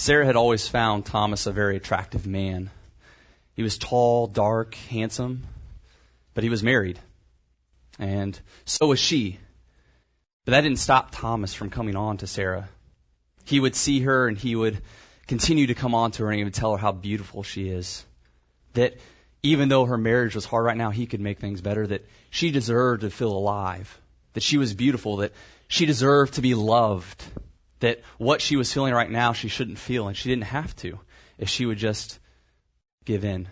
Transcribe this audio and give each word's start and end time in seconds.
Sarah 0.00 0.24
had 0.24 0.34
always 0.34 0.66
found 0.66 1.04
Thomas 1.04 1.44
a 1.44 1.52
very 1.52 1.76
attractive 1.76 2.26
man. 2.26 2.70
He 3.52 3.62
was 3.62 3.76
tall, 3.76 4.26
dark, 4.26 4.74
handsome, 4.74 5.42
but 6.32 6.42
he 6.42 6.48
was 6.48 6.62
married. 6.62 6.98
And 7.98 8.40
so 8.64 8.86
was 8.86 8.98
she. 8.98 9.38
But 10.46 10.52
that 10.52 10.62
didn't 10.62 10.78
stop 10.78 11.10
Thomas 11.12 11.52
from 11.52 11.68
coming 11.68 11.96
on 11.96 12.16
to 12.16 12.26
Sarah. 12.26 12.70
He 13.44 13.60
would 13.60 13.76
see 13.76 14.00
her 14.00 14.26
and 14.26 14.38
he 14.38 14.56
would 14.56 14.80
continue 15.26 15.66
to 15.66 15.74
come 15.74 15.94
on 15.94 16.12
to 16.12 16.24
her 16.24 16.30
and 16.30 16.44
would 16.44 16.54
tell 16.54 16.72
her 16.72 16.78
how 16.78 16.92
beautiful 16.92 17.42
she 17.42 17.68
is. 17.68 18.02
That 18.72 18.94
even 19.42 19.68
though 19.68 19.84
her 19.84 19.98
marriage 19.98 20.34
was 20.34 20.46
hard 20.46 20.64
right 20.64 20.78
now, 20.78 20.88
he 20.88 21.04
could 21.04 21.20
make 21.20 21.40
things 21.40 21.60
better. 21.60 21.86
That 21.86 22.06
she 22.30 22.50
deserved 22.50 23.02
to 23.02 23.10
feel 23.10 23.32
alive. 23.32 24.00
That 24.32 24.42
she 24.42 24.56
was 24.56 24.72
beautiful. 24.72 25.18
That 25.18 25.34
she 25.68 25.84
deserved 25.84 26.34
to 26.34 26.40
be 26.40 26.54
loved. 26.54 27.22
That 27.80 28.00
what 28.18 28.40
she 28.40 28.56
was 28.56 28.72
feeling 28.72 28.94
right 28.94 29.10
now, 29.10 29.32
she 29.32 29.48
shouldn't 29.48 29.78
feel 29.78 30.08
and 30.08 30.16
she 30.16 30.28
didn't 30.28 30.44
have 30.44 30.74
to 30.76 31.00
if 31.38 31.48
she 31.48 31.66
would 31.66 31.78
just 31.78 32.18
give 33.04 33.24
in. 33.24 33.48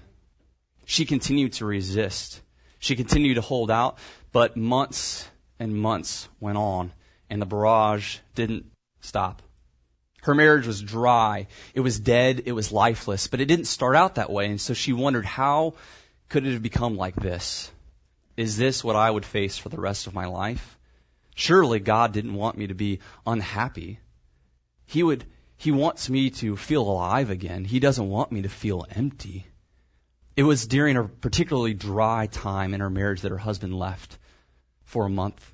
She 0.85 1.05
continued 1.05 1.55
to 1.55 1.67
resist. 1.67 2.41
She 2.79 2.97
continued 2.97 3.35
to 3.35 3.41
hold 3.41 3.71
out, 3.71 3.99
but 4.33 4.57
months 4.57 5.29
and 5.59 5.75
months 5.75 6.29
went 6.41 6.59
on 6.59 6.93
and 7.29 7.43
the 7.43 7.47
barrage 7.47 8.19
didn't 8.35 8.67
stop. 9.01 9.43
Her 10.23 10.35
marriage 10.35 10.67
was 10.67 10.83
dry. 10.83 11.47
It 11.75 11.81
was 11.81 11.99
dead. 12.01 12.43
It 12.47 12.53
was 12.53 12.73
lifeless. 12.73 13.29
But 13.29 13.41
it 13.41 13.47
didn't 13.47 13.67
start 13.67 13.97
out 13.97 14.17
that 14.17 14.31
way. 14.31 14.47
And 14.47 14.61
so 14.61 14.75
she 14.75 14.93
wondered, 14.93 15.25
how 15.25 15.75
could 16.29 16.47
it 16.47 16.53
have 16.53 16.63
become 16.63 16.97
like 16.97 17.17
this? 17.17 17.71
Is 18.37 18.57
this 18.57 18.85
what 18.85 18.97
I 18.97 19.11
would 19.11 19.25
face 19.25 19.59
for 19.59 19.69
the 19.69 19.81
rest 19.81 20.07
of 20.07 20.15
my 20.15 20.27
life? 20.27 20.79
Surely 21.35 21.81
God 21.81 22.13
didn't 22.13 22.35
want 22.35 22.59
me 22.59 22.67
to 22.67 22.75
be 22.75 23.01
unhappy. 23.27 24.01
He 24.89 25.03
would, 25.03 25.27
He 25.59 25.71
wants 25.71 26.09
me 26.09 26.31
to 26.31 26.57
feel 26.57 26.81
alive 26.81 27.29
again. 27.29 27.67
He 27.67 27.79
doesn't 27.79 28.09
want 28.09 28.33
me 28.33 28.41
to 28.41 28.49
feel 28.49 28.87
empty. 28.91 29.47
It 30.35 30.45
was 30.45 30.67
during 30.67 30.97
a 30.97 31.05
particularly 31.05 31.75
dry 31.75 32.27
time 32.27 32.73
in 32.73 32.81
her 32.81 32.89
marriage 32.89 33.21
that 33.21 33.31
her 33.31 33.37
husband 33.37 33.79
left 33.79 34.19
for 34.85 35.05
a 35.05 35.11
month 35.11 35.53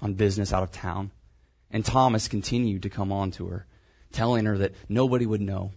on 0.00 0.12
business 0.12 0.52
out 0.52 0.62
of 0.62 0.70
town. 0.70 1.12
And 1.70 1.82
Thomas 1.82 2.28
continued 2.28 2.82
to 2.82 2.90
come 2.90 3.10
on 3.10 3.30
to 3.32 3.46
her 3.46 3.66
telling 4.12 4.44
her 4.44 4.58
that 4.58 4.74
nobody 4.86 5.24
would 5.24 5.40
know. 5.40 5.72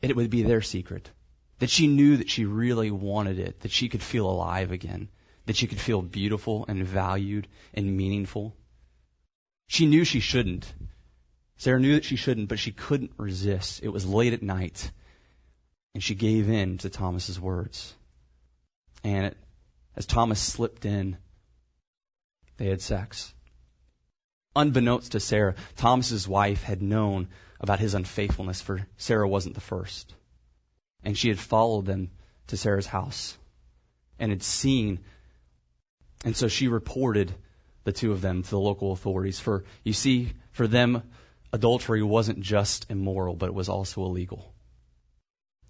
And 0.00 0.10
it 0.10 0.16
would 0.16 0.30
be 0.30 0.42
their 0.42 0.62
secret. 0.62 1.10
That 1.58 1.68
she 1.68 1.88
knew 1.88 2.16
that 2.16 2.30
she 2.30 2.44
really 2.44 2.92
wanted 2.92 3.40
it, 3.40 3.60
that 3.60 3.72
she 3.72 3.88
could 3.88 4.04
feel 4.04 4.30
alive 4.30 4.70
again, 4.70 5.08
that 5.46 5.56
she 5.56 5.66
could 5.66 5.80
feel 5.80 6.00
beautiful 6.00 6.64
and 6.68 6.86
valued 6.86 7.48
and 7.74 7.96
meaningful. 7.96 8.54
She 9.66 9.84
knew 9.84 10.04
she 10.04 10.20
shouldn't. 10.20 10.72
Sarah 11.58 11.80
knew 11.80 11.94
that 11.94 12.04
she 12.04 12.16
shouldn't, 12.16 12.48
but 12.48 12.60
she 12.60 12.70
couldn't 12.70 13.12
resist. 13.16 13.82
It 13.82 13.88
was 13.88 14.06
late 14.06 14.32
at 14.32 14.42
night, 14.42 14.92
and 15.92 16.02
she 16.02 16.14
gave 16.14 16.48
in 16.48 16.78
to 16.78 16.88
Thomas's 16.88 17.40
words. 17.40 17.94
And 19.02 19.26
it, 19.26 19.36
as 19.96 20.06
Thomas 20.06 20.40
slipped 20.40 20.84
in, 20.84 21.18
they 22.56 22.66
had 22.66 22.80
sex. 22.80 23.34
Unbeknownst 24.54 25.12
to 25.12 25.20
Sarah, 25.20 25.56
Thomas's 25.76 26.28
wife 26.28 26.62
had 26.62 26.80
known 26.80 27.28
about 27.60 27.80
his 27.80 27.94
unfaithfulness, 27.94 28.60
for 28.60 28.86
Sarah 28.96 29.28
wasn't 29.28 29.56
the 29.56 29.60
first. 29.60 30.14
And 31.02 31.18
she 31.18 31.28
had 31.28 31.40
followed 31.40 31.86
them 31.86 32.10
to 32.46 32.56
Sarah's 32.56 32.86
house 32.86 33.36
and 34.18 34.30
had 34.30 34.44
seen. 34.44 35.00
And 36.24 36.36
so 36.36 36.46
she 36.46 36.68
reported 36.68 37.34
the 37.82 37.92
two 37.92 38.12
of 38.12 38.20
them 38.20 38.44
to 38.44 38.50
the 38.50 38.60
local 38.60 38.92
authorities. 38.92 39.40
For, 39.40 39.64
you 39.82 39.92
see, 39.92 40.32
for 40.52 40.68
them, 40.68 41.02
adultery 41.52 42.02
wasn't 42.02 42.40
just 42.40 42.86
immoral, 42.90 43.34
but 43.34 43.46
it 43.46 43.54
was 43.54 43.68
also 43.68 44.04
illegal. 44.04 44.52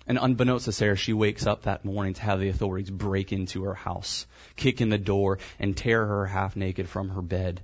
And 0.07 0.19
unbeknownst 0.21 0.65
to 0.65 0.73
Sarah, 0.73 0.97
she 0.97 1.13
wakes 1.13 1.47
up 1.47 1.63
that 1.63 1.85
morning 1.85 2.15
to 2.15 2.23
have 2.23 2.41
the 2.41 2.49
authorities 2.49 2.91
break 2.91 3.33
into 3.33 3.65
her 3.65 3.75
house, 3.75 4.27
kick 4.57 4.81
in 4.81 4.89
the 4.89 4.99
door, 4.99 5.39
and 5.59 5.77
tear 5.77 6.07
her 6.07 6.27
half 6.27 6.57
naked 6.57 6.89
from 6.89 7.11
her 7.11 7.23
bed 7.23 7.61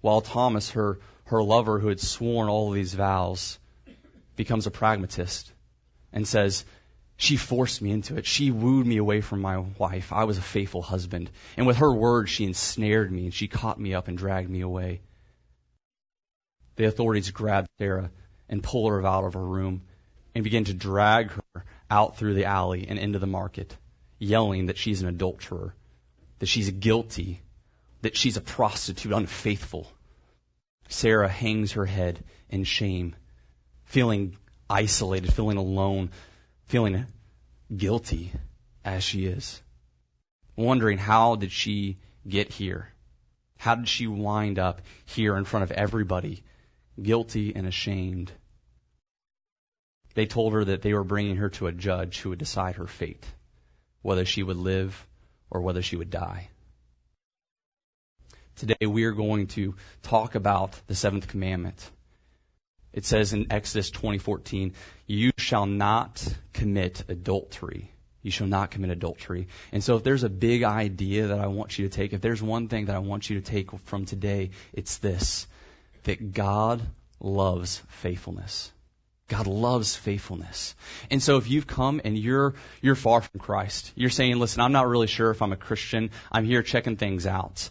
while 0.00 0.20
Thomas, 0.20 0.70
her, 0.70 1.00
her 1.24 1.42
lover 1.42 1.80
who 1.80 1.88
had 1.88 2.00
sworn 2.00 2.48
all 2.48 2.70
these 2.70 2.94
vows, 2.94 3.58
becomes 4.36 4.66
a 4.66 4.70
pragmatist 4.70 5.52
and 6.12 6.26
says, 6.26 6.64
she 7.16 7.36
forced 7.36 7.82
me 7.82 7.90
into 7.90 8.16
it. 8.16 8.24
She 8.24 8.52
wooed 8.52 8.86
me 8.86 8.96
away 8.96 9.20
from 9.20 9.40
my 9.40 9.58
wife. 9.58 10.12
I 10.12 10.22
was 10.22 10.38
a 10.38 10.42
faithful 10.42 10.82
husband. 10.82 11.30
And 11.56 11.66
with 11.66 11.78
her 11.78 11.92
words, 11.92 12.30
she 12.30 12.44
ensnared 12.44 13.10
me 13.10 13.24
and 13.24 13.34
she 13.34 13.48
caught 13.48 13.80
me 13.80 13.92
up 13.92 14.06
and 14.06 14.16
dragged 14.16 14.48
me 14.48 14.60
away. 14.60 15.00
The 16.78 16.84
authorities 16.84 17.32
grabbed 17.32 17.68
Sarah 17.76 18.12
and 18.48 18.62
pulled 18.62 18.92
her 18.92 19.04
out 19.04 19.24
of 19.24 19.34
her 19.34 19.44
room 19.44 19.82
and 20.32 20.44
began 20.44 20.62
to 20.62 20.72
drag 20.74 21.32
her 21.32 21.64
out 21.90 22.16
through 22.16 22.34
the 22.34 22.44
alley 22.44 22.86
and 22.88 23.00
into 23.00 23.18
the 23.18 23.26
market, 23.26 23.76
yelling 24.20 24.66
that 24.66 24.78
she's 24.78 25.02
an 25.02 25.08
adulterer, 25.08 25.74
that 26.38 26.46
she's 26.46 26.70
guilty, 26.70 27.42
that 28.02 28.16
she's 28.16 28.36
a 28.36 28.40
prostitute, 28.40 29.12
unfaithful. 29.12 29.90
Sarah 30.88 31.28
hangs 31.28 31.72
her 31.72 31.86
head 31.86 32.22
in 32.48 32.62
shame, 32.62 33.16
feeling 33.84 34.36
isolated, 34.70 35.32
feeling 35.32 35.56
alone, 35.56 36.10
feeling 36.66 37.06
guilty 37.76 38.30
as 38.84 39.02
she 39.02 39.26
is. 39.26 39.62
Wondering 40.54 40.98
how 40.98 41.34
did 41.34 41.50
she 41.50 41.98
get 42.28 42.52
here? 42.52 42.92
How 43.56 43.74
did 43.74 43.88
she 43.88 44.06
wind 44.06 44.60
up 44.60 44.80
here 45.04 45.36
in 45.36 45.44
front 45.44 45.64
of 45.64 45.72
everybody, 45.72 46.44
guilty 47.02 47.54
and 47.54 47.66
ashamed? 47.66 48.32
They 50.14 50.26
told 50.26 50.52
her 50.52 50.64
that 50.64 50.82
they 50.82 50.94
were 50.94 51.04
bringing 51.04 51.36
her 51.36 51.48
to 51.50 51.66
a 51.66 51.72
judge 51.72 52.20
who 52.20 52.30
would 52.30 52.38
decide 52.38 52.76
her 52.76 52.86
fate, 52.86 53.24
whether 54.02 54.24
she 54.24 54.42
would 54.42 54.56
live 54.56 55.06
or 55.50 55.60
whether 55.60 55.82
she 55.82 55.96
would 55.96 56.10
die. 56.10 56.48
Today 58.56 58.86
we 58.86 59.04
are 59.04 59.12
going 59.12 59.46
to 59.48 59.76
talk 60.02 60.34
about 60.34 60.80
the 60.88 60.94
seventh 60.94 61.28
commandment. 61.28 61.90
It 62.92 63.04
says 63.04 63.32
in 63.32 63.46
Exodus 63.52 63.90
20:14, 63.90 64.72
"You 65.06 65.30
shall 65.38 65.66
not 65.66 66.36
commit 66.52 67.04
adultery." 67.08 67.92
You 68.20 68.32
shall 68.32 68.48
not 68.48 68.72
commit 68.72 68.90
adultery. 68.90 69.46
And 69.70 69.82
so 69.82 69.96
if 69.96 70.02
there's 70.02 70.24
a 70.24 70.28
big 70.28 70.64
idea 70.64 71.28
that 71.28 71.38
I 71.38 71.46
want 71.46 71.78
you 71.78 71.88
to 71.88 71.94
take, 71.94 72.12
if 72.12 72.20
there's 72.20 72.42
one 72.42 72.66
thing 72.66 72.86
that 72.86 72.96
I 72.96 72.98
want 72.98 73.30
you 73.30 73.40
to 73.40 73.46
take 73.46 73.70
from 73.78 74.04
today, 74.04 74.50
it's 74.72 74.98
this 74.98 75.46
that 76.08 76.32
God 76.32 76.80
loves 77.20 77.82
faithfulness. 77.88 78.72
God 79.28 79.46
loves 79.46 79.94
faithfulness. 79.94 80.74
And 81.10 81.22
so 81.22 81.36
if 81.36 81.50
you've 81.50 81.66
come 81.66 82.00
and 82.02 82.16
you're, 82.16 82.54
you're 82.80 82.94
far 82.94 83.20
from 83.20 83.38
Christ, 83.38 83.92
you're 83.94 84.08
saying, 84.08 84.38
listen, 84.38 84.62
I'm 84.62 84.72
not 84.72 84.88
really 84.88 85.06
sure 85.06 85.30
if 85.30 85.42
I'm 85.42 85.52
a 85.52 85.56
Christian. 85.56 86.10
I'm 86.32 86.46
here 86.46 86.62
checking 86.62 86.96
things 86.96 87.26
out. 87.26 87.68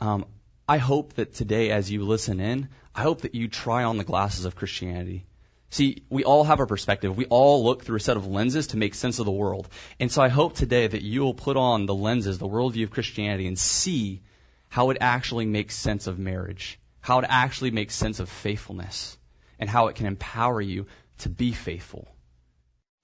Um, 0.00 0.24
I 0.66 0.78
hope 0.78 1.12
that 1.14 1.34
today, 1.34 1.70
as 1.70 1.90
you 1.90 2.04
listen 2.04 2.40
in, 2.40 2.70
I 2.94 3.02
hope 3.02 3.20
that 3.20 3.34
you 3.34 3.48
try 3.48 3.84
on 3.84 3.98
the 3.98 4.04
glasses 4.04 4.46
of 4.46 4.56
Christianity. 4.56 5.26
See, 5.68 6.04
we 6.08 6.24
all 6.24 6.44
have 6.44 6.60
a 6.60 6.66
perspective. 6.66 7.14
We 7.18 7.26
all 7.26 7.64
look 7.64 7.84
through 7.84 7.98
a 7.98 8.00
set 8.00 8.16
of 8.16 8.26
lenses 8.26 8.68
to 8.68 8.78
make 8.78 8.94
sense 8.94 9.18
of 9.18 9.26
the 9.26 9.30
world. 9.30 9.68
And 10.00 10.10
so 10.10 10.22
I 10.22 10.28
hope 10.28 10.54
today 10.54 10.86
that 10.86 11.02
you 11.02 11.20
will 11.20 11.34
put 11.34 11.58
on 11.58 11.84
the 11.84 11.94
lenses, 11.94 12.38
the 12.38 12.48
worldview 12.48 12.84
of 12.84 12.90
Christianity, 12.90 13.46
and 13.46 13.58
see 13.58 14.22
how 14.70 14.88
it 14.88 14.96
actually 15.02 15.44
makes 15.44 15.76
sense 15.76 16.06
of 16.06 16.18
marriage, 16.18 16.78
how 17.04 17.18
it 17.18 17.26
actually 17.28 17.70
makes 17.70 17.94
sense 17.94 18.18
of 18.18 18.30
faithfulness, 18.30 19.18
and 19.58 19.68
how 19.68 19.88
it 19.88 19.94
can 19.94 20.06
empower 20.06 20.58
you 20.58 20.86
to 21.18 21.28
be 21.28 21.52
faithful. 21.52 22.08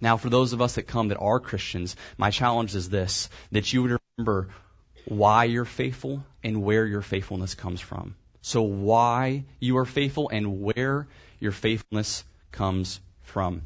Now, 0.00 0.16
for 0.16 0.30
those 0.30 0.54
of 0.54 0.62
us 0.62 0.76
that 0.76 0.84
come 0.84 1.08
that 1.08 1.18
are 1.18 1.38
Christians, 1.38 1.96
my 2.16 2.30
challenge 2.30 2.74
is 2.74 2.88
this, 2.88 3.28
that 3.52 3.74
you 3.74 3.82
would 3.82 3.98
remember 4.16 4.48
why 5.04 5.44
you're 5.44 5.66
faithful 5.66 6.24
and 6.42 6.62
where 6.62 6.86
your 6.86 7.02
faithfulness 7.02 7.54
comes 7.54 7.82
from. 7.82 8.16
So 8.40 8.62
why 8.62 9.44
you 9.58 9.76
are 9.76 9.84
faithful 9.84 10.30
and 10.30 10.62
where 10.62 11.06
your 11.38 11.52
faithfulness 11.52 12.24
comes 12.52 13.00
from. 13.20 13.60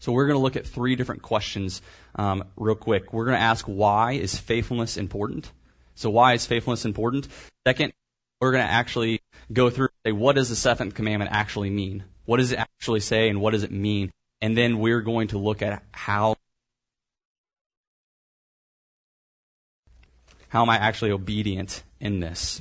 So 0.00 0.12
we're 0.12 0.26
going 0.26 0.38
to 0.38 0.42
look 0.42 0.56
at 0.56 0.66
three 0.66 0.96
different 0.96 1.22
questions 1.22 1.80
um, 2.14 2.44
real 2.58 2.74
quick. 2.74 3.14
We're 3.14 3.24
going 3.24 3.38
to 3.38 3.42
ask 3.42 3.64
why 3.64 4.12
is 4.12 4.38
faithfulness 4.38 4.98
important? 4.98 5.50
So 5.94 6.10
why 6.10 6.34
is 6.34 6.44
faithfulness 6.44 6.84
important? 6.84 7.28
Second, 7.66 7.94
we're 8.40 8.52
going 8.52 8.66
to 8.66 8.72
actually 8.72 9.20
go 9.52 9.70
through 9.70 9.88
and 10.04 10.10
say 10.10 10.12
what 10.12 10.36
does 10.36 10.48
the 10.48 10.56
seventh 10.56 10.94
commandment 10.94 11.30
actually 11.32 11.70
mean? 11.70 12.04
What 12.24 12.38
does 12.38 12.52
it 12.52 12.58
actually 12.58 13.00
say 13.00 13.28
and 13.28 13.40
what 13.40 13.52
does 13.52 13.62
it 13.62 13.72
mean? 13.72 14.10
And 14.40 14.56
then 14.56 14.78
we're 14.78 15.02
going 15.02 15.28
to 15.28 15.38
look 15.38 15.62
at 15.62 15.82
how 15.92 16.36
How 20.50 20.62
am 20.62 20.70
I 20.70 20.78
actually 20.78 21.12
obedient 21.12 21.84
in 22.00 22.18
this? 22.18 22.60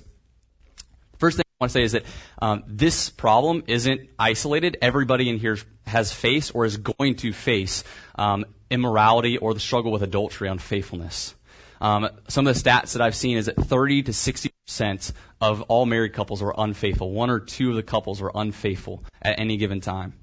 First 1.18 1.38
thing 1.38 1.44
I 1.60 1.64
want 1.64 1.72
to 1.72 1.74
say 1.74 1.84
is 1.84 1.92
that 1.94 2.04
um, 2.40 2.64
this 2.68 3.10
problem 3.10 3.64
isn't 3.66 4.10
isolated. 4.20 4.78
Everybody 4.80 5.28
in 5.28 5.40
here 5.40 5.58
has 5.88 6.14
faced 6.14 6.54
or 6.54 6.66
is 6.66 6.78
going 6.78 7.16
to 7.16 7.34
face 7.34 7.84
um, 8.16 8.46
immorality 8.70 9.38
or 9.38 9.56
the 9.56 9.60
struggle 9.60 9.92
with 9.92 10.04
adultery, 10.04 10.48
unfaithfulness. 10.48 11.34
Um, 11.82 12.10
some 12.28 12.46
of 12.48 12.54
the 12.54 12.70
stats 12.70 12.94
that 12.94 13.02
I've 13.02 13.16
seen 13.16 13.38
is 13.38 13.46
that 13.48 13.56
30 13.56 14.04
to 14.04 14.14
60 14.14 14.52
percent 14.68 15.12
of 15.42 15.62
all 15.64 15.86
married 15.86 16.14
couples 16.14 16.42
are 16.42 16.54
unfaithful. 16.58 17.12
One 17.12 17.30
or 17.30 17.40
two 17.40 17.70
of 17.72 17.76
the 17.76 17.84
couples 17.84 18.22
are 18.22 18.32
unfaithful 18.36 19.04
at 19.22 19.40
any 19.40 19.58
given 19.58 19.82
time. 19.82 20.14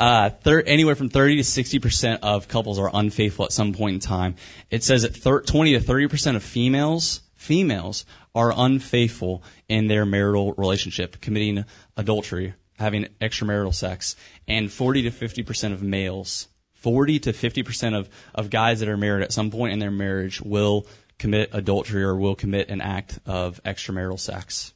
uh, 0.00 0.30
thir- 0.30 0.62
anywhere 0.62 0.96
from 0.96 1.08
30 1.08 1.36
to 1.36 1.42
60% 1.42 2.18
of 2.22 2.48
couples 2.48 2.80
are 2.80 2.90
unfaithful 2.92 3.44
at 3.44 3.52
some 3.52 3.72
point 3.72 3.94
in 3.94 4.00
time. 4.00 4.34
It 4.70 4.82
says 4.82 5.02
that 5.02 5.14
thir- 5.16 5.42
20 5.42 5.78
to 5.78 5.80
30% 5.80 6.34
of 6.34 6.42
females, 6.42 7.20
females 7.36 8.04
are 8.34 8.52
unfaithful 8.56 9.44
in 9.68 9.86
their 9.86 10.04
marital 10.04 10.52
relationship, 10.54 11.20
committing 11.20 11.64
adultery, 11.96 12.54
having 12.80 13.06
extramarital 13.20 13.72
sex, 13.72 14.16
and 14.48 14.72
40 14.72 15.02
to 15.02 15.10
50% 15.12 15.72
of 15.72 15.80
males, 15.80 16.48
40 16.84 17.18
to 17.20 17.32
50% 17.32 17.98
of, 17.98 18.10
of 18.34 18.50
guys 18.50 18.80
that 18.80 18.90
are 18.90 18.96
married 18.96 19.24
at 19.24 19.32
some 19.32 19.50
point 19.50 19.72
in 19.72 19.78
their 19.78 19.90
marriage 19.90 20.40
will 20.42 20.86
commit 21.18 21.48
adultery 21.52 22.04
or 22.04 22.14
will 22.14 22.34
commit 22.34 22.68
an 22.68 22.82
act 22.82 23.18
of 23.26 23.58
extramarital 23.64 24.20
sex 24.20 24.74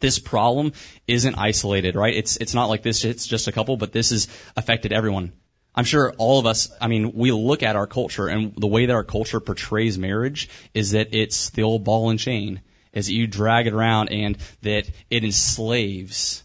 this 0.00 0.18
problem 0.18 0.72
isn't 1.06 1.36
isolated, 1.36 1.94
right? 1.94 2.14
It's 2.14 2.36
it's 2.36 2.52
not 2.52 2.66
like 2.66 2.82
this. 2.82 3.02
It's 3.02 3.26
just 3.26 3.48
a 3.48 3.52
couple, 3.52 3.78
but 3.78 3.92
this 3.92 4.10
has 4.10 4.28
affected 4.54 4.92
everyone. 4.92 5.32
I'm 5.74 5.84
sure 5.84 6.12
all 6.18 6.38
of 6.38 6.44
us. 6.44 6.70
I 6.80 6.88
mean, 6.88 7.12
we 7.14 7.32
look 7.32 7.62
at 7.62 7.76
our 7.76 7.86
culture, 7.86 8.28
and 8.28 8.54
the 8.56 8.66
way 8.66 8.84
that 8.84 8.92
our 8.92 9.04
culture 9.04 9.40
portrays 9.40 9.98
marriage 9.98 10.50
is 10.74 10.90
that 10.90 11.14
it's 11.14 11.48
the 11.50 11.62
old 11.62 11.84
ball 11.84 12.10
and 12.10 12.18
chain, 12.18 12.60
is 12.92 13.06
that 13.06 13.14
you 13.14 13.26
drag 13.26 13.66
it 13.66 13.72
around, 13.72 14.10
and 14.10 14.38
that 14.62 14.90
it 15.10 15.24
enslaves. 15.24 16.44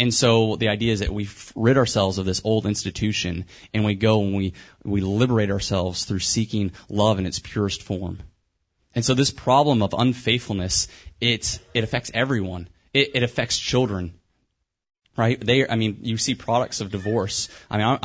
And 0.00 0.12
so 0.12 0.56
the 0.56 0.68
idea 0.68 0.92
is 0.92 1.00
that 1.00 1.12
we 1.12 1.28
rid 1.54 1.76
ourselves 1.76 2.18
of 2.18 2.26
this 2.26 2.40
old 2.42 2.66
institution, 2.66 3.44
and 3.72 3.84
we 3.84 3.94
go 3.94 4.22
and 4.22 4.34
we 4.34 4.54
we 4.82 5.00
liberate 5.00 5.50
ourselves 5.50 6.04
through 6.04 6.20
seeking 6.20 6.72
love 6.88 7.20
in 7.20 7.26
its 7.26 7.38
purest 7.38 7.82
form. 7.82 8.18
And 8.94 9.04
so 9.04 9.14
this 9.14 9.30
problem 9.30 9.82
of 9.82 9.94
unfaithfulness, 9.96 10.88
it 11.20 11.60
it 11.74 11.84
affects 11.84 12.10
everyone 12.12 12.68
it, 12.92 13.10
it 13.14 13.22
affects 13.22 13.58
children, 13.58 14.14
right? 15.16 15.40
They, 15.40 15.66
I 15.68 15.76
mean, 15.76 15.98
you 16.02 16.16
see 16.16 16.34
products 16.34 16.80
of 16.80 16.90
divorce. 16.90 17.48
I 17.70 17.78
mean, 17.78 17.86
I'm, 17.86 17.98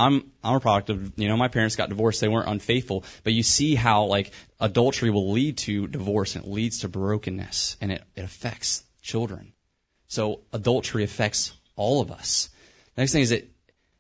I'm, 0.43 0.55
a 0.55 0.59
product 0.59 0.89
of, 0.89 1.17
you 1.17 1.27
know, 1.27 1.37
my 1.37 1.47
parents 1.47 1.75
got 1.75 1.89
divorced. 1.89 2.21
They 2.21 2.27
weren't 2.27 2.49
unfaithful, 2.49 3.03
but 3.23 3.33
you 3.33 3.43
see 3.43 3.75
how 3.75 4.05
like 4.05 4.31
adultery 4.59 5.09
will 5.09 5.31
lead 5.31 5.57
to 5.59 5.87
divorce 5.87 6.35
and 6.35 6.45
it 6.45 6.51
leads 6.51 6.79
to 6.79 6.87
brokenness 6.87 7.77
and 7.81 7.91
it, 7.91 8.03
it 8.15 8.23
affects 8.23 8.83
children. 9.01 9.53
So 10.07 10.41
adultery 10.53 11.03
affects 11.03 11.53
all 11.75 12.01
of 12.01 12.11
us. 12.11 12.49
Next 12.97 13.11
thing 13.11 13.21
is 13.21 13.29
that 13.29 13.49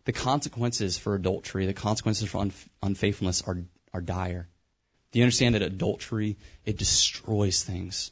the 0.05 0.13
consequences 0.13 0.97
for 0.97 1.15
adultery, 1.15 1.65
the 1.65 1.73
consequences 1.73 2.29
for 2.29 2.47
unfaithfulness 2.83 3.41
are, 3.41 3.57
are 3.93 4.01
dire. 4.01 4.47
Do 5.11 5.19
you 5.19 5.25
understand 5.25 5.55
that 5.55 5.61
adultery, 5.61 6.37
it 6.65 6.77
destroys 6.77 7.63
things? 7.63 8.11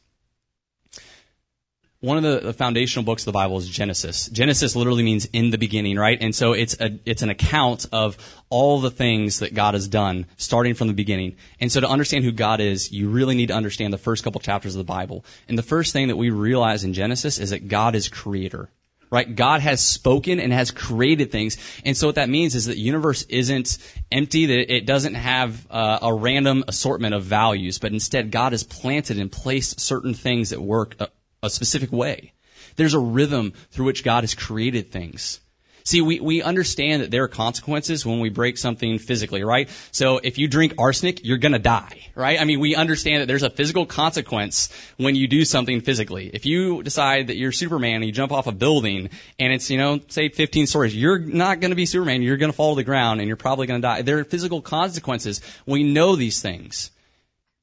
one 2.03 2.17
of 2.17 2.23
the, 2.23 2.47
the, 2.47 2.53
foundational 2.53 3.05
books 3.05 3.21
of 3.21 3.27
the 3.27 3.31
Bible 3.31 3.57
is 3.57 3.69
Genesis. 3.69 4.27
Genesis 4.27 4.75
literally 4.75 5.03
means 5.03 5.23
in 5.31 5.51
the 5.51 5.57
beginning, 5.57 5.95
right? 5.95 6.17
And 6.19 6.35
so 6.35 6.51
it's 6.51 6.75
a, 6.81 6.99
it's 7.05 7.21
an 7.21 7.29
account 7.29 7.85
of 7.93 8.17
all 8.49 8.81
the 8.81 8.91
things 8.91 9.39
that 9.39 9.53
God 9.53 9.73
has 9.73 9.87
done, 9.87 10.25
starting 10.35 10.73
from 10.73 10.87
the 10.87 10.93
beginning. 10.93 11.37
And 11.61 11.71
so 11.71 11.79
to 11.79 11.87
understand 11.87 12.25
who 12.25 12.33
God 12.33 12.59
is, 12.59 12.91
you 12.91 13.07
really 13.07 13.35
need 13.35 13.47
to 13.47 13.53
understand 13.53 13.93
the 13.93 13.97
first 13.97 14.21
couple 14.21 14.41
chapters 14.41 14.75
of 14.75 14.79
the 14.79 14.83
Bible. 14.83 15.23
And 15.47 15.57
the 15.57 15.63
first 15.63 15.93
thing 15.93 16.09
that 16.09 16.17
we 16.17 16.29
realize 16.29 16.83
in 16.83 16.91
Genesis 16.91 17.39
is 17.39 17.51
that 17.51 17.69
God 17.69 17.95
is 17.95 18.09
creator. 18.09 18.69
Right? 19.13 19.35
God 19.35 19.61
has 19.61 19.79
spoken 19.79 20.39
and 20.39 20.51
has 20.51 20.71
created 20.71 21.31
things. 21.31 21.57
And 21.85 21.95
so 21.95 22.07
what 22.07 22.15
that 22.15 22.29
means 22.29 22.55
is 22.55 22.65
that 22.65 22.73
the 22.73 22.79
universe 22.79 23.21
isn't 23.29 23.77
empty, 24.11 24.47
that 24.47 24.73
it 24.73 24.87
doesn't 24.87 25.13
have 25.13 25.67
uh, 25.69 25.99
a 26.01 26.11
random 26.11 26.63
assortment 26.67 27.13
of 27.13 27.21
values, 27.21 27.77
but 27.77 27.91
instead 27.93 28.31
God 28.31 28.53
has 28.53 28.63
planted 28.63 29.19
and 29.19 29.31
placed 29.31 29.79
certain 29.79 30.15
things 30.15 30.49
that 30.49 30.59
work 30.59 30.95
uh, 30.99 31.05
a 31.43 31.51
specific 31.51 31.91
way. 31.91 32.33
There's 32.75 32.95
a 32.95 32.99
rhythm 32.99 33.53
through 33.69 33.85
which 33.85 34.03
God 34.03 34.23
has 34.23 34.33
created 34.33 34.91
things. 34.91 35.39
See, 35.85 36.01
we, 36.01 36.21
we 36.21 36.41
understand 36.41 37.01
that 37.01 37.11
there 37.11 37.23
are 37.23 37.27
consequences 37.27 38.05
when 38.05 38.21
we 38.21 38.29
break 38.29 38.57
something 38.57 38.99
physically, 38.99 39.43
right? 39.43 39.69
So 39.91 40.17
if 40.17 40.37
you 40.37 40.47
drink 40.47 40.75
arsenic, 40.77 41.25
you're 41.25 41.37
gonna 41.37 41.59
die, 41.59 42.07
right? 42.15 42.39
I 42.39 42.45
mean, 42.45 42.61
we 42.61 42.73
understand 42.73 43.21
that 43.21 43.27
there's 43.27 43.43
a 43.43 43.49
physical 43.49 43.85
consequence 43.85 44.69
when 44.95 45.15
you 45.15 45.27
do 45.27 45.43
something 45.43 45.81
physically. 45.81 46.31
If 46.33 46.45
you 46.45 46.83
decide 46.83 47.27
that 47.27 47.35
you're 47.35 47.51
Superman 47.51 47.95
and 47.95 48.05
you 48.05 48.13
jump 48.13 48.31
off 48.31 48.47
a 48.47 48.53
building 48.53 49.09
and 49.39 49.51
it's, 49.51 49.69
you 49.69 49.77
know, 49.77 49.99
say 50.07 50.29
15 50.29 50.67
stories, 50.67 50.95
you're 50.95 51.19
not 51.19 51.59
gonna 51.59 51.75
be 51.75 51.85
Superman. 51.85 52.21
You're 52.21 52.37
gonna 52.37 52.53
fall 52.53 52.75
to 52.75 52.79
the 52.79 52.85
ground 52.85 53.19
and 53.19 53.27
you're 53.27 53.35
probably 53.35 53.67
gonna 53.67 53.81
die. 53.81 54.03
There 54.03 54.19
are 54.19 54.23
physical 54.23 54.61
consequences. 54.61 55.41
We 55.65 55.83
know 55.83 56.15
these 56.15 56.41
things. 56.41 56.91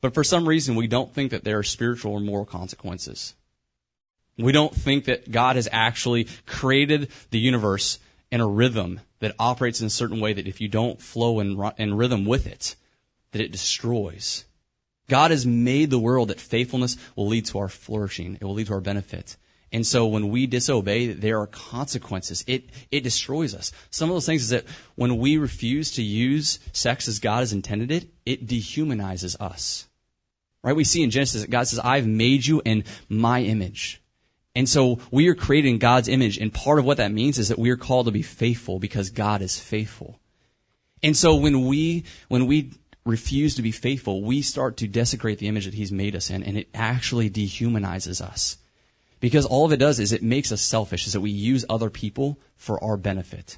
But 0.03 0.13
for 0.13 0.25
some 0.25 0.47
reason, 0.47 0.77
we 0.77 0.87
don't 0.87 1.13
think 1.13 1.31
that 1.31 1.45
there 1.45 1.59
are 1.59 1.63
spiritual 1.63 2.13
or 2.13 2.21
moral 2.21 2.47
consequences. 2.47 3.35
We 4.39 4.53
don't 4.53 4.75
think 4.75 5.05
that 5.05 5.31
God 5.31 5.57
has 5.57 5.69
actually 5.71 6.29
created 6.47 7.09
the 7.31 7.39
universe 7.39 7.99
in 8.31 8.41
a 8.41 8.47
rhythm 8.47 9.01
that 9.21 9.35
operates 9.39 9.81
in 9.81 9.87
a 9.87 9.91
certain 9.91 10.21
way 10.21 10.33
that 10.33 10.47
if 10.47 10.61
you 10.61 10.69
don't 10.69 11.01
flow 11.01 11.41
in, 11.41 11.61
in 11.79 11.95
rhythm 11.95 12.25
with 12.25 12.47
it, 12.47 12.77
that 13.33 13.43
it 13.43 13.53
destroys. 13.53 14.45
God 15.09 15.31
has 15.31 15.45
made 15.45 15.91
the 15.91 15.99
world 15.99 16.29
that 16.29 16.41
faithfulness 16.41 16.97
will 17.17 17.27
lead 17.27 17.47
to 17.47 17.59
our 17.59 17.69
flourishing. 17.69 18.37
It 18.41 18.45
will 18.45 18.55
lead 18.55 18.69
to 18.69 18.75
our 18.75 18.81
benefit. 18.81 19.37
And 19.73 19.87
so 19.87 20.07
when 20.07 20.31
we 20.31 20.47
disobey, 20.47 21.13
there 21.13 21.41
are 21.41 21.47
consequences. 21.47 22.45
It, 22.47 22.71
it 22.91 23.05
destroys 23.05 23.55
us. 23.55 23.73
Some 23.91 24.09
of 24.09 24.17
those 24.17 24.27
things 24.27 24.43
is 24.43 24.49
that 24.51 24.65
when 24.97 25.19
we 25.19 25.37
refuse 25.37 25.93
to 25.93 26.03
use 26.03 26.59
sex 26.73 27.07
as 27.07 27.21
God 27.21 27.41
has 27.41 27.53
intended 27.53 27.91
it, 27.91 28.09
it 28.27 28.47
dehumanizes 28.47 29.41
us. 29.41 29.87
Right? 30.63 30.77
We 30.77 30.85
see 30.85 31.03
in 31.03 31.11
Genesis 31.11 31.43
that 31.43 31.51
God 31.51 31.69
says, 31.69 31.79
I've 31.79 32.07
made 32.07 32.45
you 32.45 32.63
in 32.65 32.85
my 33.09 33.43
image. 33.43 34.00
And 34.61 34.69
so 34.69 34.99
we 35.11 35.27
are 35.29 35.35
created 35.35 35.71
in 35.71 35.79
God's 35.79 36.07
image, 36.07 36.37
and 36.37 36.53
part 36.53 36.79
of 36.79 36.85
what 36.85 36.99
that 36.99 37.13
means 37.13 37.39
is 37.39 37.49
that 37.49 37.59
we 37.59 37.71
are 37.71 37.79
called 37.79 38.05
to 38.05 38.13
be 38.13 38.21
faithful 38.21 38.79
because 38.79 39.09
God 39.09 39.41
is 39.41 39.59
faithful. 39.59 40.21
And 41.03 41.17
so 41.17 41.37
when 41.37 41.65
we, 41.65 42.05
when 42.29 42.45
we 42.45 42.73
refuse 43.07 43.55
to 43.55 43.63
be 43.63 43.73
faithful, 43.73 44.23
we 44.23 44.43
start 44.43 44.77
to 44.77 44.87
desecrate 44.87 45.39
the 45.39 45.49
image 45.49 45.65
that 45.65 45.73
He's 45.73 45.91
made 45.91 46.15
us 46.15 46.29
in, 46.29 46.43
and 46.43 46.59
it 46.59 46.69
actually 46.75 47.31
dehumanizes 47.31 48.21
us. 48.21 48.59
Because 49.19 49.47
all 49.47 49.65
of 49.65 49.73
it 49.73 49.79
does 49.79 49.99
is 49.99 50.13
it 50.13 50.23
makes 50.23 50.53
us 50.53 50.61
selfish, 50.61 51.07
is 51.07 51.15
that 51.15 51.23
we 51.23 51.31
use 51.31 51.65
other 51.71 51.89
people 51.89 52.39
for 52.57 52.85
our 52.85 52.99
benefit. 52.99 53.57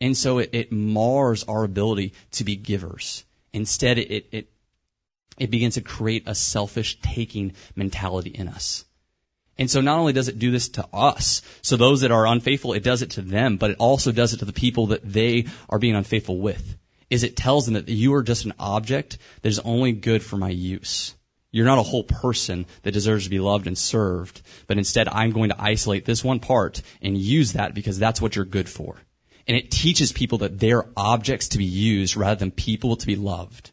And 0.00 0.16
so 0.16 0.38
it, 0.38 0.48
it 0.54 0.72
mars 0.72 1.44
our 1.44 1.62
ability 1.62 2.14
to 2.30 2.44
be 2.44 2.56
givers. 2.56 3.26
Instead, 3.52 3.98
it, 3.98 4.28
it, 4.32 4.48
it 5.38 5.50
begins 5.50 5.74
to 5.74 5.82
create 5.82 6.22
a 6.26 6.34
selfish 6.34 6.98
taking 7.02 7.52
mentality 7.76 8.30
in 8.30 8.48
us. 8.48 8.86
And 9.58 9.70
so 9.70 9.80
not 9.80 9.98
only 9.98 10.12
does 10.12 10.28
it 10.28 10.38
do 10.38 10.50
this 10.50 10.68
to 10.70 10.86
us, 10.92 11.42
so 11.60 11.76
those 11.76 12.00
that 12.00 12.10
are 12.10 12.26
unfaithful, 12.26 12.72
it 12.72 12.82
does 12.82 13.02
it 13.02 13.10
to 13.12 13.22
them, 13.22 13.56
but 13.58 13.70
it 13.70 13.76
also 13.78 14.12
does 14.12 14.32
it 14.32 14.38
to 14.38 14.44
the 14.44 14.52
people 14.52 14.88
that 14.88 15.02
they 15.04 15.46
are 15.68 15.78
being 15.78 15.94
unfaithful 15.94 16.38
with. 16.38 16.76
Is 17.10 17.22
it 17.22 17.36
tells 17.36 17.66
them 17.66 17.74
that 17.74 17.88
you 17.88 18.14
are 18.14 18.22
just 18.22 18.46
an 18.46 18.54
object 18.58 19.18
that 19.42 19.48
is 19.48 19.58
only 19.58 19.92
good 19.92 20.22
for 20.22 20.38
my 20.38 20.48
use. 20.48 21.14
You're 21.50 21.66
not 21.66 21.78
a 21.78 21.82
whole 21.82 22.04
person 22.04 22.64
that 22.82 22.92
deserves 22.92 23.24
to 23.24 23.30
be 23.30 23.38
loved 23.38 23.66
and 23.66 23.76
served, 23.76 24.40
but 24.66 24.78
instead 24.78 25.06
I'm 25.08 25.32
going 25.32 25.50
to 25.50 25.62
isolate 25.62 26.06
this 26.06 26.24
one 26.24 26.40
part 26.40 26.80
and 27.02 27.16
use 27.16 27.52
that 27.52 27.74
because 27.74 27.98
that's 27.98 28.22
what 28.22 28.34
you're 28.34 28.46
good 28.46 28.70
for. 28.70 28.96
And 29.46 29.56
it 29.56 29.70
teaches 29.70 30.12
people 30.12 30.38
that 30.38 30.58
they're 30.58 30.86
objects 30.96 31.48
to 31.48 31.58
be 31.58 31.66
used 31.66 32.16
rather 32.16 32.38
than 32.38 32.50
people 32.50 32.96
to 32.96 33.06
be 33.06 33.16
loved. 33.16 33.70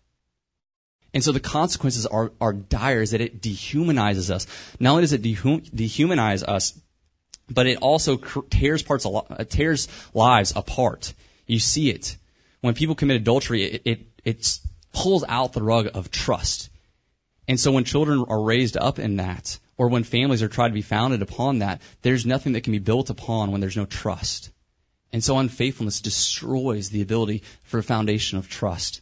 And 1.14 1.24
so 1.24 1.32
the 1.32 1.40
consequences 1.40 2.06
are, 2.06 2.32
are 2.40 2.54
dire 2.54 3.02
is 3.02 3.12
that 3.12 3.22
it 3.22 3.42
dehumanizes 3.42 4.30
us. 4.30 4.46
Not 4.80 4.92
only 4.92 5.02
does 5.02 5.14
it 5.14 5.24
dehumanize 5.24 6.44
us, 6.44 6.80
but 7.50 7.66
it 7.66 7.80
also 7.82 8.18
tears 8.18 8.84
parts, 8.84 9.06
uh, 9.06 9.44
tears 9.50 9.88
lives 10.14 10.54
apart. 10.56 11.14
You 11.48 11.60
see 11.60 11.90
it. 11.90 12.16
When 12.62 12.76
people 12.76 12.94
commit 12.94 13.18
adultery, 13.18 13.64
it, 13.64 13.82
it, 13.86 14.00
it 14.24 14.60
pulls 14.94 15.24
out 15.28 15.54
the 15.54 15.64
rug 15.64 15.90
of 15.94 16.12
trust. 16.12 16.70
And 17.48 17.60
so 17.60 17.72
when 17.72 17.86
children 17.86 18.26
are 18.28 18.42
raised 18.42 18.78
up 18.78 19.00
in 19.00 19.16
that, 19.16 19.58
or 19.78 19.88
when 19.88 20.04
families 20.04 20.44
are 20.44 20.48
tried 20.48 20.68
to 20.68 20.74
be 20.76 20.84
founded 20.84 21.24
upon 21.24 21.60
that, 21.60 21.82
there's 22.04 22.26
nothing 22.26 22.54
that 22.54 22.62
can 22.62 22.74
be 22.74 22.80
built 22.80 23.10
upon 23.10 23.52
when 23.52 23.62
there's 23.62 23.78
no 23.78 23.86
trust. 23.86 24.52
And 25.12 25.24
so 25.24 25.40
unfaithfulness 25.40 26.02
destroys 26.02 26.92
the 26.92 27.02
ability 27.02 27.42
for 27.64 27.80
a 27.80 27.84
foundation 27.84 28.38
of 28.38 28.48
trust 28.48 29.02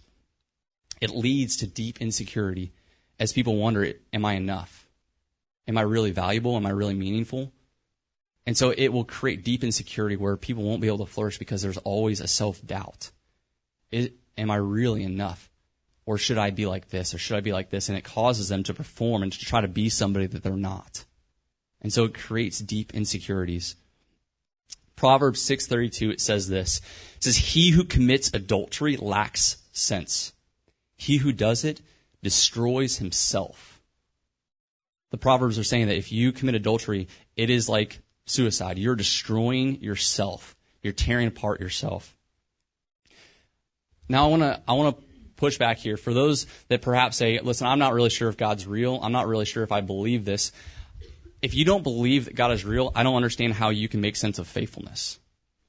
it 1.02 1.12
leads 1.12 1.58
to 1.58 1.68
deep 1.68 2.02
insecurity 2.02 2.72
as 3.20 3.34
people 3.34 3.58
wonder, 3.58 3.94
am 4.14 4.26
I 4.26 4.34
enough? 4.34 4.88
Am 5.68 5.78
I 5.78 5.82
really 5.82 6.12
valuable? 6.12 6.56
Am 6.56 6.66
I 6.66 6.70
really 6.70 6.94
meaningful? 6.94 7.52
And 8.46 8.56
so 8.56 8.74
it 8.76 8.90
will 8.90 9.04
create 9.04 9.44
deep 9.44 9.64
insecurity 9.64 10.16
where 10.16 10.38
people 10.38 10.64
won't 10.64 10.82
be 10.82 10.88
able 10.88 11.06
to 11.06 11.12
flourish 11.12 11.38
because 11.38 11.62
there's 11.62 11.78
always 11.78 12.22
a 12.22 12.28
self 12.28 12.66
doubt. 12.66 13.12
Am 13.92 14.52
I 14.52 14.56
really 14.56 15.04
enough? 15.04 15.50
Or 16.06 16.18
should 16.18 16.38
I 16.38 16.52
be 16.52 16.66
like 16.66 16.90
this? 16.90 17.14
Or 17.14 17.18
should 17.18 17.36
I 17.36 17.42
be 17.42 17.52
like 17.52 17.70
this? 17.70 17.90
And 17.90 17.98
it 17.98 18.06
causes 18.06 18.48
them 18.48 18.64
to 18.64 18.74
perform 18.74 19.24
and 19.24 19.34
to 19.34 19.40
try 19.40 19.60
to 19.60 19.68
be 19.68 19.90
somebody 19.90 20.28
that 20.28 20.44
they're 20.44 20.54
not. 20.54 21.04
And 21.82 21.92
so 21.92 22.06
it 22.06 22.14
creates 22.14 22.60
deep 22.60 22.94
insecurities. 22.94 23.76
Proverbs 24.96 25.42
6:32 25.42 26.12
it 26.12 26.22
says 26.22 26.48
this. 26.48 26.82
It 27.18 27.24
says 27.24 27.38
he 27.38 27.72
who 27.72 27.84
commits 27.84 28.32
adultery 28.34 28.96
lacks 28.96 29.58
sense. 29.74 30.32
He 30.98 31.18
who 31.18 31.32
does 31.32 31.64
it 31.64 31.82
destroys 32.22 32.98
himself. 32.98 33.82
The 35.12 35.18
Proverbs 35.18 35.58
are 35.58 35.64
saying 35.64 35.88
that 35.88 35.98
if 35.98 36.12
you 36.12 36.32
commit 36.32 36.56
adultery, 36.56 37.08
it 37.36 37.50
is 37.50 37.70
like 37.70 38.00
suicide. 38.26 38.78
You're 38.78 38.96
destroying 38.96 39.82
yourself. 39.82 40.56
You're 40.82 40.94
tearing 40.94 41.28
apart 41.28 41.62
yourself. 41.62 42.16
Now 44.10 44.26
I 44.26 44.28
want 44.28 44.42
to 44.44 44.62
I 44.68 44.74
want 44.74 44.98
to 44.98 45.04
push 45.36 45.58
back 45.58 45.78
here 45.78 45.98
for 45.98 46.14
those 46.14 46.48
that 46.68 46.82
perhaps 46.82 47.18
say, 47.18 47.40
"Listen, 47.40 47.68
I'm 47.68 47.80
not 47.80 47.94
really 47.94 48.10
sure 48.10 48.30
if 48.30 48.38
God's 48.38 48.66
real. 48.66 49.00
I'm 49.02 49.12
not 49.12 49.28
really 49.28 49.46
sure 49.46 49.64
if 49.64 49.72
I 49.72 49.82
believe 49.82 50.26
this." 50.26 50.52
If 51.42 51.54
you 51.54 51.66
don't 51.66 51.84
believe 51.84 52.26
that 52.26 52.36
God 52.36 52.52
is 52.52 52.66
real, 52.66 52.92
I 52.96 53.04
don't 53.04 53.16
understand 53.16 53.54
how 53.54 53.70
you 53.70 53.88
can 53.88 54.02
make 54.02 54.16
sense 54.16 54.40
of 54.40 54.48
faithfulness. 54.48 55.20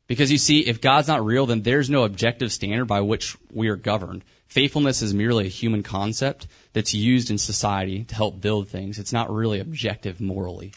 Because 0.06 0.32
you 0.32 0.38
see, 0.38 0.61
if 0.61 0.80
God's 0.80 1.08
not 1.08 1.25
real, 1.25 1.44
then 1.44 1.61
there's 1.61 1.90
no 1.90 2.04
objective 2.04 2.50
standard 2.50 2.87
by 2.87 3.02
which 3.02 3.37
we 3.52 3.68
are 3.68 3.76
governed. 3.76 4.25
Faithfulness 4.49 5.02
is 5.02 5.12
merely 5.12 5.47
a 5.47 5.50
human 5.50 5.83
concept 5.83 6.47
that's 6.73 6.95
used 6.95 7.31
in 7.31 7.37
society 7.37 8.05
to 8.05 8.14
help 8.14 8.40
build 8.40 8.69
things. 8.69 8.99
It's 8.99 9.12
not 9.12 9.31
really 9.31 9.61
objective 9.61 10.21
morally. 10.21 10.73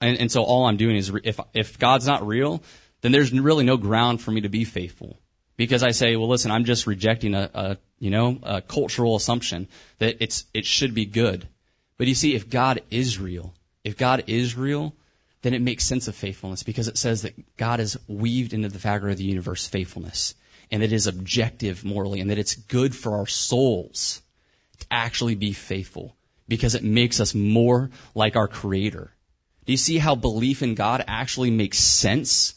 And, 0.00 0.18
and 0.18 0.30
so 0.30 0.42
all 0.42 0.66
I'm 0.66 0.76
doing 0.76 0.96
is, 0.96 1.10
if, 1.24 1.40
if 1.54 1.78
God's 1.78 2.06
not 2.06 2.26
real, 2.26 2.62
then 3.00 3.10
there's 3.10 3.32
really 3.32 3.64
no 3.64 3.78
ground 3.78 4.20
for 4.20 4.30
me 4.30 4.42
to 4.42 4.50
be 4.50 4.64
faithful. 4.64 5.18
Because 5.56 5.82
I 5.82 5.92
say, 5.92 6.16
well, 6.16 6.28
listen, 6.28 6.50
I'm 6.50 6.64
just 6.64 6.86
rejecting 6.86 7.34
a, 7.34 7.50
a 7.54 7.76
you 7.98 8.10
know, 8.10 8.38
a 8.42 8.60
cultural 8.60 9.16
assumption 9.16 9.68
that 9.98 10.16
it's, 10.20 10.44
it 10.52 10.66
should 10.66 10.92
be 10.92 11.06
good. 11.06 11.48
But 11.96 12.08
you 12.08 12.14
see, 12.14 12.34
if 12.34 12.50
God 12.50 12.82
is 12.90 13.18
real, 13.18 13.54
if 13.84 13.96
God 13.96 14.24
is 14.26 14.56
real, 14.56 14.94
then 15.42 15.54
it 15.54 15.62
makes 15.62 15.84
sense 15.84 16.08
of 16.08 16.14
faithfulness 16.14 16.62
because 16.62 16.88
it 16.88 16.98
says 16.98 17.22
that 17.22 17.56
God 17.56 17.78
has 17.78 17.96
weaved 18.06 18.52
into 18.52 18.68
the 18.68 18.78
fabric 18.78 19.12
of 19.12 19.18
the 19.18 19.24
universe 19.24 19.66
faithfulness 19.66 20.34
and 20.72 20.82
it 20.82 20.92
is 20.92 21.06
objective 21.06 21.84
morally 21.84 22.20
and 22.20 22.30
that 22.30 22.38
it's 22.38 22.54
good 22.54 22.96
for 22.96 23.18
our 23.18 23.26
souls 23.26 24.22
to 24.78 24.86
actually 24.90 25.34
be 25.34 25.52
faithful 25.52 26.16
because 26.48 26.74
it 26.74 26.82
makes 26.82 27.20
us 27.20 27.34
more 27.34 27.90
like 28.14 28.34
our 28.34 28.48
creator. 28.48 29.12
Do 29.66 29.72
you 29.72 29.76
see 29.76 29.98
how 29.98 30.14
belief 30.14 30.62
in 30.62 30.74
God 30.74 31.04
actually 31.06 31.50
makes 31.50 31.78
sense 31.78 32.54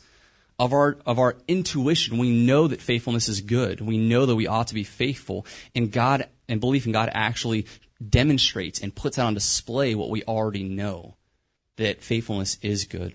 of 0.57 0.73
our, 0.73 0.97
of 1.05 1.19
our 1.19 1.35
intuition? 1.47 2.17
We 2.17 2.45
know 2.45 2.69
that 2.69 2.81
faithfulness 2.81 3.27
is 3.27 3.41
good. 3.41 3.81
We 3.81 3.97
know 3.97 4.25
that 4.25 4.35
we 4.35 4.47
ought 4.47 4.67
to 4.67 4.73
be 4.73 4.85
faithful 4.85 5.45
and 5.75 5.91
God 5.91 6.27
and 6.47 6.61
belief 6.61 6.85
in 6.85 6.93
God 6.93 7.09
actually 7.13 7.67
demonstrates 8.07 8.79
and 8.79 8.95
puts 8.95 9.19
out 9.19 9.27
on 9.27 9.33
display 9.33 9.93
what 9.93 10.09
we 10.09 10.23
already 10.23 10.63
know 10.63 11.15
that 11.75 12.01
faithfulness 12.01 12.57
is 12.61 12.85
good. 12.85 13.13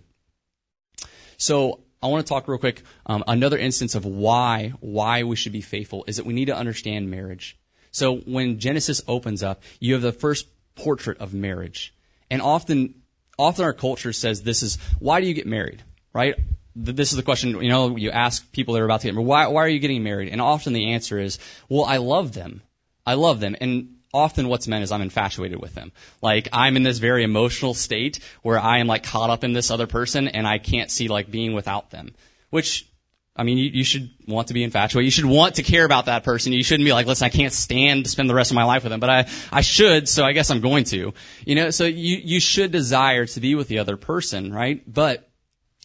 So 1.38 1.80
I 2.02 2.07
want 2.07 2.26
to 2.26 2.28
talk 2.28 2.49
real 2.49 2.59
quick. 2.59 2.83
Um, 3.07 3.25
another 3.26 3.59
instance 3.59 3.95
of 3.95 4.04
why 4.04 4.73
why 4.80 5.25
we 5.25 5.37
should 5.37 5.52
be 5.52 5.61
faithful 5.61 6.04
is 6.07 6.16
that 6.16 6.26
we 6.26 6.33
need 6.33 6.47
to 6.47 6.57
understand 6.57 7.11
marriage. 7.11 7.59
So 7.90 8.16
when 8.19 8.59
Genesis 8.59 9.02
opens 9.07 9.42
up, 9.42 9.62
you 9.80 9.95
have 9.95 10.02
the 10.02 10.12
first 10.12 10.47
portrait 10.76 11.19
of 11.19 11.35
marriage, 11.35 11.95
and 12.30 12.40
often 12.40 12.95
often 13.38 13.64
our 13.64 13.73
culture 13.73 14.12
says 14.12 14.42
this 14.42 14.62
is 14.62 14.78
why 14.99 15.21
do 15.21 15.26
you 15.26 15.35
get 15.35 15.47
married, 15.47 15.83
right? 16.12 16.37
This 16.75 17.11
is 17.11 17.16
the 17.16 17.23
question 17.23 17.61
you 17.62 17.69
know 17.69 17.97
you 17.97 18.11
ask 18.11 18.50
people 18.52 18.75
that 18.75 18.80
are 18.80 18.87
about 18.87 19.02
to 19.02 19.09
get 19.09 19.14
married. 19.14 19.26
Why 19.26 19.47
why 19.49 19.64
are 19.64 19.69
you 19.69 19.80
getting 19.80 20.02
married? 20.02 20.30
And 20.30 20.40
often 20.40 20.73
the 20.73 20.92
answer 20.92 21.19
is, 21.19 21.38
well, 21.69 21.85
I 21.85 21.99
love 21.99 22.33
them. 22.33 22.62
I 23.04 23.14
love 23.14 23.40
them, 23.40 23.57
and 23.61 23.97
often 24.12 24.49
what's 24.49 24.69
meant 24.69 24.83
is 24.83 24.93
I'm 24.93 25.02
infatuated 25.02 25.61
with 25.61 25.75
them. 25.75 25.93
Like 26.23 26.49
I'm 26.52 26.76
in 26.76 26.83
this 26.83 26.99
very 26.99 27.23
emotional 27.23 27.75
state 27.75 28.21
where 28.43 28.59
I 28.59 28.79
am 28.79 28.87
like 28.87 29.05
caught 29.05 29.31
up 29.31 29.45
in 29.45 29.52
this 29.52 29.71
other 29.71 29.87
person 29.87 30.29
and 30.29 30.47
I 30.47 30.59
can't 30.59 30.90
see 30.90 31.09
like 31.09 31.31
being 31.31 31.55
without 31.55 31.90
them. 31.90 32.14
Which, 32.50 32.88
I 33.37 33.45
mean, 33.45 33.59
you, 33.59 33.71
you 33.71 33.85
should 33.85 34.11
want 34.26 34.49
to 34.49 34.55
be 34.55 34.64
infatuated. 34.64 35.07
You 35.07 35.12
should 35.12 35.25
want 35.25 35.57
to 35.57 35.62
care 35.62 35.85
about 35.85 36.07
that 36.07 36.25
person. 36.25 36.52
You 36.52 36.64
shouldn't 36.64 36.85
be 36.85 36.93
like, 36.93 37.07
listen, 37.07 37.26
I 37.26 37.29
can't 37.29 37.52
stand 37.52 38.05
to 38.05 38.11
spend 38.11 38.29
the 38.29 38.35
rest 38.35 38.50
of 38.50 38.57
my 38.57 38.64
life 38.64 38.83
with 38.83 38.90
them, 38.90 39.00
but 39.00 39.11
I, 39.11 39.29
I 39.52 39.61
should, 39.61 40.09
so 40.09 40.25
I 40.25 40.33
guess 40.33 40.50
I'm 40.50 40.61
going 40.61 40.85
to. 40.85 41.14
You 41.47 41.55
know, 41.55 41.71
so 41.71 41.85
you, 41.85 42.17
you 42.17 42.40
should 42.40 42.73
desire 42.73 43.26
to 43.26 43.40
be 43.40 43.55
with 43.55 43.69
the 43.69 43.79
other 43.79 43.97
person, 43.97 44.52
right? 44.52 44.83
But 44.93 45.31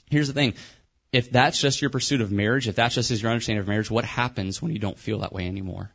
here's 0.10 0.28
the 0.28 0.34
thing. 0.34 0.56
If 1.12 1.32
that's 1.32 1.62
just 1.62 1.82
your 1.82 1.92
pursuit 1.92 2.20
of 2.20 2.32
marriage, 2.32 2.68
if 2.68 2.76
that's 2.76 2.96
just 2.96 3.12
your 3.12 3.32
understanding 3.32 3.62
of 3.62 3.68
marriage, 3.68 3.92
what 3.92 4.04
happens 4.04 4.62
when 4.62 4.72
you 4.72 4.80
don't 4.80 4.98
feel 4.98 5.20
that 5.20 5.32
way 5.32 5.48
anymore? 5.48 5.92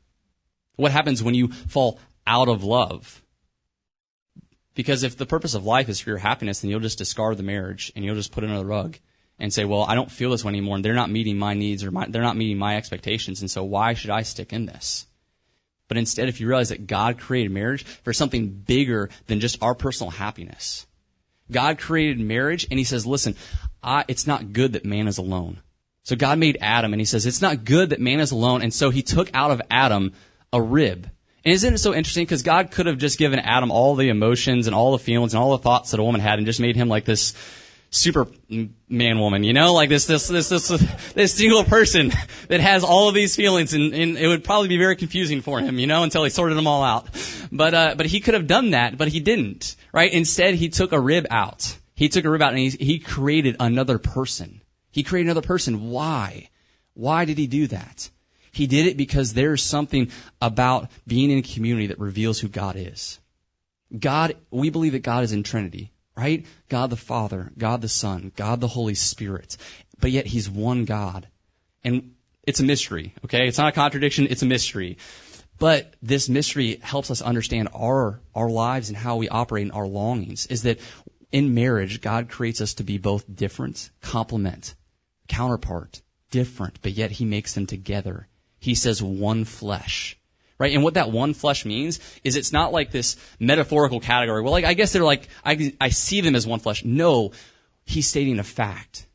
What 0.77 0.93
happens 0.93 1.23
when 1.23 1.35
you 1.35 1.49
fall 1.49 1.99
out 2.31 2.49
of 2.49 2.63
love. 2.63 3.23
Because 4.77 5.03
if 5.03 5.17
the 5.17 5.27
purpose 5.27 5.55
of 5.55 5.65
life 5.65 5.89
is 5.89 5.99
for 5.99 6.11
your 6.11 6.19
happiness, 6.19 6.61
then 6.61 6.71
you'll 6.71 6.79
just 6.81 6.99
discard 6.99 7.37
the 7.37 7.43
marriage 7.43 7.93
and 7.97 8.05
you'll 8.05 8.15
just 8.15 8.31
put 8.31 8.45
it 8.45 8.47
under 8.47 8.61
the 8.61 8.67
rug 8.67 8.97
and 9.41 9.53
say, 9.53 9.65
well, 9.65 9.83
I 9.83 9.97
don't 9.97 10.11
feel 10.11 10.31
this 10.31 10.45
one 10.45 10.55
anymore 10.55 10.77
and 10.77 10.85
they're 10.85 10.95
not 10.95 11.11
meeting 11.11 11.39
my 11.39 11.55
needs 11.55 11.83
or 11.83 11.91
my, 11.91 12.07
they're 12.09 12.23
not 12.23 12.37
meeting 12.37 12.57
my 12.57 12.77
expectations. 12.77 13.41
And 13.41 13.51
so 13.51 13.65
why 13.65 13.95
should 13.95 14.11
I 14.11 14.23
stick 14.23 14.53
in 14.53 14.67
this? 14.67 15.07
But 15.89 15.97
instead, 15.97 16.29
if 16.29 16.41
you 16.41 16.47
realize 16.47 16.69
that 16.69 16.87
God 16.87 17.19
created 17.19 17.51
marriage 17.51 17.83
for 17.83 18.13
something 18.13 18.49
bigger 18.49 19.11
than 19.27 19.41
just 19.41 19.61
our 19.61 19.75
personal 19.75 20.13
happiness, 20.13 20.87
God 21.51 21.79
created 21.79 22.21
marriage 22.21 22.65
and 22.71 22.79
he 22.79 22.85
says, 22.85 23.05
listen, 23.05 23.35
I, 23.83 24.05
it's 24.07 24.27
not 24.29 24.53
good 24.53 24.75
that 24.75 24.85
man 24.85 25.09
is 25.09 25.19
alone. 25.19 25.61
So 26.05 26.15
God 26.15 26.39
made 26.39 26.59
Adam 26.61 26.93
and 26.93 27.01
he 27.01 27.07
says, 27.07 27.27
it's 27.27 27.43
not 27.43 27.65
good 27.65 27.91
that 27.91 28.01
man 28.01 28.21
is 28.21 28.31
alone. 28.31 28.63
And 28.63 28.73
so 28.73 28.91
he 28.91 29.03
took 29.03 29.31
out 29.35 29.51
of 29.51 29.61
Adam 29.69 30.13
a 30.53 30.63
rib 30.63 31.11
and 31.45 31.55
isn't 31.55 31.75
it 31.75 31.79
so 31.79 31.95
interesting? 31.95 32.25
Because 32.25 32.43
God 32.43 32.71
could 32.71 32.87
have 32.87 32.99
just 32.99 33.19
given 33.19 33.39
Adam 33.39 33.71
all 33.71 33.95
the 33.95 34.09
emotions 34.09 34.67
and 34.67 34.75
all 34.75 34.93
the 34.93 34.99
feelings 34.99 35.33
and 35.35 35.43
all 35.43 35.53
the 35.53 35.63
thoughts 35.63 35.91
that 35.93 36.01
a 36.01 36.03
woman 36.03 36.21
had 36.21 36.39
and 36.39 36.47
just 36.47 36.61
made 36.61 36.77
him 36.77 36.89
like 36.89 37.05
this 37.05 37.35
super 37.91 38.29
man 38.89 39.19
woman, 39.19 39.43
you 39.43 39.53
know, 39.53 39.73
like 39.73 39.89
this, 39.89 40.07
this, 40.07 40.29
this, 40.29 40.49
this, 40.49 40.69
this 41.15 41.35
single 41.35 41.65
person 41.65 42.13
that 42.49 42.61
has 42.61 42.85
all 42.85 43.09
of 43.09 43.15
these 43.15 43.35
feelings 43.35 43.75
and, 43.75 43.93
and 43.95 44.17
it 44.17 44.29
would 44.29 44.45
probably 44.45 44.69
be 44.69 44.79
very 44.79 44.97
confusing 44.97 45.41
for 45.41 45.61
him, 45.61 45.79
you 45.79 45.87
know, 45.87 46.03
until 46.03 46.23
he 46.23 46.31
sorted 46.31 46.57
them 46.57 46.67
all 46.67 46.85
out. 46.85 47.09
But, 47.51 47.75
uh, 47.75 47.95
but 47.97 48.07
he 48.07 48.21
could 48.21 48.35
have 48.35 48.47
done 48.47 48.71
that, 48.71 48.97
but 48.97 49.09
he 49.09 49.19
didn't, 49.19 49.77
right? 49.93 50.13
Instead, 50.13 50.55
he 50.55 50.69
took 50.69 50.93
a 50.93 51.01
rib 51.01 51.27
out. 51.31 51.77
He 51.95 52.09
took 52.09 52.25
a 52.25 52.31
rib 52.31 52.43
out 52.43 52.51
and 52.51 52.59
he, 52.59 52.71
he 52.71 52.99
created 52.99 53.57
another 53.59 53.99
person. 53.99 54.61
He 54.91 55.03
created 55.03 55.29
another 55.29 55.47
person. 55.47 55.91
Why? 55.91 56.49
Why 56.95 57.25
did 57.25 57.39
he 57.39 57.47
do 57.47 57.67
that? 57.69 58.11
He 58.53 58.67
did 58.67 58.87
it 58.87 58.97
because 58.97 59.33
there's 59.33 59.63
something 59.63 60.11
about 60.41 60.91
being 61.07 61.31
in 61.31 61.43
community 61.43 61.89
that 61.89 61.99
reveals 61.99 62.41
who 62.41 62.49
God 62.49 62.77
is. 62.77 63.19
God, 63.97 64.37
we 64.51 64.71
believe 64.71 64.93
that 64.93 65.01
God 65.01 65.25
is 65.25 65.33
in 65.33 65.43
Trinity, 65.43 65.93
right? 66.17 66.47
God 66.69 66.91
the 66.91 66.97
Father, 66.97 67.53
God 67.57 67.81
the 67.81 67.89
Son, 67.89 68.33
God 68.37 68.61
the 68.61 68.69
Holy 68.69 68.95
Spirit. 68.95 69.57
But 69.99 70.11
yet 70.11 70.27
He's 70.27 70.49
one 70.49 70.85
God. 70.85 71.29
And 71.83 72.15
it's 72.47 72.61
a 72.61 72.65
mystery, 72.65 73.15
okay? 73.25 73.47
It's 73.47 73.59
not 73.59 73.69
a 73.69 73.73
contradiction, 73.73 74.27
it's 74.31 74.43
a 74.43 74.47
mystery. 74.47 74.99
But 75.59 75.95
this 76.01 76.29
mystery 76.29 76.79
helps 76.83 77.11
us 77.11 77.21
understand 77.21 77.69
our, 77.75 78.21
our 78.35 78.49
lives 78.49 78.89
and 78.89 78.97
how 78.97 79.17
we 79.17 79.29
operate 79.29 79.67
in 79.67 79.73
our 79.73 79.87
longings 79.87 80.47
is 80.47 80.63
that 80.63 80.81
in 81.33 81.55
marriage, 81.55 82.01
God 82.01 82.29
creates 82.29 82.61
us 82.61 82.75
to 82.75 82.83
be 82.83 82.99
both 82.99 83.25
different, 83.33 83.91
complement, 84.01 84.75
counterpart, 85.29 86.01
different, 86.31 86.81
but 86.83 86.93
yet 86.93 87.13
He 87.13 87.25
makes 87.25 87.55
them 87.55 87.67
together 87.67 88.27
he 88.61 88.75
says 88.75 89.03
one 89.03 89.45
flesh. 89.45 90.17
Right? 90.59 90.75
And 90.75 90.85
what 90.85 90.95
that 90.95 91.11
one 91.11 91.33
flesh 91.33 91.65
means 91.65 91.99
is 92.23 92.37
it's 92.37 92.53
not 92.53 92.71
like 92.71 92.91
this 92.91 93.17
metaphorical 93.39 93.99
category. 93.99 94.43
Well, 94.43 94.53
like, 94.53 94.67
I 94.67 94.75
guess 94.75 94.93
they're 94.93 95.03
like, 95.03 95.27
I, 95.43 95.75
I 95.81 95.89
see 95.89 96.21
them 96.21 96.35
as 96.35 96.47
one 96.47 96.61
flesh. 96.61 96.85
No, 96.85 97.33
he's 97.87 98.07
stating 98.07 98.39
a 98.39 98.45
fact 98.45 99.07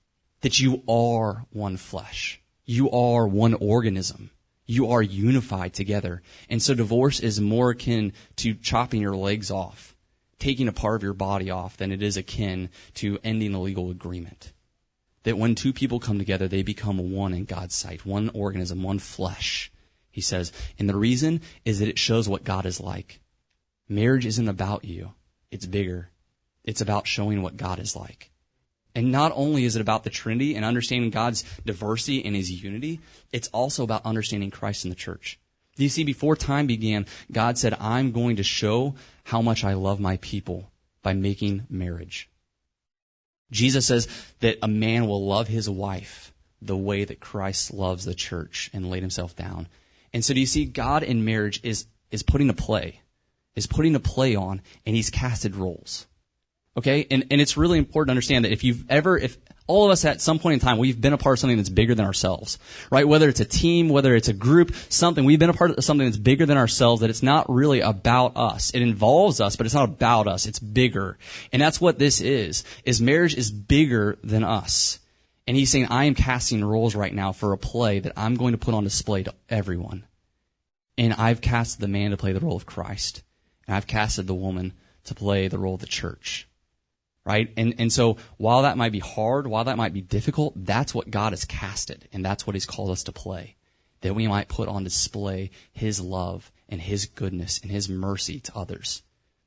that 0.42 0.60
you 0.60 0.82
are 0.90 1.46
one 1.52 1.78
flesh. 1.78 2.42
You 2.66 2.90
are 2.90 3.28
one 3.28 3.54
organism. 3.54 4.32
You 4.66 4.90
are 4.90 5.04
unified 5.04 5.76
together. 5.76 6.24
And 6.50 6.64
so 6.64 6.74
divorce 6.74 7.20
is 7.20 7.40
more 7.40 7.70
akin 7.70 8.14
to 8.38 8.56
chopping 8.56 9.02
your 9.02 9.16
legs 9.16 9.52
off, 9.52 9.96
taking 10.40 10.68
a 10.68 10.74
part 10.74 10.96
of 10.96 11.04
your 11.04 11.14
body 11.14 11.52
off 11.52 11.78
than 11.78 11.92
it 11.92 12.02
is 12.02 12.18
akin 12.18 12.70
to 12.96 13.20
ending 13.24 13.54
a 13.54 13.62
legal 13.62 13.92
agreement 13.92 14.52
that 15.26 15.38
when 15.38 15.56
two 15.56 15.74
people 15.74 16.00
come 16.00 16.18
together, 16.18 16.48
they 16.48 16.64
become 16.64 17.12
one 17.12 17.34
in 17.34 17.46
God's 17.46 17.76
sight, 17.76 18.06
one 18.06 18.30
organism, 18.34 18.82
one 18.84 19.00
flesh, 19.00 19.72
he 20.12 20.22
says. 20.22 20.54
And 20.80 20.88
the 20.88 20.96
reason 20.96 21.42
is 21.66 21.80
that 21.80 21.90
it 21.90 22.00
shows 22.00 22.30
what 22.30 22.44
God 22.44 22.66
is 22.66 22.80
like. 22.80 23.20
Marriage 23.90 24.26
isn't 24.26 24.48
about 24.48 24.86
you. 24.86 25.14
It's 25.52 25.66
bigger. 25.66 26.10
It's 26.64 26.82
about 26.82 27.08
showing 27.08 27.42
what 27.42 27.58
God 27.58 27.80
is 27.80 27.96
like. 27.96 28.32
And 28.94 29.12
not 29.12 29.34
only 29.36 29.66
is 29.66 29.76
it 29.76 29.82
about 29.82 30.04
the 30.04 30.10
Trinity 30.10 30.56
and 30.56 30.64
understanding 30.64 31.10
God's 31.10 31.44
diversity 31.66 32.24
and 32.24 32.36
His 32.36 32.64
unity, 32.64 33.02
it's 33.32 33.50
also 33.50 33.84
about 33.84 34.06
understanding 34.06 34.52
Christ 34.52 34.86
in 34.86 34.90
the 34.90 34.96
church. 34.96 35.40
You 35.76 35.90
see, 35.90 36.04
before 36.04 36.36
time 36.36 36.68
began, 36.68 37.06
God 37.32 37.58
said, 37.58 37.76
I'm 37.80 38.12
going 38.12 38.38
to 38.38 38.44
show 38.44 38.96
how 39.24 39.42
much 39.42 39.64
I 39.64 39.74
love 39.74 40.00
my 40.00 40.18
people 40.18 40.72
by 41.04 41.14
making 41.14 41.66
marriage. 41.70 42.30
Jesus 43.52 43.86
says 43.86 44.08
that 44.40 44.58
a 44.62 44.68
man 44.68 45.08
will 45.08 45.26
love 45.26 45.48
his 45.48 45.70
wife 45.70 46.34
the 46.62 46.78
way 46.78 47.04
that 47.04 47.20
Christ 47.20 47.74
loves 47.74 48.06
the 48.06 48.16
church 48.16 48.70
and 48.74 48.90
laid 48.90 49.04
himself 49.04 49.36
down. 49.36 49.68
And 50.14 50.24
so 50.24 50.34
do 50.34 50.40
you 50.40 50.46
see 50.46 50.66
God 50.66 51.04
in 51.04 51.26
marriage 51.26 51.60
is, 51.64 51.86
is 52.12 52.24
putting 52.24 52.50
a 52.50 52.54
play, 52.54 53.02
is 53.56 53.68
putting 53.68 53.96
a 53.96 54.00
play 54.00 54.36
on, 54.36 54.62
and 54.86 54.96
he's 54.96 55.10
casted 55.10 55.56
roles. 55.56 56.08
Okay? 56.78 57.08
And, 57.10 57.28
and 57.32 57.40
it's 57.40 57.58
really 57.58 57.78
important 57.78 58.10
to 58.10 58.12
understand 58.12 58.46
that 58.46 58.52
if 58.52 58.64
you've 58.64 58.84
ever, 58.90 59.18
if 59.18 59.38
all 59.68 59.86
of 59.86 59.92
us 59.92 60.06
at 60.06 60.22
some 60.22 60.40
point 60.40 60.56
in 60.56 60.60
time, 60.60 60.78
we've 60.78 61.00
been 61.00 61.14
a 61.14 61.18
part 61.18 61.34
of 61.34 61.40
something 61.40 61.58
that's 61.58 61.70
bigger 61.70 61.96
than 61.96 62.06
ourselves, 62.06 62.60
right? 62.92 63.08
Whether 63.08 63.30
it's 63.30 63.40
a 63.40 63.46
team, 63.46 63.90
whether 63.90 64.16
it's 64.16 64.28
a 64.28 64.34
group, 64.34 64.76
something, 64.90 65.26
we've 65.26 65.40
been 65.40 65.50
a 65.50 65.54
part 65.54 65.72
of 65.72 65.84
something 65.84 66.06
that's 66.06 66.18
bigger 66.18 66.46
than 66.46 66.58
ourselves, 66.58 67.02
that 67.02 67.10
it's 67.10 67.24
not 67.24 67.50
really 67.50 67.82
about 67.82 68.38
us. 68.38 68.72
It 68.72 68.82
involves 68.82 69.42
us, 69.42 69.56
but 69.56 69.66
it's 69.66 69.74
not 69.74 69.90
about 69.90 70.28
us. 70.28 70.46
It's 70.46 70.60
bigger. 70.60 71.18
And 71.52 71.62
that's 71.62 71.82
what 71.82 71.98
this 71.98 72.22
is, 72.22 72.64
is 72.84 73.02
marriage 73.02 73.36
is 73.36 73.52
bigger 73.52 74.18
than 74.24 74.44
us. 74.44 75.00
And 75.48 75.56
he's 75.56 75.72
saying, 75.72 75.88
I 75.90 76.06
am 76.06 76.16
casting 76.16 76.64
roles 76.64 76.96
right 76.96 77.14
now 77.14 77.32
for 77.32 77.54
a 77.54 77.58
play 77.58 78.00
that 78.00 78.14
I'm 78.18 78.36
going 78.36 78.54
to 78.54 78.58
put 78.58 78.74
on 78.74 78.84
display 78.84 79.24
to 79.24 79.34
everyone. 79.50 80.06
And 80.98 81.14
I've 81.14 81.42
casted 81.42 81.82
the 81.82 81.88
man 81.88 82.12
to 82.12 82.18
play 82.18 82.34
the 82.34 82.40
role 82.40 82.56
of 82.56 82.66
Christ. 82.66 83.24
And 83.68 83.76
I've 83.76 83.88
casted 83.88 84.28
the 84.28 84.34
woman 84.34 84.74
to 85.06 85.16
play 85.16 85.48
the 85.48 85.60
role 85.60 85.76
of 85.76 85.82
the 85.82 85.88
church. 85.88 86.48
Right? 87.26 87.52
And, 87.58 87.76
and 87.80 87.92
so 87.92 88.18
while 88.38 88.62
that 88.62 88.78
might 88.78 88.92
be 88.92 89.00
hard, 89.00 89.48
while 89.48 89.64
that 89.64 89.78
might 89.78 89.94
be 89.94 90.02
difficult, 90.02 90.54
that's 90.56 90.94
what 90.94 91.10
God 91.10 91.34
has 91.34 91.44
casted. 91.44 92.08
And 92.14 92.24
that's 92.24 92.46
what 92.46 92.56
he's 92.56 92.68
called 92.68 92.92
us 92.92 93.04
to 93.04 93.12
play. 93.12 93.56
That 94.02 94.14
we 94.14 94.28
might 94.28 94.48
put 94.48 94.70
on 94.70 94.84
display 94.84 95.50
his 95.74 96.00
love 96.00 96.52
and 96.70 96.80
his 96.80 97.08
goodness 97.08 97.60
and 97.64 97.72
his 97.72 97.90
mercy 97.90 98.40
to 98.42 98.56
others. 98.56 99.02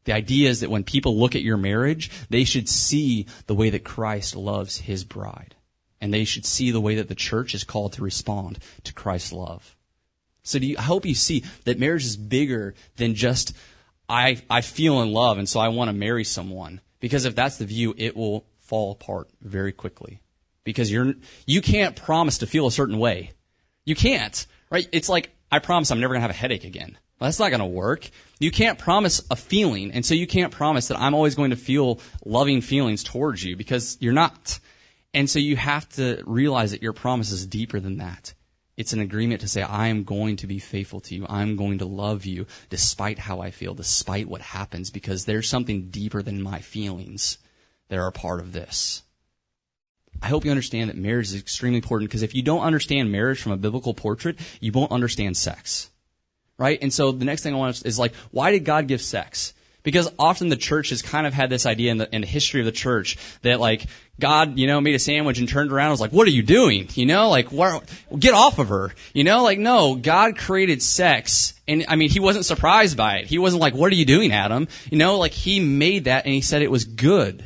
The 0.05 0.15
idea 0.15 0.49
is 0.49 0.61
that 0.61 0.71
when 0.71 0.85
people 0.85 1.19
look 1.19 1.37
at 1.37 1.43
your 1.43 1.57
marriage, 1.57 2.11
they 2.31 2.45
should 2.45 2.69
see 2.69 3.27
the 3.47 3.55
way 3.55 3.71
that 3.71 3.85
Christ 3.85 4.35
loves 4.35 4.79
his 4.79 5.05
bride. 5.05 5.55
And 6.01 6.13
they 6.15 6.25
should 6.25 6.47
see 6.47 6.71
the 6.71 6.81
way 6.81 6.97
that 6.97 7.09
the 7.09 7.15
church 7.15 7.55
is 7.55 7.63
called 7.63 7.93
to 7.93 8.03
respond 8.03 8.59
to 8.85 8.95
Christ's 8.95 9.33
love. 9.33 9.77
So 10.43 10.59
you, 10.59 10.77
I 10.79 10.83
hope 10.83 11.05
you 11.05 11.15
see 11.15 11.45
that 11.65 11.79
marriage 11.79 12.07
is 12.07 12.17
bigger 12.17 12.75
than 12.97 13.15
just, 13.15 13.53
I, 14.09 14.41
I 14.49 14.63
feel 14.63 15.03
in 15.03 15.13
love 15.13 15.39
and 15.39 15.49
so 15.49 15.61
I 15.61 15.69
want 15.69 15.91
to 15.91 15.93
marry 15.93 16.25
someone. 16.25 16.81
Because 17.01 17.25
if 17.25 17.35
that's 17.35 17.59
the 17.59 17.65
view, 17.65 17.95
it 17.97 18.17
will 18.17 18.45
fall 18.61 18.93
apart 18.93 19.29
very 19.41 19.73
quickly. 19.73 20.21
Because 20.65 20.91
you're, 20.91 21.15
you 21.47 21.63
can't 21.63 21.97
promise 21.97 22.39
to 22.39 22.47
feel 22.47 22.67
a 22.67 22.73
certain 22.73 22.99
way. 22.99 23.33
You 23.85 23.95
can't, 23.95 24.47
right? 24.71 24.87
It's 24.93 25.09
like, 25.09 25.35
I 25.51 25.61
promise 25.61 25.91
I'm 25.91 26.01
never 26.01 26.13
going 26.15 26.21
to 26.21 26.27
have 26.27 26.31
a 26.31 26.39
headache 26.39 26.65
again. 26.65 26.99
Well, 27.19 27.27
that's 27.27 27.39
not 27.39 27.49
going 27.49 27.61
to 27.61 27.67
work. 27.67 28.09
You 28.39 28.51
can't 28.51 28.79
promise 28.79 29.25
a 29.31 29.37
feeling, 29.37 29.93
and 29.93 30.05
so 30.05 30.15
you 30.15 30.27
can't 30.27 30.53
promise 30.53 30.89
that 30.89 31.01
I'm 31.01 31.15
always 31.15 31.35
going 31.35 31.51
to 31.51 31.57
feel 31.57 32.01
loving 32.25 32.61
feelings 32.61 33.03
towards 33.03 33.43
you 33.43 33.57
because 33.57 33.97
you're 34.01 34.13
not. 34.13 34.61
And 35.15 35.29
so 35.29 35.39
you 35.39 35.57
have 35.57 35.89
to 35.91 36.23
realize 36.27 36.73
that 36.73 36.83
your 36.83 36.93
promise 36.93 37.33
is 37.33 37.47
deeper 37.47 37.81
than 37.81 37.97
that. 37.97 38.35
It's 38.79 38.93
an 38.93 39.01
agreement 39.01 39.41
to 39.41 39.49
say, 39.49 39.63
I 39.63 39.89
am 39.89 40.05
going 40.05 40.37
to 40.37 40.47
be 40.47 40.61
faithful 40.61 41.01
to 41.01 41.15
you. 41.17 41.27
I'm 41.29 41.57
going 41.57 41.79
to 41.79 41.85
love 41.85 42.25
you 42.25 42.47
despite 42.71 43.19
how 43.19 43.41
I 43.41 43.51
feel, 43.51 43.75
despite 43.75 44.29
what 44.29 44.41
happens, 44.41 44.91
because 44.91 45.25
there's 45.25 45.49
something 45.49 45.91
deeper 45.91 46.23
than 46.23 46.41
my 46.41 46.61
feelings 46.61 47.39
that 47.89 47.99
are 47.99 48.07
a 48.07 48.13
part 48.13 48.39
of 48.39 48.53
this. 48.53 49.03
I 50.23 50.29
hope 50.29 50.45
you 50.45 50.53
understand 50.53 50.91
that 50.91 50.97
marriage 50.97 51.27
is 51.27 51.35
extremely 51.35 51.79
important 51.79 52.09
because 52.09 52.23
if 52.23 52.37
you 52.37 52.43
don't 52.43 52.61
understand 52.61 53.11
marriage 53.11 53.43
from 53.43 53.51
a 53.51 53.57
biblical 53.57 53.95
portrait, 53.95 54.39
you 54.61 54.71
won't 54.71 54.93
understand 54.93 55.37
sex. 55.37 55.91
Right? 56.57 56.79
And 56.81 56.93
so 56.93 57.11
the 57.11 57.25
next 57.25 57.43
thing 57.43 57.55
I 57.55 57.59
want 57.59 57.75
to 57.75 57.89
is 57.89 57.99
like, 57.99 58.15
why 58.31 58.53
did 58.53 58.65
God 58.65 58.87
give 58.87 59.03
sex? 59.03 59.55
Because 59.83 60.11
often 60.19 60.49
the 60.49 60.57
church 60.57 60.91
has 60.91 61.03
kind 61.03 61.27
of 61.27 61.33
had 61.33 61.51
this 61.51 61.65
idea 61.65 61.93
in 61.93 61.99
the, 61.99 62.15
in 62.15 62.21
the 62.21 62.27
history 62.27 62.61
of 62.61 62.67
the 62.67 62.73
church 62.73 63.17
that 63.43 63.61
like 63.61 63.87
God, 64.19 64.59
you 64.59 64.67
know, 64.67 64.81
made 64.81 64.97
a 64.97 64.99
sandwich 64.99 65.39
and 65.39 65.49
turned 65.49 65.71
around 65.71 65.87
and 65.87 65.93
was 65.93 66.01
like, 66.01 66.13
what 66.13 66.27
are 66.27 66.33
you 66.33 66.43
doing? 66.43 66.89
You 66.95 67.07
know, 67.07 67.31
like, 67.31 67.51
get 68.19 68.35
off 68.35 68.59
of 68.59 68.69
her. 68.69 68.93
You 69.13 69.23
know, 69.23 69.45
like, 69.45 69.61
no, 69.61 69.95
God 69.95 70.37
created 70.37 70.83
sex. 70.83 71.55
And 71.69 71.87
I 71.89 71.95
mean, 71.97 72.11
he 72.11 72.19
wasn't 72.19 72.45
surprised 72.45 72.97
by 72.97 73.19
it. 73.19 73.27
He 73.27 73.39
wasn't 73.39 73.63
like, 73.63 73.75
what 73.75 73.93
are 73.93 73.97
you 73.97 74.05
doing, 74.05 74.33
Adam? 74.33 74.67
You 74.91 74.99
know, 74.99 75.19
like 75.19 75.33
he 75.33 75.61
made 75.61 76.05
that 76.05 76.25
and 76.25 76.35
he 76.35 76.41
said 76.41 76.63
it 76.63 76.71
was 76.71 76.85
good. 76.85 77.45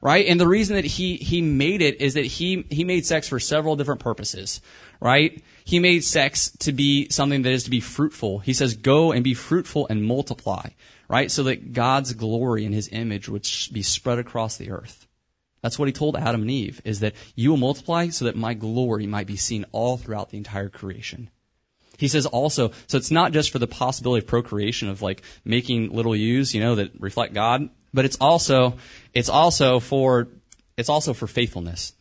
Right? 0.00 0.26
And 0.28 0.40
the 0.40 0.46
reason 0.46 0.76
that 0.76 0.84
he, 0.84 1.16
he 1.16 1.42
made 1.42 1.82
it 1.82 2.00
is 2.00 2.14
that 2.14 2.26
he, 2.26 2.64
he 2.70 2.84
made 2.84 3.04
sex 3.04 3.28
for 3.28 3.40
several 3.40 3.74
different 3.74 4.00
purposes. 4.00 4.60
Right? 5.00 5.42
He 5.64 5.80
made 5.80 6.04
sex 6.04 6.50
to 6.60 6.72
be 6.72 7.08
something 7.10 7.42
that 7.42 7.50
is 7.50 7.64
to 7.64 7.70
be 7.70 7.80
fruitful. 7.80 8.38
He 8.38 8.52
says, 8.52 8.76
go 8.76 9.10
and 9.10 9.24
be 9.24 9.34
fruitful 9.34 9.88
and 9.90 10.04
multiply. 10.04 10.68
Right? 11.08 11.30
So 11.30 11.44
that 11.44 11.72
God's 11.72 12.14
glory 12.14 12.64
and 12.64 12.74
his 12.74 12.88
image 12.90 13.28
would 13.28 13.48
be 13.72 13.82
spread 13.82 14.18
across 14.18 14.56
the 14.56 14.70
earth. 14.70 15.06
That's 15.62 15.78
what 15.78 15.88
he 15.88 15.92
told 15.92 16.16
Adam 16.16 16.42
and 16.42 16.50
Eve, 16.50 16.80
is 16.84 17.00
that 17.00 17.14
you 17.34 17.50
will 17.50 17.56
multiply 17.56 18.08
so 18.08 18.26
that 18.26 18.36
my 18.36 18.54
glory 18.54 19.06
might 19.06 19.26
be 19.26 19.36
seen 19.36 19.64
all 19.72 19.96
throughout 19.96 20.30
the 20.30 20.36
entire 20.36 20.68
creation. 20.68 21.30
He 21.98 22.08
says 22.08 22.26
also, 22.26 22.72
so 22.86 22.98
it's 22.98 23.10
not 23.10 23.32
just 23.32 23.50
for 23.50 23.58
the 23.58 23.66
possibility 23.66 24.24
of 24.24 24.28
procreation 24.28 24.88
of 24.88 25.00
like 25.00 25.22
making 25.44 25.90
little 25.90 26.14
U's, 26.14 26.54
you 26.54 26.60
know, 26.60 26.74
that 26.74 27.00
reflect 27.00 27.34
God, 27.34 27.70
but 27.94 28.04
it's 28.04 28.18
also, 28.20 28.76
it's 29.14 29.28
also 29.28 29.80
for, 29.80 30.28
it's 30.76 30.88
also 30.88 31.14
for 31.14 31.26
faithfulness. 31.26 31.94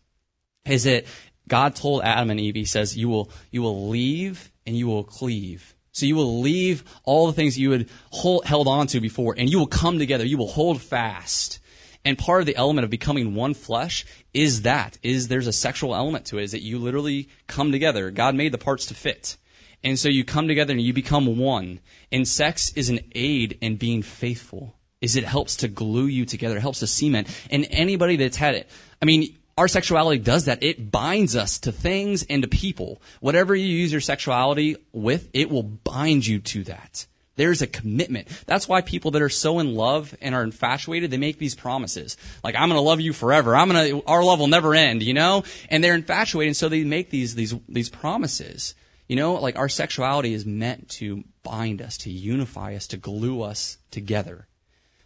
Is 0.66 0.84
that 0.84 1.06
God 1.48 1.76
told 1.76 2.04
Adam 2.04 2.32
and 2.32 2.40
Eve, 2.40 2.56
he 2.56 2.66
says, 2.66 2.98
you 2.98 3.08
will, 3.08 3.32
you 3.52 3.62
will 3.62 3.90
leave 3.90 4.52
and 4.66 4.76
you 4.76 4.88
will 4.88 5.04
cleave. 5.04 5.75
So 5.96 6.06
you 6.06 6.16
will 6.16 6.42
leave 6.42 6.84
all 7.04 7.28
the 7.28 7.34
things 7.34 7.58
you 7.58 7.72
had 7.72 7.90
hold, 8.12 8.46
held 8.46 8.68
on 8.68 8.88
to 8.88 9.00
before 9.00 9.34
and 9.38 9.50
you 9.50 9.58
will 9.58 9.68
come 9.68 9.98
together. 9.98 10.26
You 10.26 10.38
will 10.38 10.48
hold 10.48 10.82
fast 10.82 11.60
and 12.06 12.20
part 12.20 12.42
of 12.42 12.46
the 12.46 12.56
element 12.56 12.84
of 12.84 12.92
becoming 12.92 13.34
one 13.34 13.56
flesh 13.56 14.06
is 14.32 14.62
that, 14.62 15.00
is 15.02 15.28
there's 15.28 15.48
a 15.48 15.54
sexual 15.54 15.96
element 15.96 16.26
to 16.28 16.38
it, 16.38 16.44
is 16.44 16.52
that 16.52 16.62
you 16.62 16.78
literally 16.78 17.30
come 17.48 17.72
together. 17.72 18.12
God 18.12 18.36
made 18.36 18.52
the 18.52 18.60
parts 18.60 18.86
to 18.88 18.94
fit. 18.94 19.38
And 19.84 19.98
so 19.98 20.08
you 20.08 20.24
come 20.24 20.48
together 20.48 20.72
and 20.72 20.82
you 20.82 20.94
become 20.94 21.38
one. 21.38 21.80
And 22.12 22.28
sex 22.28 22.72
is 22.74 22.90
an 22.90 23.00
aid 23.16 23.58
in 23.60 23.78
being 23.78 24.04
faithful. 24.04 24.76
Is 25.02 25.16
it 25.16 25.24
helps 25.24 25.58
to 25.58 25.68
glue 25.68 26.06
you 26.06 26.26
together, 26.26 26.58
it 26.58 26.62
helps 26.62 26.80
to 26.80 26.88
cement. 26.88 27.28
And 27.50 27.68
anybody 27.70 28.18
that's 28.18 28.38
had 28.38 28.56
it, 28.56 28.70
I 29.02 29.06
mean, 29.06 29.38
our 29.58 29.68
sexuality 29.68 30.20
does 30.20 30.46
that. 30.46 30.64
It 30.64 30.92
binds 30.92 31.36
us 31.36 31.60
to 31.60 31.72
things 31.72 32.26
and 32.30 32.44
to 32.44 32.50
people. 32.50 33.02
Whatever 33.22 33.56
you 33.56 33.68
use 33.68 33.92
your 33.92 34.02
sexuality 34.02 34.76
with, 34.92 35.30
it 35.34 35.50
will 35.50 35.64
bind 35.64 36.28
you 36.28 36.40
to 36.40 36.64
that. 36.66 37.06
There's 37.38 37.62
a 37.62 37.68
commitment. 37.68 38.30
That's 38.46 38.68
why 38.68 38.82
people 38.82 39.12
that 39.12 39.22
are 39.22 39.30
so 39.30 39.60
in 39.60 39.76
love 39.76 40.16
and 40.22 40.34
are 40.34 40.44
infatuated, 40.44 41.12
they 41.12 41.18
make 41.18 41.38
these 41.38 41.56
promises. 41.56 42.16
Like, 42.44 42.56
I'm 42.56 42.70
gonna 42.70 42.82
love 42.82 43.02
you 43.02 43.12
forever. 43.14 43.56
I'm 43.56 43.68
gonna, 43.68 44.02
our 44.08 44.24
love 44.24 44.40
will 44.40 44.48
never 44.48 44.74
end, 44.74 45.04
you 45.04 45.14
know? 45.14 45.44
And 45.70 45.84
they're 45.84 45.96
infatuated, 45.96 46.50
and 46.50 46.58
so 46.58 46.70
they 46.70 46.84
make 46.84 47.10
these, 47.10 47.36
these, 47.36 47.54
these 47.68 47.90
promises. 47.90 48.74
You 49.08 49.18
know, 49.18 49.34
like 49.34 49.58
our 49.58 49.70
sexuality 49.70 50.34
is 50.34 50.46
meant 50.46 50.90
to 50.92 51.24
bind 51.44 51.82
us, 51.82 51.98
to 52.00 52.10
unify 52.10 52.76
us, 52.76 52.88
to 52.88 52.98
glue 52.98 53.42
us 53.42 53.78
together. 53.92 54.48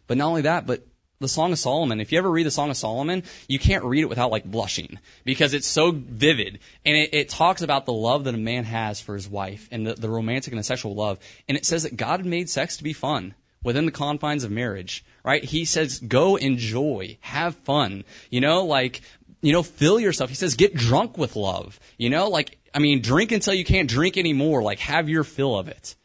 But 0.07 0.17
not 0.17 0.27
only 0.27 0.41
that, 0.43 0.65
but 0.65 0.85
the 1.19 1.27
Song 1.27 1.51
of 1.51 1.59
Solomon, 1.59 1.99
if 1.99 2.11
you 2.11 2.17
ever 2.17 2.31
read 2.31 2.45
the 2.45 2.51
Song 2.51 2.69
of 2.69 2.77
Solomon, 2.77 3.23
you 3.49 3.59
can't 3.59 3.83
read 3.83 4.01
it 4.01 4.09
without 4.09 4.31
like 4.31 4.45
blushing 4.45 4.99
because 5.25 5.53
it's 5.53 5.67
so 5.67 5.91
vivid. 5.91 6.59
And 6.85 6.95
it, 6.95 7.13
it 7.13 7.29
talks 7.29 7.61
about 7.61 7.85
the 7.85 7.93
love 7.93 8.23
that 8.23 8.35
a 8.35 8.37
man 8.37 8.63
has 8.63 9.01
for 9.01 9.15
his 9.15 9.27
wife 9.27 9.67
and 9.69 9.85
the, 9.85 9.95
the 9.95 10.09
romantic 10.09 10.53
and 10.53 10.59
the 10.59 10.63
sexual 10.63 10.95
love. 10.95 11.19
And 11.49 11.57
it 11.57 11.65
says 11.65 11.83
that 11.83 11.97
God 11.97 12.25
made 12.25 12.49
sex 12.49 12.77
to 12.77 12.85
be 12.85 12.93
fun 12.93 13.35
within 13.61 13.85
the 13.85 13.91
confines 13.91 14.45
of 14.45 14.51
marriage, 14.51 15.03
right? 15.25 15.43
He 15.43 15.65
says, 15.65 15.99
go 15.99 16.37
enjoy, 16.37 17.17
have 17.19 17.55
fun, 17.55 18.05
you 18.29 18.39
know, 18.39 18.63
like, 18.63 19.01
you 19.41 19.51
know, 19.51 19.63
fill 19.63 19.99
yourself. 19.99 20.29
He 20.29 20.37
says, 20.37 20.55
get 20.55 20.73
drunk 20.73 21.17
with 21.17 21.35
love, 21.35 21.81
you 21.97 22.09
know, 22.09 22.29
like, 22.29 22.57
I 22.73 22.79
mean, 22.79 23.01
drink 23.01 23.33
until 23.33 23.53
you 23.53 23.65
can't 23.65 23.89
drink 23.89 24.17
anymore, 24.17 24.63
like 24.63 24.79
have 24.79 25.09
your 25.09 25.25
fill 25.25 25.59
of 25.59 25.67
it. 25.67 25.95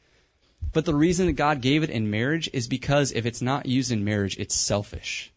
But 0.74 0.84
the 0.86 0.94
reason 0.94 1.26
that 1.26 1.34
God 1.34 1.60
gave 1.60 1.84
it 1.84 1.88
in 1.88 2.10
marriage 2.10 2.50
is 2.52 2.66
because 2.66 3.12
if 3.12 3.26
it's 3.26 3.40
not 3.40 3.66
used 3.66 3.92
in 3.92 4.04
marriage, 4.04 4.36
it's 4.38 4.56
selfish, 4.56 5.32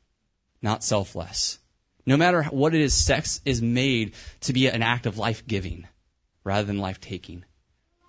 not 0.63 0.83
selfless. 0.83 1.59
No 2.07 2.17
matter 2.17 2.43
what 2.45 2.73
it 2.73 2.81
is, 2.81 2.95
sex 2.95 3.39
is 3.45 3.61
made 3.61 4.13
to 4.41 4.51
be 4.51 4.65
an 4.65 4.81
act 4.81 5.05
of 5.05 5.19
life 5.19 5.45
giving 5.45 5.87
rather 6.43 6.65
than 6.65 6.79
life 6.79 6.99
taking. 6.99 7.45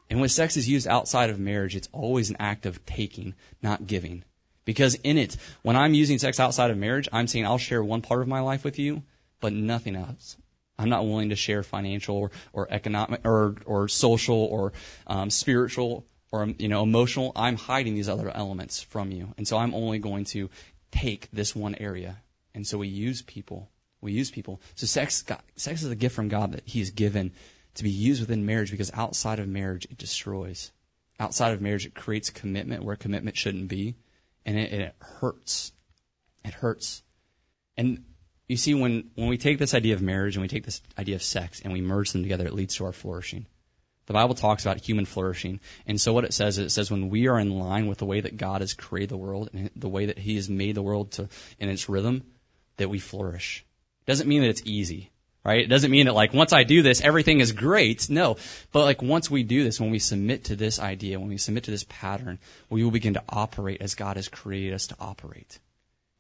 And 0.09 0.21
when 0.21 0.31
sex 0.31 0.57
is 0.57 0.71
used 0.71 0.89
outside 0.89 1.29
of 1.29 1.39
marriage, 1.39 1.77
it's 1.77 1.91
always 1.93 2.31
an 2.31 2.37
act 2.41 2.65
of 2.65 2.85
taking, 2.87 3.35
not 3.63 3.87
giving. 3.87 4.25
Because 4.65 4.95
in 4.95 5.19
it, 5.19 5.37
when 5.61 5.77
I'm 5.77 5.93
using 5.93 6.19
sex 6.19 6.41
outside 6.41 6.71
of 6.71 6.79
marriage, 6.79 7.11
I'm 7.13 7.27
saying 7.27 7.45
I'll 7.45 7.59
share 7.59 7.85
one 7.85 8.01
part 8.01 8.23
of 8.23 8.29
my 8.29 8.41
life 8.41 8.65
with 8.65 8.79
you, 8.79 9.03
but 9.41 9.53
nothing 9.53 9.97
else. 9.97 10.39
I'm 10.79 10.89
not 10.89 11.05
willing 11.05 11.29
to 11.29 11.37
share 11.37 11.63
financial 11.63 12.17
or, 12.17 12.31
or 12.55 12.69
economic 12.71 13.21
or, 13.27 13.57
or 13.67 13.89
social 13.89 14.45
or 14.45 14.73
um, 15.07 15.29
spiritual 15.29 16.07
or 16.31 16.47
you 16.59 16.69
know 16.69 16.83
emotional 16.83 17.33
i'm 17.37 17.57
hiding 17.57 17.95
these 17.95 18.09
other 18.09 18.31
elements 18.31 18.83
from 18.83 19.11
you. 19.11 19.35
And 19.37 19.47
so 19.47 19.57
i'm 19.59 19.75
only 19.75 19.99
going 19.99 20.25
to 20.27 20.51
take 20.91 21.29
this 21.33 21.55
one 21.55 21.75
area. 21.77 22.23
And 22.55 22.67
so 22.67 22.79
we 22.79 22.89
use 22.89 23.23
people 23.23 23.71
we 24.01 24.13
use 24.13 24.31
people. 24.31 24.61
So 24.75 24.87
sex 24.87 25.25
sex 25.57 25.83
is 25.83 25.91
a 25.91 25.97
gift 25.97 26.15
from 26.15 26.29
god 26.29 26.53
that 26.53 26.63
he's 26.65 26.91
given 26.91 27.33
to 27.75 27.83
be 27.85 27.91
used 27.91 28.21
within 28.21 28.47
marriage 28.47 28.71
because 28.71 28.91
outside 28.95 29.39
of 29.39 29.49
marriage 29.49 29.87
it 29.91 29.99
destroys. 29.99 30.73
Outside 31.21 31.53
of 31.53 31.61
marriage 31.61 31.87
it 31.87 31.95
creates 31.95 32.31
commitment 32.31 32.85
where 32.85 32.97
commitment 32.97 33.37
shouldn't 33.37 33.69
be. 33.69 33.97
And 34.47 34.59
it, 34.59 34.73
it 34.73 34.95
hurts. 35.01 35.73
It 36.45 36.55
hurts. 36.55 37.03
And 37.77 38.05
you 38.49 38.57
see 38.57 38.75
when 38.75 39.11
when 39.15 39.29
we 39.29 39.37
take 39.37 39.59
this 39.59 39.75
idea 39.75 39.95
of 39.95 40.03
marriage 40.03 40.37
and 40.37 40.43
we 40.43 40.49
take 40.49 40.65
this 40.65 40.81
idea 40.99 41.15
of 41.15 41.23
sex 41.23 41.61
and 41.63 41.73
we 41.73 41.81
merge 41.81 42.13
them 42.13 42.23
together 42.23 42.47
it 42.47 42.55
leads 42.55 42.77
to 42.77 42.85
our 42.85 42.93
flourishing 42.93 43.47
the 44.09 44.15
Bible 44.15 44.35
talks 44.35 44.65
about 44.65 44.81
human 44.81 45.05
flourishing. 45.05 45.61
And 45.87 46.01
so 46.01 46.15
what 46.15 46.25
it 46.25 46.33
says 46.33 46.59
is 46.59 46.67
it 46.67 46.71
says 46.71 46.91
when 46.91 47.11
we 47.11 47.29
are 47.29 47.39
in 47.39 47.51
line 47.51 47.87
with 47.87 47.99
the 47.99 48.07
way 48.07 48.21
that 48.23 48.39
God 48.39 48.63
has 48.63 48.73
created 48.73 49.11
the 49.11 49.19
world 49.19 49.51
and 49.53 49.71
the 49.77 49.89
way 49.89 50.07
that 50.07 50.19
he 50.19 50.37
has 50.37 50.49
made 50.49 50.75
the 50.75 50.83
world 50.83 51.13
to 51.13 51.29
in 51.59 51.69
its 51.69 51.91
rhythm, 51.91 52.25
that 52.79 52.89
we 52.89 52.99
flourish. 52.99 53.67
It 54.07 54.11
doesn't 54.11 54.27
mean 54.27 54.41
that 54.41 54.49
it's 54.49 54.63
easy. 54.65 55.11
Right? 55.45 55.61
It 55.61 55.69
doesn't 55.69 55.91
mean 55.91 56.07
that 56.07 56.15
like 56.15 56.33
once 56.33 56.53
I 56.53 56.65
do 56.65 56.83
this, 56.83 57.01
everything 57.01 57.41
is 57.41 57.53
great. 57.53 58.11
No. 58.11 58.37
But 58.73 58.85
like 58.85 59.03
once 59.03 59.31
we 59.31 59.43
do 59.43 59.63
this, 59.63 59.79
when 59.79 59.91
we 59.91 59.99
submit 59.99 60.45
to 60.45 60.57
this 60.57 60.79
idea, 60.81 61.21
when 61.21 61.29
we 61.29 61.39
submit 61.39 61.65
to 61.65 61.71
this 61.71 61.85
pattern, 61.89 62.39
we 62.71 62.83
will 62.83 62.91
begin 62.91 63.15
to 63.15 63.23
operate 63.29 63.81
as 63.81 63.95
God 63.95 64.17
has 64.17 64.29
created 64.29 64.75
us 64.75 64.87
to 64.89 64.97
operate. 64.99 65.59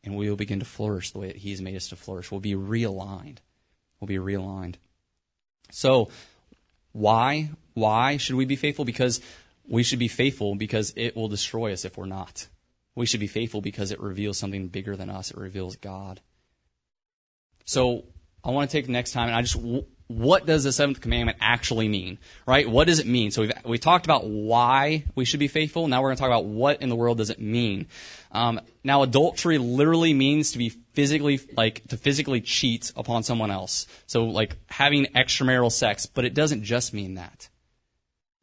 And 0.04 0.14
we 0.16 0.28
will 0.28 0.36
begin 0.36 0.60
to 0.60 0.64
flourish 0.64 1.10
the 1.10 1.18
way 1.18 1.26
that 1.28 1.36
He 1.36 1.50
has 1.50 1.60
made 1.60 1.76
us 1.76 1.88
to 1.88 1.96
flourish. 1.96 2.30
We'll 2.30 2.40
be 2.40 2.54
realigned. 2.54 3.38
We'll 3.98 4.08
be 4.08 4.16
realigned. 4.16 4.76
So, 5.70 6.08
why? 6.98 7.50
Why 7.74 8.16
should 8.16 8.34
we 8.34 8.44
be 8.44 8.56
faithful? 8.56 8.84
Because 8.84 9.20
we 9.68 9.84
should 9.84 10.00
be 10.00 10.08
faithful 10.08 10.56
because 10.56 10.92
it 10.96 11.14
will 11.14 11.28
destroy 11.28 11.72
us 11.72 11.84
if 11.84 11.96
we're 11.96 12.06
not. 12.06 12.48
We 12.96 13.06
should 13.06 13.20
be 13.20 13.28
faithful 13.28 13.60
because 13.60 13.92
it 13.92 14.00
reveals 14.00 14.36
something 14.36 14.66
bigger 14.66 14.96
than 14.96 15.08
us. 15.08 15.30
It 15.30 15.36
reveals 15.36 15.76
God. 15.76 16.20
So, 17.64 18.04
I 18.42 18.50
want 18.50 18.68
to 18.70 18.76
take 18.76 18.86
the 18.86 18.92
next 18.92 19.12
time 19.12 19.28
and 19.28 19.36
I 19.36 19.42
just 19.42 19.56
what 20.08 20.46
does 20.46 20.64
the 20.64 20.72
seventh 20.72 21.02
commandment 21.02 21.36
actually 21.40 21.86
mean, 21.86 22.18
right? 22.46 22.68
What 22.68 22.86
does 22.86 22.98
it 22.98 23.06
mean? 23.06 23.30
So 23.30 23.42
we've, 23.42 23.52
we 23.64 23.78
talked 23.78 24.06
about 24.06 24.26
why 24.26 25.04
we 25.14 25.26
should 25.26 25.38
be 25.38 25.48
faithful. 25.48 25.86
Now 25.86 26.00
we're 26.00 26.08
going 26.08 26.16
to 26.16 26.20
talk 26.20 26.30
about 26.30 26.46
what 26.46 26.80
in 26.80 26.88
the 26.88 26.96
world 26.96 27.18
does 27.18 27.28
it 27.28 27.38
mean. 27.38 27.86
Um, 28.32 28.60
now 28.82 29.02
adultery 29.02 29.58
literally 29.58 30.14
means 30.14 30.52
to 30.52 30.58
be 30.58 30.70
physically, 30.70 31.40
like, 31.56 31.86
to 31.88 31.98
physically 31.98 32.40
cheat 32.40 32.90
upon 32.96 33.22
someone 33.22 33.50
else. 33.50 33.86
So 34.06 34.24
like 34.24 34.56
having 34.68 35.04
extramarital 35.14 35.70
sex, 35.70 36.06
but 36.06 36.24
it 36.24 36.32
doesn't 36.32 36.64
just 36.64 36.94
mean 36.94 37.14
that. 37.14 37.50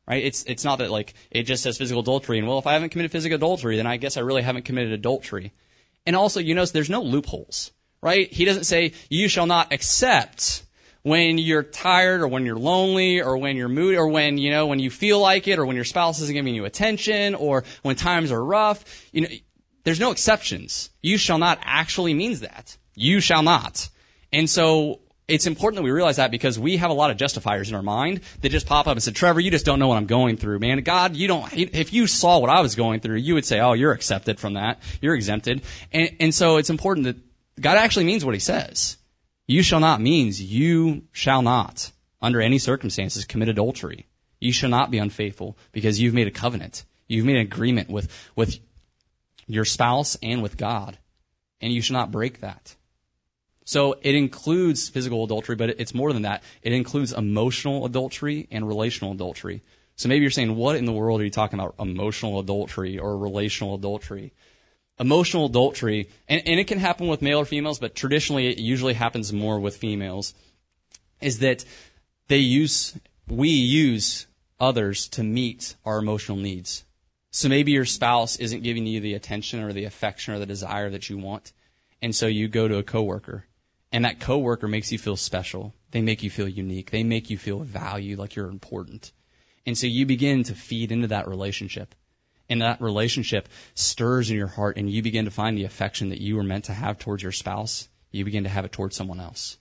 Right? 0.08 0.24
It's, 0.24 0.44
it's 0.44 0.64
not 0.64 0.78
that 0.78 0.92
like, 0.92 1.16
it 1.32 1.44
just 1.44 1.64
says 1.64 1.80
physical 1.80 2.02
adultery 2.02 2.38
and 2.38 2.48
well, 2.48 2.60
if 2.60 2.68
I 2.68 2.74
haven't 2.74 2.90
committed 2.90 3.12
physical 3.12 3.38
adultery, 3.38 3.78
then 3.78 3.88
I 3.88 3.98
guess 3.98 4.18
I 4.18 4.22
really 4.22 4.44
haven't 4.44 4.66
committed 4.66 4.92
adultery. 4.92 5.52
And 6.06 6.16
also, 6.16 6.40
you 6.40 6.54
notice 6.54 6.70
there's 6.70 6.92
no 6.92 7.02
loopholes, 7.02 7.72
right? 8.04 8.32
He 8.32 8.46
doesn't 8.46 8.66
say, 8.66 8.94
you 9.10 9.28
shall 9.28 9.48
not 9.48 9.74
accept 9.74 10.62
when 11.06 11.38
you're 11.38 11.62
tired 11.62 12.22
or 12.22 12.28
when 12.28 12.48
you're 12.48 12.58
lonely 12.58 13.22
or 13.22 13.38
when 13.38 13.58
you're 13.58 13.70
moody 13.70 13.96
or 13.96 14.08
when, 14.08 14.40
you 14.40 14.50
know, 14.50 14.66
when 14.66 14.80
you 14.80 14.90
feel 14.90 15.20
like 15.20 15.48
it 15.48 15.60
or 15.60 15.66
when 15.68 15.76
your 15.76 15.86
spouse 15.86 16.20
isn't 16.20 16.34
giving 16.34 16.56
you 16.56 16.66
attention 16.66 17.36
or 17.36 17.64
when 17.84 17.96
times 17.96 18.32
are 18.32 18.44
rough, 18.44 19.08
you 19.12 19.22
know, 19.22 19.28
there's 19.84 20.00
no 20.00 20.10
exceptions. 20.10 20.90
You 21.04 21.20
shall 21.20 21.38
not 21.38 21.60
actually 21.62 22.16
means 22.16 22.40
that. 22.40 22.76
You 22.96 23.20
shall 23.20 23.44
not. 23.44 23.88
And 24.34 24.50
so 24.50 25.02
it's 25.28 25.46
important 25.46 25.76
that 25.76 25.84
we 25.84 25.92
realize 25.92 26.16
that 26.16 26.32
because 26.32 26.58
we 26.58 26.78
have 26.78 26.90
a 26.90 26.96
lot 26.96 27.12
of 27.12 27.18
justifiers 27.18 27.70
in 27.70 27.76
our 27.76 27.84
mind 27.84 28.22
that 28.42 28.50
just 28.50 28.66
pop 28.66 28.88
up 28.88 28.94
and 28.94 29.04
say, 29.04 29.12
Trevor, 29.12 29.40
you 29.40 29.52
just 29.52 29.64
don't 29.64 29.78
know 29.78 29.90
what 29.90 29.98
I'm 29.98 30.08
going 30.08 30.38
through, 30.38 30.58
man. 30.58 30.82
God, 30.82 31.16
you 31.16 31.28
don't, 31.28 31.54
if 31.54 31.94
you 31.94 32.08
saw 32.08 32.40
what 32.40 32.50
I 32.50 32.62
was 32.62 32.74
going 32.74 33.00
through, 33.02 33.18
you 33.18 33.36
would 33.36 33.46
say, 33.46 33.60
oh, 33.60 33.74
you're 33.74 33.92
accepted 33.92 34.40
from 34.40 34.54
that. 34.54 34.82
You're 35.02 35.14
exempted. 35.14 35.62
And, 35.92 36.16
and 36.20 36.34
so 36.34 36.58
it's 36.58 36.72
important 36.72 37.04
that 37.06 37.18
God 37.62 37.78
actually 37.78 38.06
means 38.06 38.26
what 38.26 38.34
he 38.34 38.40
says. 38.40 38.98
You 39.48 39.62
shall 39.62 39.80
not 39.80 40.02
means 40.02 40.42
you 40.42 41.04
shall 41.12 41.42
not, 41.42 41.92
under 42.22 42.42
any 42.42 42.58
circumstances, 42.58 43.26
commit 43.26 43.50
adultery. 43.50 44.08
You 44.40 44.52
shall 44.52 44.70
not 44.70 44.92
be 44.92 44.98
unfaithful 44.98 45.58
because 45.72 46.00
you've 46.00 46.14
made 46.14 46.28
a 46.28 46.32
covenant. 46.32 46.84
You've 47.08 47.26
made 47.26 47.36
an 47.36 47.44
agreement 47.44 47.90
with, 47.90 48.12
with 48.36 48.60
your 49.48 49.66
spouse 49.66 50.18
and 50.24 50.42
with 50.42 50.58
God. 50.58 50.98
And 51.62 51.72
you 51.72 51.82
shall 51.82 51.96
not 51.96 52.12
break 52.12 52.42
that. 52.42 52.76
So 53.66 53.96
it 54.02 54.16
includes 54.16 54.90
physical 54.90 55.24
adultery, 55.24 55.56
but 55.56 55.70
it's 55.80 55.94
more 55.94 56.14
than 56.14 56.24
that. 56.24 56.44
It 56.62 56.74
includes 56.74 57.14
emotional 57.14 57.86
adultery 57.86 58.48
and 58.52 58.68
relational 58.68 59.14
adultery. 59.14 59.64
So 59.96 60.10
maybe 60.10 60.22
you're 60.22 60.32
saying, 60.32 60.56
what 60.56 60.76
in 60.76 60.86
the 60.86 60.92
world 60.92 61.22
are 61.22 61.24
you 61.24 61.32
talking 61.32 61.60
about? 61.60 61.76
Emotional 61.80 62.40
adultery 62.40 63.00
or 63.00 63.18
relational 63.18 63.76
adultery? 63.76 64.34
Emotional 65.00 65.46
adultery, 65.46 66.10
and, 66.28 66.42
and 66.46 66.60
it 66.60 66.68
can 66.68 66.80
happen 66.80 67.08
with 67.08 67.22
male 67.22 67.40
or 67.40 67.46
females, 67.46 67.80
but 67.80 67.96
traditionally 67.96 68.48
it 68.48 68.58
usually 68.58 68.94
happens 68.94 69.34
more 69.34 69.60
with 69.60 69.78
females, 69.78 70.34
is 71.22 71.40
that 71.40 71.66
they 72.28 72.38
use, 72.38 72.98
we 73.28 73.50
use 73.50 74.28
others 74.60 75.08
to 75.10 75.24
meet 75.24 75.76
our 75.86 76.00
emotional 76.00 76.38
needs. 76.38 76.86
So 77.32 77.50
maybe 77.50 77.74
your 77.74 77.86
spouse 77.86 78.38
isn't 78.38 78.64
giving 78.64 78.88
you 78.88 79.02
the 79.02 79.14
attention 79.14 79.62
or 79.62 79.74
the 79.74 79.84
affection 79.84 80.34
or 80.34 80.40
the 80.40 80.46
desire 80.46 80.90
that 80.90 81.10
you 81.10 81.18
want. 81.18 81.52
And 82.02 82.16
so 82.16 82.28
you 82.28 82.48
go 82.48 82.68
to 82.68 82.78
a 82.78 82.84
coworker 82.84 83.46
and 83.92 84.06
that 84.06 84.20
coworker 84.20 84.68
makes 84.68 84.92
you 84.92 84.98
feel 84.98 85.16
special. 85.16 85.74
They 85.92 86.02
make 86.02 86.24
you 86.24 86.30
feel 86.30 86.48
unique. 86.48 86.92
They 86.92 87.04
make 87.04 87.30
you 87.30 87.38
feel 87.38 87.60
valued 87.60 88.20
like 88.20 88.36
you're 88.36 88.50
important. 88.50 89.12
And 89.66 89.78
so 89.78 89.88
you 89.88 90.06
begin 90.06 90.44
to 90.44 90.54
feed 90.54 90.92
into 90.92 91.08
that 91.08 91.28
relationship 91.28 91.96
and 92.50 92.62
that 92.62 92.82
relationship 92.82 93.50
stirs 93.74 94.30
in 94.30 94.38
your 94.38 94.48
heart 94.48 94.78
and 94.78 94.90
you 94.90 95.02
begin 95.02 95.26
to 95.26 95.32
find 95.32 95.58
the 95.58 95.64
affection 95.64 96.10
that 96.10 96.22
you 96.22 96.36
were 96.36 96.44
meant 96.44 96.66
to 96.66 96.74
have 96.74 97.00
towards 97.00 97.24
your 97.24 97.32
spouse, 97.32 97.88
you 98.12 98.26
begin 98.26 98.44
to 98.44 98.50
have 98.50 98.66
it 98.66 98.72
towards 98.72 98.96
someone 98.96 99.20
else. 99.20 99.58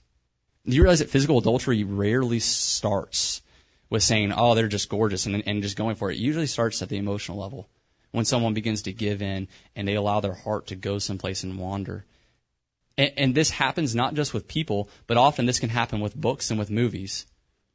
You 0.65 0.83
realize 0.83 1.01
that 1.01 1.11
physical 1.11 1.39
adultery 1.39 1.85
rarely 1.85 2.41
starts 2.41 3.43
with 3.91 4.03
saying, 4.03 4.33
oh, 4.33 4.55
they're 4.55 4.69
just 4.69 4.89
gorgeous 4.89 5.27
and, 5.27 5.43
and 5.47 5.63
just 5.63 5.77
going 5.77 5.97
for 5.97 6.11
it? 6.11 6.17
It 6.17 6.21
usually 6.21 6.47
starts 6.47 6.81
at 6.83 6.89
the 6.89 6.97
emotional 6.97 7.39
level 7.39 7.69
when 8.13 8.25
someone 8.25 8.55
begins 8.55 8.83
to 8.83 8.93
give 8.93 9.23
in 9.23 9.49
and 9.75 9.87
they 9.87 9.95
allow 9.95 10.21
their 10.21 10.35
heart 10.35 10.69
to 10.69 10.77
go 10.77 10.99
someplace 10.99 11.43
and 11.43 11.59
wander. 11.59 12.05
And, 12.97 13.13
and 13.17 13.35
this 13.35 13.51
happens 13.51 13.95
not 13.95 14.15
just 14.15 14.33
with 14.33 14.49
people, 14.49 14.89
but 15.07 15.17
often 15.17 15.47
this 15.47 15.61
can 15.61 15.71
happen 15.71 16.01
with 16.01 16.15
books 16.15 16.51
and 16.51 16.59
with 16.59 16.71
movies. 16.71 17.27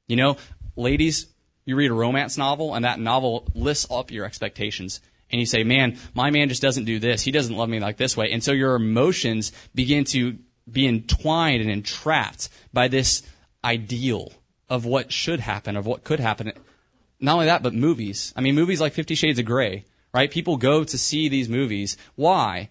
You 0.07 0.15
know, 0.15 0.37
ladies, 0.75 1.27
you 1.69 1.75
read 1.75 1.91
a 1.91 1.93
romance 1.93 2.35
novel 2.35 2.73
and 2.73 2.83
that 2.83 2.99
novel 2.99 3.47
lists 3.53 3.85
up 3.91 4.09
your 4.09 4.25
expectations 4.25 5.01
and 5.29 5.39
you 5.39 5.45
say, 5.45 5.63
man, 5.63 5.99
my 6.15 6.31
man 6.31 6.49
just 6.49 6.63
doesn't 6.63 6.85
do 6.85 6.97
this. 6.97 7.21
He 7.21 7.31
doesn't 7.31 7.55
love 7.55 7.69
me 7.69 7.79
like 7.79 7.95
this 7.95 8.17
way. 8.17 8.31
And 8.31 8.43
so 8.43 8.51
your 8.51 8.73
emotions 8.73 9.51
begin 9.75 10.03
to 10.05 10.39
be 10.69 10.87
entwined 10.87 11.61
and 11.61 11.69
entrapped 11.69 12.49
by 12.73 12.87
this 12.87 13.21
ideal 13.63 14.33
of 14.67 14.85
what 14.85 15.11
should 15.11 15.39
happen, 15.39 15.77
of 15.77 15.85
what 15.85 16.03
could 16.03 16.19
happen. 16.19 16.51
Not 17.19 17.33
only 17.33 17.45
that, 17.45 17.61
but 17.61 17.75
movies. 17.75 18.33
I 18.35 18.41
mean, 18.41 18.55
movies 18.55 18.81
like 18.81 18.93
Fifty 18.93 19.13
Shades 19.13 19.37
of 19.37 19.45
Grey, 19.45 19.85
right? 20.11 20.31
People 20.31 20.57
go 20.57 20.83
to 20.83 20.97
see 20.97 21.29
these 21.29 21.49
movies. 21.49 21.97
Why? 22.15 22.69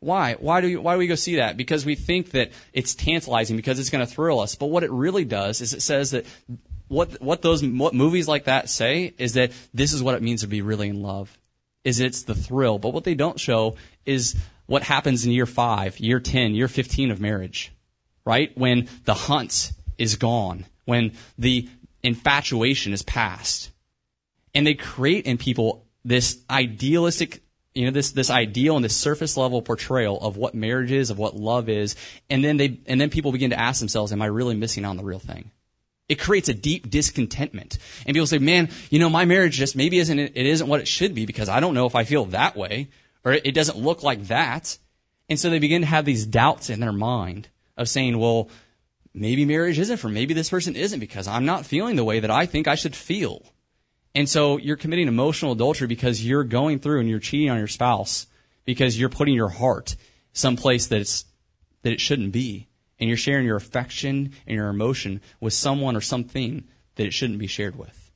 Why? 0.00 0.34
Why 0.34 0.62
do, 0.62 0.68
we, 0.68 0.76
why 0.76 0.94
do 0.94 0.98
we 0.98 1.06
go 1.06 1.14
see 1.14 1.36
that? 1.36 1.58
Because 1.58 1.84
we 1.84 1.94
think 1.94 2.30
that 2.30 2.52
it's 2.72 2.94
tantalizing, 2.94 3.56
because 3.56 3.78
it's 3.78 3.90
going 3.90 4.04
to 4.04 4.10
thrill 4.10 4.40
us. 4.40 4.54
But 4.54 4.66
what 4.66 4.82
it 4.82 4.90
really 4.90 5.24
does 5.26 5.60
is 5.60 5.74
it 5.74 5.82
says 5.82 6.12
that 6.12 6.24
what 6.92 7.22
what 7.22 7.40
those 7.40 7.64
what 7.64 7.94
movies 7.94 8.28
like 8.28 8.44
that 8.44 8.68
say 8.68 9.14
is 9.16 9.34
that 9.34 9.52
this 9.72 9.94
is 9.94 10.02
what 10.02 10.14
it 10.14 10.22
means 10.22 10.42
to 10.42 10.46
be 10.46 10.60
really 10.60 10.88
in 10.88 11.02
love. 11.02 11.36
Is 11.84 11.98
it's 11.98 12.22
the 12.24 12.34
thrill, 12.34 12.78
but 12.78 12.90
what 12.90 13.02
they 13.02 13.14
don't 13.14 13.40
show 13.40 13.76
is 14.04 14.36
what 14.66 14.82
happens 14.82 15.24
in 15.24 15.32
year 15.32 15.46
5, 15.46 15.98
year 15.98 16.20
10, 16.20 16.54
year 16.54 16.68
15 16.68 17.10
of 17.10 17.20
marriage. 17.20 17.72
Right? 18.24 18.56
When 18.56 18.88
the 19.04 19.14
hunt 19.14 19.72
is 19.98 20.16
gone, 20.16 20.66
when 20.84 21.12
the 21.38 21.68
infatuation 22.02 22.92
is 22.92 23.02
past. 23.02 23.70
And 24.54 24.66
they 24.66 24.74
create 24.74 25.24
in 25.24 25.38
people 25.38 25.86
this 26.04 26.38
idealistic 26.50 27.42
you 27.74 27.86
know 27.86 27.90
this 27.90 28.12
this 28.12 28.28
ideal 28.28 28.76
and 28.76 28.84
this 28.84 28.94
surface 28.94 29.38
level 29.38 29.62
portrayal 29.62 30.20
of 30.20 30.36
what 30.36 30.54
marriage 30.54 30.92
is 30.92 31.08
of 31.08 31.18
what 31.18 31.34
love 31.34 31.70
is 31.70 31.96
and 32.28 32.44
then 32.44 32.58
they 32.58 32.78
and 32.86 33.00
then 33.00 33.08
people 33.08 33.32
begin 33.32 33.48
to 33.48 33.58
ask 33.58 33.80
themselves 33.80 34.12
am 34.12 34.20
i 34.20 34.26
really 34.26 34.54
missing 34.54 34.84
out 34.84 34.90
on 34.90 34.96
the 34.98 35.04
real 35.04 35.18
thing 35.18 35.50
it 36.08 36.18
creates 36.18 36.48
a 36.48 36.54
deep 36.54 36.90
discontentment. 36.90 37.78
And 38.06 38.14
people 38.14 38.26
say, 38.26 38.38
man, 38.38 38.70
you 38.90 38.98
know, 38.98 39.08
my 39.08 39.24
marriage 39.24 39.56
just 39.56 39.76
maybe 39.76 39.98
isn't, 39.98 40.18
it 40.18 40.36
isn't 40.36 40.68
what 40.68 40.80
it 40.80 40.88
should 40.88 41.14
be 41.14 41.26
because 41.26 41.48
I 41.48 41.60
don't 41.60 41.74
know 41.74 41.86
if 41.86 41.94
I 41.94 42.04
feel 42.04 42.26
that 42.26 42.56
way 42.56 42.88
or 43.24 43.32
it 43.32 43.54
doesn't 43.54 43.78
look 43.78 44.02
like 44.02 44.24
that. 44.28 44.76
And 45.28 45.38
so 45.38 45.48
they 45.48 45.58
begin 45.58 45.82
to 45.82 45.86
have 45.86 46.04
these 46.04 46.26
doubts 46.26 46.70
in 46.70 46.80
their 46.80 46.92
mind 46.92 47.48
of 47.76 47.88
saying, 47.88 48.18
well, 48.18 48.50
maybe 49.14 49.44
marriage 49.44 49.78
isn't 49.78 49.98
for 49.98 50.08
maybe 50.08 50.34
this 50.34 50.50
person 50.50 50.76
isn't 50.76 51.00
because 51.00 51.28
I'm 51.28 51.46
not 51.46 51.66
feeling 51.66 51.96
the 51.96 52.04
way 52.04 52.20
that 52.20 52.30
I 52.30 52.46
think 52.46 52.68
I 52.68 52.74
should 52.74 52.96
feel. 52.96 53.42
And 54.14 54.28
so 54.28 54.58
you're 54.58 54.76
committing 54.76 55.08
emotional 55.08 55.52
adultery 55.52 55.86
because 55.86 56.24
you're 56.24 56.44
going 56.44 56.80
through 56.80 57.00
and 57.00 57.08
you're 57.08 57.18
cheating 57.18 57.48
on 57.48 57.58
your 57.58 57.68
spouse 57.68 58.26
because 58.64 58.98
you're 58.98 59.08
putting 59.08 59.34
your 59.34 59.48
heart 59.48 59.96
someplace 60.32 60.88
that 60.88 61.00
it's, 61.00 61.24
that 61.82 61.92
it 61.92 62.00
shouldn't 62.00 62.32
be 62.32 62.68
and 63.02 63.08
you're 63.08 63.16
sharing 63.16 63.44
your 63.44 63.56
affection 63.56 64.30
and 64.46 64.54
your 64.54 64.68
emotion 64.68 65.20
with 65.40 65.52
someone 65.52 65.96
or 65.96 66.00
something 66.00 66.62
that 66.94 67.04
it 67.04 67.12
shouldn't 67.12 67.40
be 67.40 67.48
shared 67.48 67.74
with. 67.74 68.12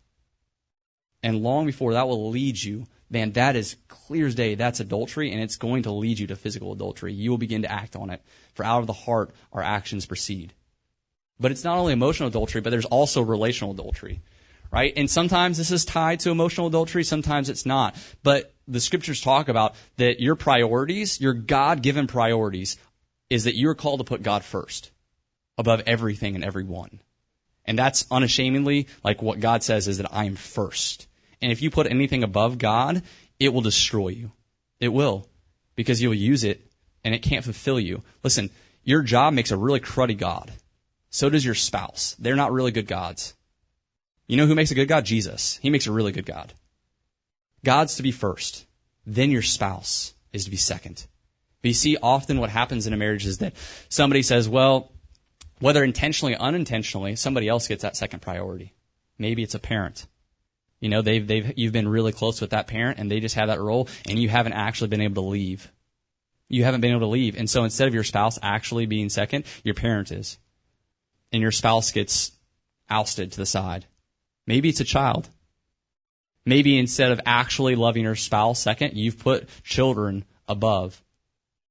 And 1.25 1.43
long 1.43 1.67
before 1.67 1.95
that 1.95 2.07
will 2.07 2.31
lead 2.31 2.63
you, 2.63 2.87
man, 3.11 3.33
that 3.33 3.57
is 3.57 3.75
clear 3.89 4.29
as 4.29 4.37
day. 4.37 4.55
That's 4.55 4.79
adultery, 4.79 5.33
and 5.33 5.43
it's 5.43 5.57
going 5.57 5.83
to 5.83 5.91
lead 5.91 6.21
you 6.21 6.29
to 6.29 6.37
physical 6.37 6.73
adultery. 6.73 7.13
You 7.13 7.31
will 7.31 7.37
begin 7.37 7.63
to 7.63 7.73
act 7.73 7.97
on 7.97 8.11
it. 8.11 8.23
For 8.55 8.65
out 8.65 8.79
of 8.79 8.87
the 8.87 8.93
heart, 8.93 9.35
our 9.53 9.61
actions 9.61 10.07
proceed. 10.07 10.55
But 11.41 11.51
it's 11.51 11.65
not 11.65 11.79
only 11.79 11.93
emotional 11.93 12.29
adultery, 12.29 12.61
but 12.61 12.71
there's 12.71 12.85
also 12.85 13.23
relational 13.23 13.73
adultery. 13.73 14.23
Right? 14.71 14.93
And 14.97 15.11
sometimes 15.11 15.59
this 15.59 15.73
is 15.73 15.85
tied 15.85 16.21
to 16.21 16.31
emotional 16.31 16.69
adultery, 16.69 17.03
sometimes 17.03 17.51
it's 17.51 17.67
not. 17.67 17.97
But 18.23 18.55
the 18.69 18.81
scriptures 18.81 19.21
talk 19.21 19.49
about 19.49 19.75
that 19.97 20.21
your 20.21 20.37
priorities, 20.37 21.21
your 21.21 21.35
God 21.35 21.83
given 21.83 22.07
priorities, 22.07 22.77
is 23.31 23.45
that 23.45 23.57
you're 23.57 23.75
called 23.75 24.01
to 24.01 24.05
put 24.05 24.23
God 24.23 24.45
first 24.45 24.91
above 25.59 25.83
everything 25.87 26.35
and 26.35 26.45
everyone. 26.45 27.01
And 27.65 27.79
that's 27.79 28.07
unashamedly 28.11 28.87
like 29.03 29.23
what 29.23 29.41
God 29.41 29.63
says 29.63 29.89
is 29.89 29.99
that 29.99 30.13
I 30.13 30.25
am 30.25 30.37
first. 30.37 31.09
And 31.43 31.51
if 31.51 31.63
you 31.63 31.71
put 31.71 31.87
anything 31.87 32.23
above 32.23 32.59
God, 32.59 33.03
it 33.41 33.53
will 33.53 33.61
destroy 33.61 34.09
you. 34.09 34.33
It 34.81 34.89
will. 34.89 35.29
Because 35.75 36.01
you'll 36.01 36.15
use 36.15 36.45
it 36.45 36.65
and 37.05 37.15
it 37.15 37.23
can't 37.23 37.45
fulfill 37.45 37.81
you. 37.81 38.03
Listen, 38.23 38.51
your 38.85 39.03
job 39.03 39.35
makes 39.35 39.51
a 39.51 39.57
really 39.57 39.81
cruddy 39.81 40.17
God. 40.17 40.53
So 41.11 41.29
does 41.29 41.45
your 41.45 41.55
spouse. 41.55 42.15
They're 42.19 42.37
not 42.37 42.53
really 42.53 42.71
good 42.71 42.87
gods. 42.87 43.35
You 44.27 44.37
know 44.37 44.47
who 44.47 44.55
makes 44.55 44.71
a 44.71 44.75
good 44.75 44.89
God? 44.89 45.05
Jesus. 45.05 45.59
He 45.63 45.71
makes 45.71 45.87
a 45.87 45.93
really 45.93 46.13
good 46.13 46.27
God. 46.27 46.53
God's 47.65 47.97
to 47.97 48.03
be 48.03 48.13
first. 48.13 48.67
Then 49.07 49.31
your 49.31 49.43
spouse 49.43 50.15
is 50.33 50.45
to 50.45 50.51
be 50.51 50.57
second. 50.57 51.07
But 51.67 51.71
you 51.71 51.75
see, 51.75 51.97
often 52.01 52.39
what 52.39 52.51
happens 52.51 52.87
in 52.87 52.93
a 52.93 52.97
marriage 52.97 53.27
is 53.27 53.39
that 53.39 53.55
somebody 53.89 54.23
says, 54.23 54.49
well, 54.49 54.93
Whether 55.59 55.83
intentionally 55.83 56.37
or 56.37 56.39
unintentionally, 56.39 57.17
somebody 57.17 57.49
else 57.49 57.67
gets 57.67 57.83
that 57.83 57.97
second 57.97 58.21
priority. 58.23 58.73
Maybe 59.19 59.43
it's 59.43 59.57
a 59.57 59.59
parent. 59.59 60.07
You 60.79 60.89
know, 60.91 61.03
they've, 61.03 61.27
they've, 61.27 61.59
you've 61.59 61.73
been 61.73 61.89
really 61.89 62.13
close 62.13 62.41
with 62.41 62.51
that 62.51 62.69
parent 62.69 63.01
and 63.01 63.11
they 63.11 63.19
just 63.19 63.35
have 63.35 63.49
that 63.49 63.59
role 63.61 63.89
and 64.09 64.17
you 64.17 64.29
haven't 64.29 64.53
actually 64.53 64.91
been 64.91 65.01
able 65.01 65.25
to 65.25 65.29
leave. 65.29 65.73
You 66.49 66.63
haven't 66.63 66.83
been 66.83 66.93
able 66.93 67.01
to 67.01 67.07
leave. 67.07 67.37
And 67.37 67.51
so 67.51 67.65
instead 67.65 67.89
of 67.89 67.95
your 67.95 68.05
spouse 68.05 68.39
actually 68.41 68.87
being 68.87 69.09
second, 69.09 69.45
your 69.65 69.75
parent 69.75 70.13
is. 70.13 70.39
And 71.33 71.43
your 71.43 71.51
spouse 71.51 71.91
gets 71.91 72.31
ousted 72.89 73.33
to 73.33 73.39
the 73.39 73.45
side. 73.47 73.87
Maybe 74.47 74.69
it's 74.69 74.79
a 74.79 74.85
child. 74.85 75.29
Maybe 76.45 76.79
instead 76.79 77.11
of 77.11 77.21
actually 77.27 77.75
loving 77.75 78.05
your 78.05 78.15
spouse 78.15 78.61
second, 78.61 78.97
you've 78.97 79.19
put 79.19 79.49
children 79.65 80.25
above. 80.47 81.03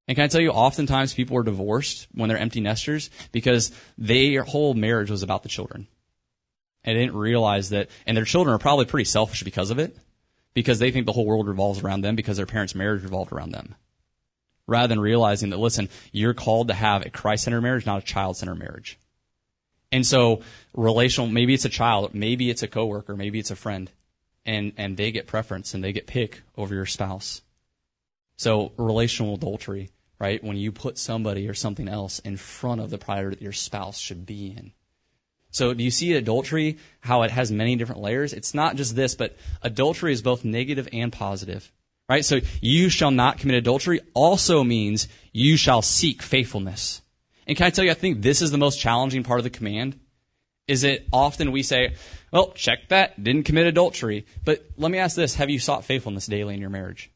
And 0.08 0.16
can 0.16 0.26
I 0.26 0.28
tell 0.28 0.42
you, 0.42 0.52
oftentimes 0.52 1.14
people 1.14 1.38
are 1.38 1.44
divorced 1.44 2.08
when 2.14 2.30
they're 2.30 2.38
empty 2.38 2.62
nesters 2.62 3.10
because 3.32 3.72
their 3.98 4.44
whole 4.44 4.74
marriage 4.74 5.10
was 5.10 5.24
about 5.24 5.44
the 5.44 5.50
children. 5.50 5.88
And 6.84 6.96
they 6.96 7.02
didn't 7.02 7.18
realize 7.18 7.70
that, 7.70 7.90
and 8.06 8.16
their 8.16 8.26
children 8.26 8.54
are 8.54 8.60
probably 8.60 8.86
pretty 8.86 9.06
selfish 9.06 9.42
because 9.44 9.72
of 9.72 9.80
it, 9.80 9.98
because 10.54 10.78
they 10.78 10.92
think 10.92 11.08
the 11.08 11.12
whole 11.12 11.26
world 11.26 11.48
revolves 11.48 11.82
around 11.82 12.02
them 12.02 12.16
because 12.16 12.38
their 12.38 12.46
parents' 12.46 12.76
marriage 12.76 13.02
revolved 13.04 13.32
around 13.32 13.52
them. 13.52 13.74
Rather 14.68 14.88
than 14.88 15.00
realizing 15.00 15.50
that, 15.50 15.58
listen, 15.58 15.90
you're 16.12 16.34
called 16.36 16.68
to 16.68 16.74
have 16.76 17.04
a 17.04 17.10
Christ-centered 17.10 17.62
marriage, 17.62 17.86
not 17.86 18.04
a 18.04 18.06
child-centered 18.06 18.60
marriage. 18.60 19.00
And 19.92 20.06
so 20.06 20.42
relational, 20.74 21.30
maybe 21.30 21.54
it's 21.54 21.66
a 21.66 21.70
child, 21.70 22.14
maybe 22.14 22.50
it's 22.50 22.64
a 22.64 22.68
coworker, 22.68 23.16
maybe 23.16 23.40
it's 23.40 23.52
a 23.52 23.56
friend, 23.56 23.92
and, 24.46 24.74
and 24.78 24.98
they 24.98 25.12
get 25.12 25.28
preference 25.28 25.74
and 25.74 25.84
they 25.84 25.94
get 25.94 26.08
pick 26.08 26.42
over 26.58 26.76
your 26.76 26.86
spouse. 26.86 27.42
So 28.38 28.72
relational 28.78 29.36
adultery, 29.36 29.90
right? 30.20 30.44
When 30.44 30.58
you 30.58 30.72
put 30.72 30.98
somebody 30.98 31.48
or 31.48 31.54
something 31.54 31.88
else 31.88 32.20
in 32.20 32.38
front 32.38 32.82
of 32.82 32.90
the 32.90 32.98
priority 32.98 33.38
that 33.38 33.44
your 33.44 33.54
spouse 33.54 34.00
should 34.00 34.26
be 34.26 34.56
in. 34.58 34.72
So 35.52 35.74
do 35.74 35.84
you 35.84 35.92
see 35.92 36.14
adultery, 36.14 36.80
how 37.00 37.24
it 37.24 37.32
has 37.32 37.52
many 37.52 37.76
different 37.76 38.02
layers? 38.02 38.34
It's 38.34 38.54
not 38.54 38.76
just 38.76 38.96
this, 38.96 39.16
but 39.16 39.38
adultery 39.62 40.12
is 40.12 40.22
both 40.22 40.44
negative 40.44 40.90
and 40.92 41.14
positive. 41.14 41.72
Right? 42.10 42.26
So 42.26 42.42
you 42.62 42.90
shall 42.90 43.12
not 43.12 43.40
commit 43.40 43.56
adultery 43.56 44.02
also 44.14 44.64
means 44.64 45.08
you 45.32 45.58
shall 45.58 45.82
seek 45.82 46.22
faithfulness. 46.22 47.02
And 47.48 47.58
can 47.58 47.66
I 47.66 47.70
tell 47.70 47.86
you, 47.86 47.92
I 47.92 47.96
think 47.96 48.22
this 48.22 48.42
is 48.42 48.52
the 48.52 48.58
most 48.58 48.80
challenging 48.80 49.24
part 49.24 49.40
of 49.40 49.44
the 49.44 49.50
command. 49.50 50.00
Is 50.68 50.84
it 50.84 51.08
often 51.14 51.52
we 51.52 51.64
say, 51.64 51.96
well, 52.32 52.52
check 52.52 52.90
that, 52.90 53.24
didn't 53.24 53.44
commit 53.44 53.68
adultery. 53.68 54.26
But 54.44 54.66
let 54.78 54.92
me 54.92 54.98
ask 54.98 55.16
this, 55.16 55.36
have 55.36 55.50
you 55.50 55.60
sought 55.60 55.86
faithfulness 55.86 56.26
daily 56.26 56.54
in 56.54 56.62
your 56.62 56.70
marriage? 56.70 57.12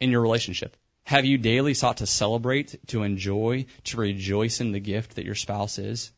In 0.00 0.10
your 0.10 0.20
relationship? 0.20 0.76
Have 1.04 1.24
you 1.24 1.36
daily 1.36 1.74
sought 1.74 1.98
to 1.98 2.06
celebrate, 2.06 2.78
to 2.88 3.02
enjoy, 3.02 3.66
to 3.84 3.96
rejoice 3.96 4.60
in 4.60 4.72
the 4.72 4.80
gift 4.80 5.16
that 5.16 5.24
your 5.24 5.34
spouse 5.34 5.78
is? 5.78 6.12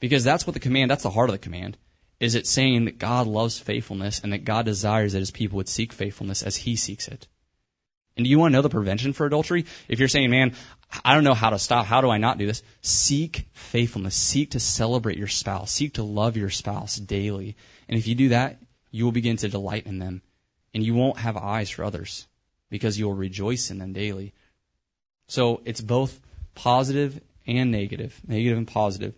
Because 0.00 0.24
that's 0.24 0.46
what 0.46 0.54
the 0.54 0.60
command, 0.60 0.90
that's 0.90 1.02
the 1.02 1.10
heart 1.10 1.30
of 1.30 1.34
the 1.34 1.38
command. 1.38 1.76
Is 2.18 2.34
it 2.34 2.46
saying 2.46 2.84
that 2.84 2.98
God 2.98 3.26
loves 3.26 3.58
faithfulness 3.58 4.20
and 4.20 4.32
that 4.32 4.44
God 4.44 4.64
desires 4.64 5.12
that 5.12 5.20
his 5.20 5.30
people 5.30 5.56
would 5.56 5.68
seek 5.68 5.92
faithfulness 5.92 6.42
as 6.42 6.56
he 6.56 6.76
seeks 6.76 7.08
it? 7.08 7.28
And 8.16 8.24
do 8.24 8.30
you 8.30 8.38
want 8.38 8.52
to 8.52 8.56
know 8.56 8.62
the 8.62 8.68
prevention 8.68 9.12
for 9.12 9.24
adultery? 9.24 9.64
If 9.88 9.98
you're 9.98 10.08
saying, 10.08 10.30
man, 10.30 10.54
I 11.04 11.14
don't 11.14 11.24
know 11.24 11.32
how 11.32 11.50
to 11.50 11.58
stop. 11.58 11.86
How 11.86 12.00
do 12.00 12.10
I 12.10 12.18
not 12.18 12.38
do 12.38 12.46
this? 12.46 12.62
Seek 12.82 13.48
faithfulness. 13.52 14.16
Seek 14.16 14.50
to 14.50 14.60
celebrate 14.60 15.16
your 15.16 15.28
spouse. 15.28 15.70
Seek 15.70 15.94
to 15.94 16.02
love 16.02 16.36
your 16.36 16.50
spouse 16.50 16.96
daily. 16.96 17.56
And 17.88 17.96
if 17.96 18.06
you 18.06 18.14
do 18.14 18.30
that, 18.30 18.60
you 18.90 19.04
will 19.04 19.12
begin 19.12 19.36
to 19.38 19.48
delight 19.48 19.86
in 19.86 19.98
them. 19.98 20.22
And 20.74 20.84
you 20.84 20.94
won't 20.94 21.18
have 21.18 21.36
eyes 21.36 21.70
for 21.70 21.84
others 21.84 22.26
because 22.70 22.98
you 22.98 23.06
will 23.06 23.14
rejoice 23.14 23.70
in 23.70 23.78
them 23.78 23.92
daily. 23.92 24.32
So 25.26 25.60
it's 25.64 25.80
both 25.80 26.20
positive 26.54 27.20
and 27.46 27.70
negative. 27.70 28.18
Negative 28.26 28.56
and 28.56 28.66
positive. 28.66 29.14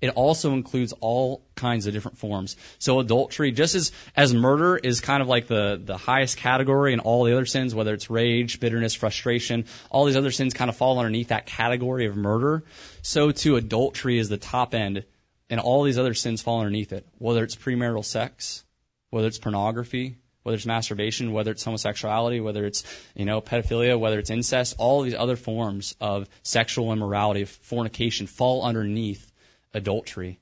It 0.00 0.10
also 0.10 0.52
includes 0.52 0.92
all 1.00 1.46
kinds 1.54 1.86
of 1.86 1.94
different 1.94 2.18
forms. 2.18 2.56
So 2.78 3.00
adultery, 3.00 3.52
just 3.52 3.74
as, 3.74 3.90
as 4.14 4.34
murder 4.34 4.76
is 4.76 5.00
kind 5.00 5.22
of 5.22 5.28
like 5.28 5.46
the, 5.46 5.80
the 5.82 5.96
highest 5.96 6.36
category 6.36 6.92
and 6.92 7.00
all 7.00 7.24
the 7.24 7.32
other 7.32 7.46
sins, 7.46 7.74
whether 7.74 7.94
it's 7.94 8.10
rage, 8.10 8.60
bitterness, 8.60 8.92
frustration, 8.92 9.64
all 9.90 10.04
these 10.04 10.16
other 10.16 10.30
sins 10.30 10.52
kind 10.52 10.68
of 10.68 10.76
fall 10.76 10.98
underneath 10.98 11.28
that 11.28 11.46
category 11.46 12.04
of 12.04 12.16
murder. 12.16 12.64
So 13.00 13.32
too 13.32 13.56
adultery 13.56 14.18
is 14.18 14.28
the 14.28 14.36
top 14.36 14.74
end 14.74 15.04
and 15.48 15.58
all 15.58 15.84
these 15.84 15.98
other 15.98 16.12
sins 16.12 16.42
fall 16.42 16.58
underneath 16.58 16.92
it. 16.92 17.06
Whether 17.18 17.42
it's 17.42 17.56
premarital 17.56 18.04
sex, 18.04 18.64
whether 19.08 19.26
it's 19.26 19.38
pornography, 19.38 20.16
whether 20.44 20.54
it's 20.54 20.66
masturbation, 20.66 21.32
whether 21.32 21.50
it's 21.50 21.64
homosexuality, 21.64 22.40
whether 22.40 22.64
it's, 22.64 22.84
you 23.16 23.24
know, 23.24 23.40
pedophilia, 23.40 23.98
whether 23.98 24.18
it's 24.18 24.30
incest, 24.30 24.76
all 24.78 25.02
these 25.02 25.14
other 25.14 25.36
forms 25.36 25.96
of 26.00 26.28
sexual 26.42 26.92
immorality, 26.92 27.42
of 27.42 27.48
fornication 27.48 28.26
fall 28.26 28.62
underneath 28.62 29.32
adultery. 29.72 30.38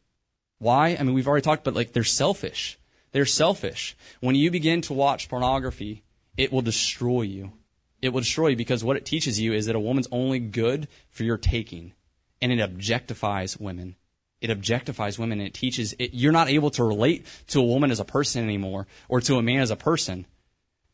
Why? 0.59 0.97
I 0.99 1.03
mean, 1.05 1.15
we've 1.15 1.29
already 1.29 1.45
talked, 1.45 1.65
but 1.65 1.75
like 1.75 1.93
they're 1.93 2.05
selfish. 2.05 2.79
They're 3.13 3.27
selfish. 3.27 3.97
When 4.21 4.35
you 4.35 4.51
begin 4.51 4.81
to 4.83 4.93
watch 4.93 5.29
pornography, 5.29 6.03
it 6.37 6.53
will 6.53 6.63
destroy 6.63 7.23
you. 7.23 7.53
It 8.01 8.13
will 8.13 8.21
destroy 8.21 8.49
you 8.49 8.57
because 8.57 8.83
what 8.83 8.97
it 8.97 9.07
teaches 9.07 9.39
you 9.39 9.53
is 9.53 9.67
that 9.67 9.77
a 9.77 9.81
woman's 9.81 10.09
only 10.11 10.41
good 10.41 10.89
for 11.11 11.23
your 11.23 11.39
taking. 11.39 11.93
And 12.41 12.51
it 12.51 12.59
objectifies 12.59 13.61
women. 13.61 13.95
It 14.43 14.51
objectifies 14.51 15.21
women 15.21 15.39
and 15.39 15.47
it 15.47 15.55
teaches 15.55 15.95
it, 16.01 16.15
you're 16.15 16.33
not 16.33 16.51
able 16.51 16.71
to 16.73 16.83
relate 16.83 17.27
to 17.47 17.61
a 17.61 17.65
woman 17.65 17.93
as 17.93 18.01
a 18.01 18.05
person 18.05 18.43
anymore 18.43 18.89
or 19.09 19.21
to 19.21 19.37
a 19.37 19.43
man 19.43 19.61
as 19.61 19.71
a 19.71 19.77
person. 19.77 20.27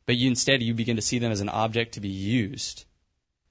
But 0.04 0.16
you 0.16 0.28
instead 0.28 0.62
you 0.62 0.74
begin 0.74 0.96
to 0.96 1.02
see 1.02 1.18
them 1.18 1.32
as 1.32 1.40
an 1.40 1.48
object 1.48 1.94
to 1.94 2.00
be 2.00 2.10
used. 2.10 2.84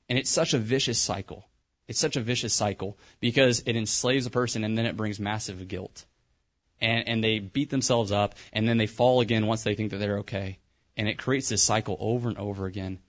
And 0.08 0.20
it's 0.20 0.30
such 0.30 0.54
a 0.54 0.60
vicious 0.60 1.00
cycle. 1.00 1.48
It's 1.88 2.00
such 2.00 2.16
a 2.16 2.22
vicious 2.22 2.54
cycle 2.54 2.96
because 3.20 3.64
it 3.66 3.76
enslaves 3.76 4.28
a 4.28 4.30
person 4.30 4.64
and 4.64 4.78
then 4.78 4.86
it 4.86 4.96
brings 4.96 5.20
massive 5.20 5.68
guilt. 5.68 6.06
And, 6.80 7.08
and 7.08 7.24
they 7.24 7.40
beat 7.40 7.72
themselves 7.72 8.12
up 8.12 8.36
and 8.54 8.70
then 8.70 8.78
they 8.78 8.86
fall 8.86 9.22
again 9.22 9.48
once 9.48 9.64
they 9.64 9.74
think 9.74 9.90
that 9.90 9.98
they're 9.98 10.20
okay. 10.20 10.60
And 10.96 11.08
it 11.08 11.18
creates 11.18 11.50
this 11.50 11.64
cycle 11.64 11.98
over 12.00 12.30
and 12.30 12.38
over 12.38 12.68
again. 12.68 13.00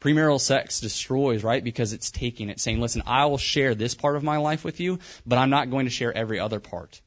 Premarital 0.00 0.40
sex 0.40 0.80
destroys, 0.80 1.42
right? 1.42 1.62
Because 1.62 1.92
it's 1.92 2.10
taking 2.10 2.50
it, 2.50 2.60
saying, 2.60 2.80
listen, 2.80 3.02
I 3.06 3.26
will 3.26 3.38
share 3.38 3.74
this 3.74 3.94
part 3.94 4.14
of 4.16 4.22
my 4.22 4.36
life 4.36 4.64
with 4.64 4.78
you, 4.78 5.00
but 5.26 5.38
I'm 5.38 5.50
not 5.50 5.70
going 5.70 5.86
to 5.86 5.90
share 5.90 6.16
every 6.16 6.38
other 6.38 6.60
part. 6.60 7.00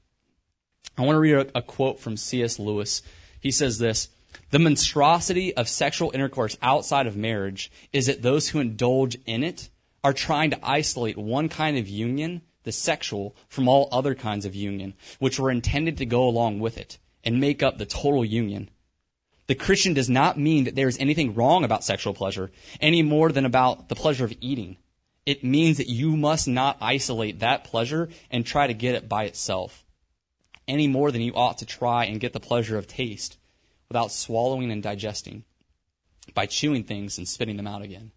I 0.98 1.04
want 1.04 1.16
to 1.16 1.20
read 1.20 1.36
a, 1.36 1.60
a 1.60 1.62
quote 1.62 2.00
from 2.00 2.18
C.S. 2.18 2.60
Lewis. 2.60 3.02
He 3.40 3.52
says 3.52 3.78
this, 3.78 4.10
the 4.50 4.60
monstrosity 4.60 5.56
of 5.56 5.70
sexual 5.70 6.12
intercourse 6.14 6.58
outside 6.62 7.08
of 7.08 7.16
marriage 7.16 7.72
is 7.94 8.08
that 8.08 8.22
those 8.22 8.50
who 8.50 8.60
indulge 8.60 9.18
in 9.26 9.44
it 9.44 9.70
are 10.04 10.14
trying 10.14 10.50
to 10.52 10.60
isolate 10.62 11.18
one 11.18 11.48
kind 11.48 11.78
of 11.78 11.88
union, 11.88 12.42
the 12.64 12.72
sexual, 12.72 13.36
from 13.48 13.68
all 13.68 13.88
other 13.92 14.16
kinds 14.16 14.46
of 14.46 14.56
union, 14.56 14.94
which 15.20 15.40
were 15.40 15.52
intended 15.52 15.98
to 15.98 16.06
go 16.06 16.28
along 16.28 16.60
with 16.60 16.78
it 16.78 16.98
and 17.24 17.40
make 17.40 17.64
up 17.64 17.78
the 17.78 17.86
total 17.86 18.26
union. 18.26 18.70
The 19.52 19.56
Christian 19.56 19.94
does 19.94 20.10
not 20.10 20.40
mean 20.40 20.64
that 20.64 20.76
there 20.76 20.88
is 20.88 20.98
anything 20.98 21.34
wrong 21.34 21.66
about 21.66 21.84
sexual 21.84 22.14
pleasure 22.14 22.54
any 22.80 23.02
more 23.02 23.34
than 23.34 23.44
about 23.44 23.90
the 23.90 23.96
pleasure 23.96 24.24
of 24.24 24.34
eating. 24.40 24.78
It 25.26 25.44
means 25.44 25.76
that 25.76 25.90
you 25.90 26.16
must 26.16 26.48
not 26.48 26.78
isolate 26.80 27.40
that 27.40 27.66
pleasure 27.66 28.08
and 28.30 28.46
try 28.46 28.68
to 28.68 28.74
get 28.74 28.96
it 28.96 29.10
by 29.10 29.26
itself 29.26 29.84
any 30.70 30.88
more 30.88 31.12
than 31.12 31.22
you 31.22 31.34
ought 31.34 31.58
to 31.58 31.66
try 31.66 32.06
and 32.06 32.22
get 32.22 32.32
the 32.32 32.40
pleasure 32.40 32.78
of 32.78 32.88
taste 32.88 33.38
without 33.90 34.14
swallowing 34.14 34.72
and 34.72 34.82
digesting 34.82 35.44
by 36.34 36.46
chewing 36.46 36.86
things 36.86 37.18
and 37.18 37.28
spitting 37.28 37.58
them 37.58 37.68
out 37.68 37.82
again. 37.82 38.14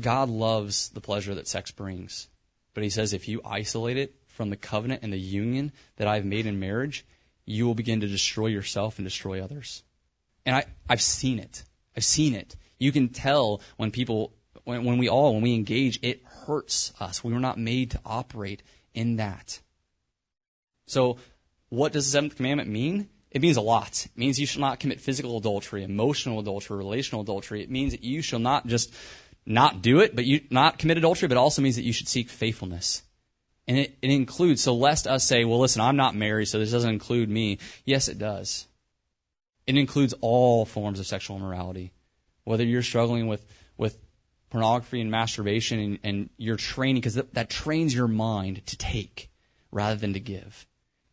God 0.00 0.30
loves 0.30 0.88
the 0.88 1.02
pleasure 1.02 1.34
that 1.34 1.46
sex 1.46 1.70
brings. 1.70 2.28
But 2.72 2.84
he 2.84 2.88
says 2.88 3.12
if 3.12 3.28
you 3.28 3.42
isolate 3.44 3.98
it 3.98 4.14
from 4.28 4.48
the 4.48 4.56
covenant 4.56 5.02
and 5.02 5.12
the 5.12 5.20
union 5.20 5.72
that 5.96 6.08
I've 6.08 6.24
made 6.24 6.46
in 6.46 6.58
marriage, 6.58 7.04
you 7.44 7.66
will 7.66 7.74
begin 7.74 8.00
to 8.00 8.06
destroy 8.06 8.46
yourself 8.46 8.98
and 8.98 9.06
destroy 9.06 9.42
others. 9.42 9.82
And 10.44 10.56
I, 10.56 10.64
I've 10.88 11.02
seen 11.02 11.38
it. 11.38 11.64
I've 11.96 12.04
seen 12.04 12.34
it. 12.34 12.56
You 12.78 12.92
can 12.92 13.08
tell 13.08 13.60
when 13.76 13.90
people, 13.90 14.32
when, 14.64 14.84
when 14.84 14.98
we 14.98 15.08
all, 15.08 15.34
when 15.34 15.42
we 15.42 15.54
engage, 15.54 15.98
it 16.02 16.24
hurts 16.24 16.92
us. 17.00 17.22
We 17.22 17.32
were 17.32 17.40
not 17.40 17.58
made 17.58 17.92
to 17.92 18.00
operate 18.04 18.62
in 18.94 19.16
that. 19.16 19.60
So, 20.86 21.18
what 21.68 21.92
does 21.92 22.06
the 22.06 22.10
seventh 22.10 22.36
commandment 22.36 22.68
mean? 22.68 23.08
It 23.30 23.40
means 23.40 23.56
a 23.56 23.62
lot. 23.62 24.06
It 24.06 24.18
means 24.18 24.38
you 24.38 24.46
shall 24.46 24.60
not 24.60 24.78
commit 24.78 25.00
physical 25.00 25.38
adultery, 25.38 25.84
emotional 25.84 26.38
adultery, 26.38 26.76
relational 26.76 27.22
adultery. 27.22 27.62
It 27.62 27.70
means 27.70 27.92
that 27.92 28.04
you 28.04 28.20
shall 28.20 28.40
not 28.40 28.66
just 28.66 28.92
not 29.46 29.80
do 29.80 30.00
it, 30.00 30.14
but 30.14 30.26
you 30.26 30.42
not 30.50 30.78
commit 30.78 30.98
adultery, 30.98 31.28
but 31.28 31.38
also 31.38 31.62
means 31.62 31.76
that 31.76 31.84
you 31.84 31.92
should 31.92 32.08
seek 32.08 32.28
faithfulness. 32.28 33.02
And 33.68 33.78
it, 33.78 33.96
it 34.02 34.10
includes, 34.10 34.62
so 34.62 34.74
lest 34.74 35.06
us 35.06 35.24
say, 35.24 35.44
well, 35.44 35.60
listen, 35.60 35.80
I'm 35.80 35.96
not 35.96 36.16
married, 36.16 36.46
so 36.46 36.58
this 36.58 36.72
doesn't 36.72 36.90
include 36.90 37.28
me. 37.28 37.58
Yes, 37.84 38.08
it 38.08 38.18
does. 38.18 38.66
It 39.66 39.76
includes 39.76 40.14
all 40.20 40.64
forms 40.64 40.98
of 40.98 41.06
sexual 41.06 41.36
immorality. 41.36 41.92
Whether 42.44 42.64
you're 42.64 42.82
struggling 42.82 43.28
with, 43.28 43.46
with 43.76 43.98
pornography 44.50 45.00
and 45.00 45.10
masturbation 45.10 45.78
and, 45.78 45.98
and 46.02 46.30
you're 46.36 46.56
training, 46.56 47.00
because 47.00 47.14
that, 47.14 47.34
that 47.34 47.50
trains 47.50 47.94
your 47.94 48.08
mind 48.08 48.66
to 48.66 48.76
take 48.76 49.30
rather 49.70 49.96
than 49.96 50.14
to 50.14 50.20
give. 50.20 50.66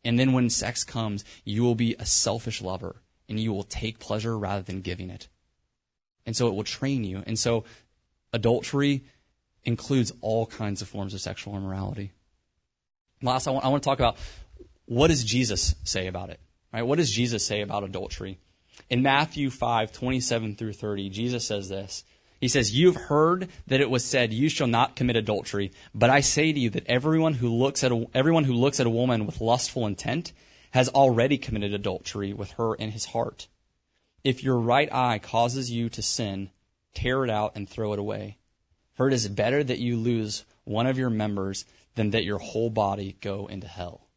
And 0.04 0.18
then 0.18 0.34
when 0.34 0.50
sex 0.50 0.84
comes, 0.84 1.26
you 1.44 1.64
will 1.64 1.76
be 1.76 1.96
a 2.00 2.06
selfish 2.06 2.62
lover 2.62 2.96
and 3.28 3.40
you 3.40 3.54
will 3.54 3.64
take 3.64 4.00
pleasure 4.00 4.38
rather 4.38 4.64
than 4.64 4.82
giving 4.82 5.10
it. 5.10 5.28
And 6.26 6.36
so 6.36 6.48
it 6.48 6.56
will 6.56 6.64
train 6.64 7.04
you. 7.04 7.24
And 7.28 7.38
so 7.38 7.66
adultery 8.34 9.04
includes 9.64 10.12
all 10.22 10.46
kinds 10.48 10.82
of 10.82 10.88
forms 10.88 11.14
of 11.14 11.22
sexual 11.22 11.56
immorality. 11.56 12.12
Last, 13.22 13.48
I 13.48 13.52
want, 13.52 13.66
I 13.66 13.70
want 13.70 13.84
to 13.84 13.90
talk 13.90 14.00
about 14.00 14.18
what 14.86 15.08
does 15.08 15.24
Jesus 15.24 15.76
say 15.84 16.08
about 16.08 16.30
it? 16.30 16.40
Right? 16.74 16.84
What 16.84 16.98
does 16.98 17.12
Jesus 17.12 17.46
say 17.46 17.62
about 17.62 17.84
adultery? 17.84 18.40
In 18.90 19.02
Matthew 19.02 19.50
5, 19.50 19.92
27 19.92 20.56
through 20.56 20.74
30, 20.74 21.10
Jesus 21.10 21.46
says 21.46 21.70
this. 21.70 22.04
He 22.40 22.48
says, 22.48 22.76
You've 22.76 22.96
heard 22.96 23.50
that 23.68 23.82
it 23.82 23.90
was 23.90 24.06
said, 24.06 24.34
You 24.34 24.50
shall 24.50 24.68
not 24.68 24.96
commit 24.96 25.18
adultery. 25.18 25.72
But 25.94 26.10
I 26.10 26.22
say 26.22 26.54
to 26.54 26.60
you 26.60 26.70
that 26.72 26.88
everyone 26.88 27.34
who 27.34 27.50
looks 27.50 27.84
at 27.84 27.92
a, 27.92 28.08
everyone 28.14 28.46
who 28.46 28.54
looks 28.54 28.80
at 28.80 28.88
a 28.88 28.92
woman 28.92 29.26
with 29.26 29.42
lustful 29.42 29.86
intent 29.86 30.32
has 30.72 30.90
already 30.90 31.38
committed 31.38 31.74
adultery 31.74 32.32
with 32.34 32.52
her 32.52 32.76
in 32.76 32.92
his 32.92 33.06
heart. 33.06 33.48
If 34.24 34.44
your 34.44 34.60
right 34.60 34.92
eye 34.94 35.20
causes 35.20 35.72
you 35.72 35.90
to 35.90 36.02
sin, 36.02 36.52
tear 36.94 37.24
it 37.24 37.30
out 37.30 37.54
and 37.56 37.68
throw 37.68 37.94
it 37.94 38.00
away. 38.00 38.38
For 38.94 39.08
it 39.08 39.14
is 39.14 39.28
better 39.28 39.64
that 39.64 39.80
you 39.80 39.98
lose 39.98 40.46
one 40.64 40.88
of 40.88 40.98
your 40.98 41.10
members 41.10 41.66
than 42.00 42.12
that 42.12 42.24
your 42.24 42.38
whole 42.38 42.70
body 42.70 43.18
go 43.20 43.48
into 43.48 43.68
hell. 43.68 44.08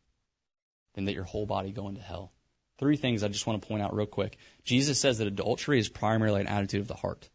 Than 0.94 1.06
that 1.06 1.14
your 1.14 1.24
whole 1.24 1.46
body 1.46 1.72
go 1.72 1.88
into 1.88 2.00
hell. 2.00 2.30
Three 2.78 2.96
things 2.96 3.24
I 3.24 3.28
just 3.28 3.44
want 3.44 3.60
to 3.60 3.66
point 3.66 3.82
out 3.82 3.92
real 3.92 4.06
quick. 4.06 4.38
Jesus 4.62 5.00
says 5.00 5.18
that 5.18 5.26
adultery 5.26 5.80
is 5.80 5.88
primarily 5.88 6.40
an 6.40 6.46
attitude 6.46 6.80
of 6.80 6.86
the 6.86 6.94
heart. 6.94 7.28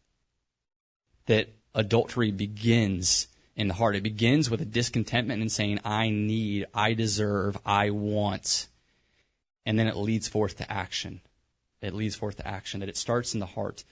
That 1.26 1.54
adultery 1.74 2.30
begins 2.30 3.28
in 3.56 3.68
the 3.68 3.74
heart. 3.74 3.94
It 3.94 4.02
begins 4.02 4.48
with 4.48 4.62
a 4.62 4.64
discontentment 4.64 5.42
and 5.42 5.52
saying, 5.52 5.80
I 5.84 6.08
need, 6.08 6.64
I 6.72 6.94
deserve, 6.94 7.58
I 7.66 7.90
want. 7.90 8.68
And 9.66 9.78
then 9.78 9.86
it 9.86 9.98
leads 9.98 10.28
forth 10.28 10.56
to 10.56 10.72
action. 10.72 11.20
It 11.82 11.92
leads 11.92 12.16
forth 12.16 12.36
to 12.36 12.48
action, 12.48 12.80
that 12.80 12.88
it 12.88 12.96
starts 12.96 13.34
in 13.34 13.40
the 13.40 13.44
heart. 13.44 13.84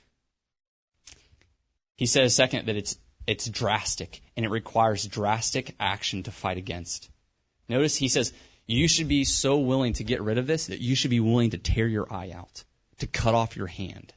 He 1.97 2.07
says, 2.07 2.35
second, 2.35 2.67
that 2.69 2.77
it's, 2.77 2.97
it's 3.27 3.49
drastic 3.49 4.23
and 4.37 4.45
it 4.45 4.51
requires 4.51 5.07
drastic 5.07 5.75
action 5.81 6.23
to 6.25 6.31
fight 6.31 6.59
against. 6.59 7.11
Notice 7.69 7.97
he 7.97 8.09
says, 8.09 8.33
you 8.67 8.89
should 8.89 9.09
be 9.09 9.25
so 9.25 9.59
willing 9.59 9.93
to 9.95 10.05
get 10.05 10.23
rid 10.23 10.39
of 10.39 10.47
this 10.47 10.67
that 10.67 10.81
you 10.81 10.95
should 10.95 11.11
be 11.11 11.21
willing 11.21 11.51
to 11.51 11.59
tear 11.59 11.87
your 11.87 12.13
eye 12.13 12.33
out, 12.35 12.65
to 12.99 13.07
cut 13.07 13.35
off 13.35 13.57
your 13.57 13.67
hand. 13.67 14.13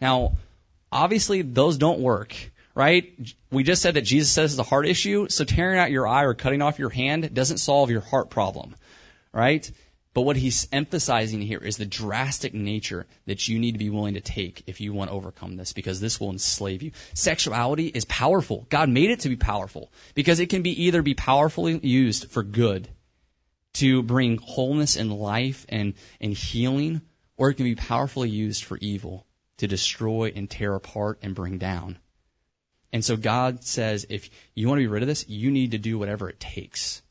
Now, 0.00 0.36
obviously 0.90 1.42
those 1.42 1.78
don't 1.78 2.00
work, 2.00 2.34
right? 2.74 3.12
We 3.50 3.62
just 3.62 3.82
said 3.82 3.94
that 3.94 4.02
Jesus 4.02 4.30
says 4.30 4.52
it's 4.52 4.60
a 4.60 4.64
heart 4.64 4.86
issue, 4.86 5.28
so 5.28 5.44
tearing 5.44 5.78
out 5.78 5.90
your 5.90 6.06
eye 6.06 6.24
or 6.24 6.34
cutting 6.34 6.62
off 6.62 6.78
your 6.78 6.90
hand 6.90 7.34
doesn't 7.34 7.58
solve 7.58 7.90
your 7.90 8.00
heart 8.00 8.30
problem, 8.30 8.74
right? 9.32 9.70
But 10.14 10.22
what 10.22 10.36
he's 10.36 10.68
emphasizing 10.70 11.42
here 11.42 11.58
is 11.58 11.76
the 11.76 11.84
drastic 11.84 12.54
nature 12.54 13.06
that 13.26 13.48
you 13.48 13.58
need 13.58 13.72
to 13.72 13.78
be 13.78 13.90
willing 13.90 14.14
to 14.14 14.20
take 14.20 14.62
if 14.68 14.80
you 14.80 14.92
want 14.92 15.10
to 15.10 15.16
overcome 15.16 15.56
this, 15.56 15.72
because 15.72 16.00
this 16.00 16.20
will 16.20 16.30
enslave 16.30 16.82
you. 16.82 16.92
Sexuality 17.14 17.88
is 17.88 18.04
powerful. 18.04 18.66
God 18.70 18.88
made 18.88 19.10
it 19.10 19.20
to 19.20 19.28
be 19.28 19.36
powerful 19.36 19.92
because 20.14 20.38
it 20.38 20.50
can 20.50 20.62
be 20.62 20.84
either 20.84 21.02
be 21.02 21.14
powerfully 21.14 21.78
used 21.82 22.30
for 22.30 22.44
good 22.44 22.88
to 23.74 24.04
bring 24.04 24.38
wholeness 24.38 24.96
and 24.96 25.12
life 25.12 25.66
and, 25.68 25.94
and 26.20 26.32
healing, 26.32 27.02
or 27.36 27.50
it 27.50 27.54
can 27.54 27.64
be 27.64 27.74
powerfully 27.74 28.30
used 28.30 28.62
for 28.62 28.78
evil 28.78 29.26
to 29.56 29.66
destroy 29.66 30.32
and 30.34 30.48
tear 30.48 30.76
apart 30.76 31.18
and 31.22 31.34
bring 31.34 31.58
down. 31.58 31.98
And 32.92 33.04
so 33.04 33.16
God 33.16 33.64
says, 33.64 34.06
if 34.08 34.30
you 34.54 34.68
want 34.68 34.78
to 34.78 34.84
be 34.84 34.86
rid 34.86 35.02
of 35.02 35.08
this, 35.08 35.28
you 35.28 35.50
need 35.50 35.72
to 35.72 35.78
do 35.78 35.98
whatever 35.98 36.28
it 36.28 36.38
takes. 36.38 37.02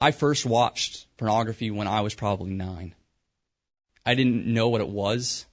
I 0.00 0.10
first 0.10 0.44
watched 0.44 1.06
pornography 1.16 1.70
when 1.70 1.88
I 1.88 2.02
was 2.02 2.14
probably 2.14 2.50
nine. 2.50 2.94
I 4.04 4.14
didn't 4.14 4.46
know 4.46 4.68
what 4.68 4.80
it 4.80 4.88
was. 4.88 5.46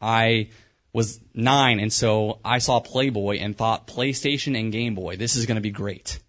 I 0.00 0.50
was 0.92 1.20
nine, 1.32 1.80
and 1.80 1.92
so 1.92 2.38
I 2.44 2.58
saw 2.58 2.80
Playboy 2.80 3.38
and 3.38 3.56
thought 3.56 3.86
PlayStation 3.86 4.58
and 4.58 4.72
Game 4.72 4.94
Boy, 4.94 5.16
this 5.16 5.36
is 5.36 5.46
going 5.46 5.56
to 5.56 5.62
be 5.62 5.70
great. 5.70 6.20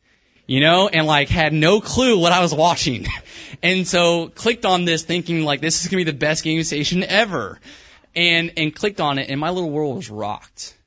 You 0.47 0.59
know, 0.59 0.87
and 0.87 1.07
like 1.07 1.29
had 1.29 1.53
no 1.53 1.81
clue 1.81 2.19
what 2.19 2.31
I 2.31 2.41
was 2.41 2.53
watching. 2.53 3.07
and 3.63 3.87
so 3.87 4.29
clicked 4.29 4.63
on 4.63 4.85
this 4.85 5.03
thinking 5.03 5.43
like 5.43 5.59
this 5.59 5.81
is 5.81 5.87
going 5.87 6.03
to 6.03 6.05
be 6.05 6.11
the 6.11 6.17
best 6.17 6.43
game 6.43 6.63
station 6.63 7.03
ever. 7.03 7.59
And, 8.15 8.53
and 8.55 8.73
clicked 8.73 9.01
on 9.01 9.17
it 9.17 9.29
and 9.29 9.39
my 9.39 9.49
little 9.49 9.71
world 9.71 9.95
was 9.95 10.09
rocked. 10.09 10.77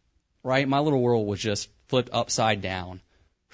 Right? 0.44 0.66
My 0.66 0.78
little 0.78 1.02
world 1.02 1.26
was 1.26 1.40
just 1.40 1.68
flipped 1.88 2.10
upside 2.12 2.62
down 2.62 3.00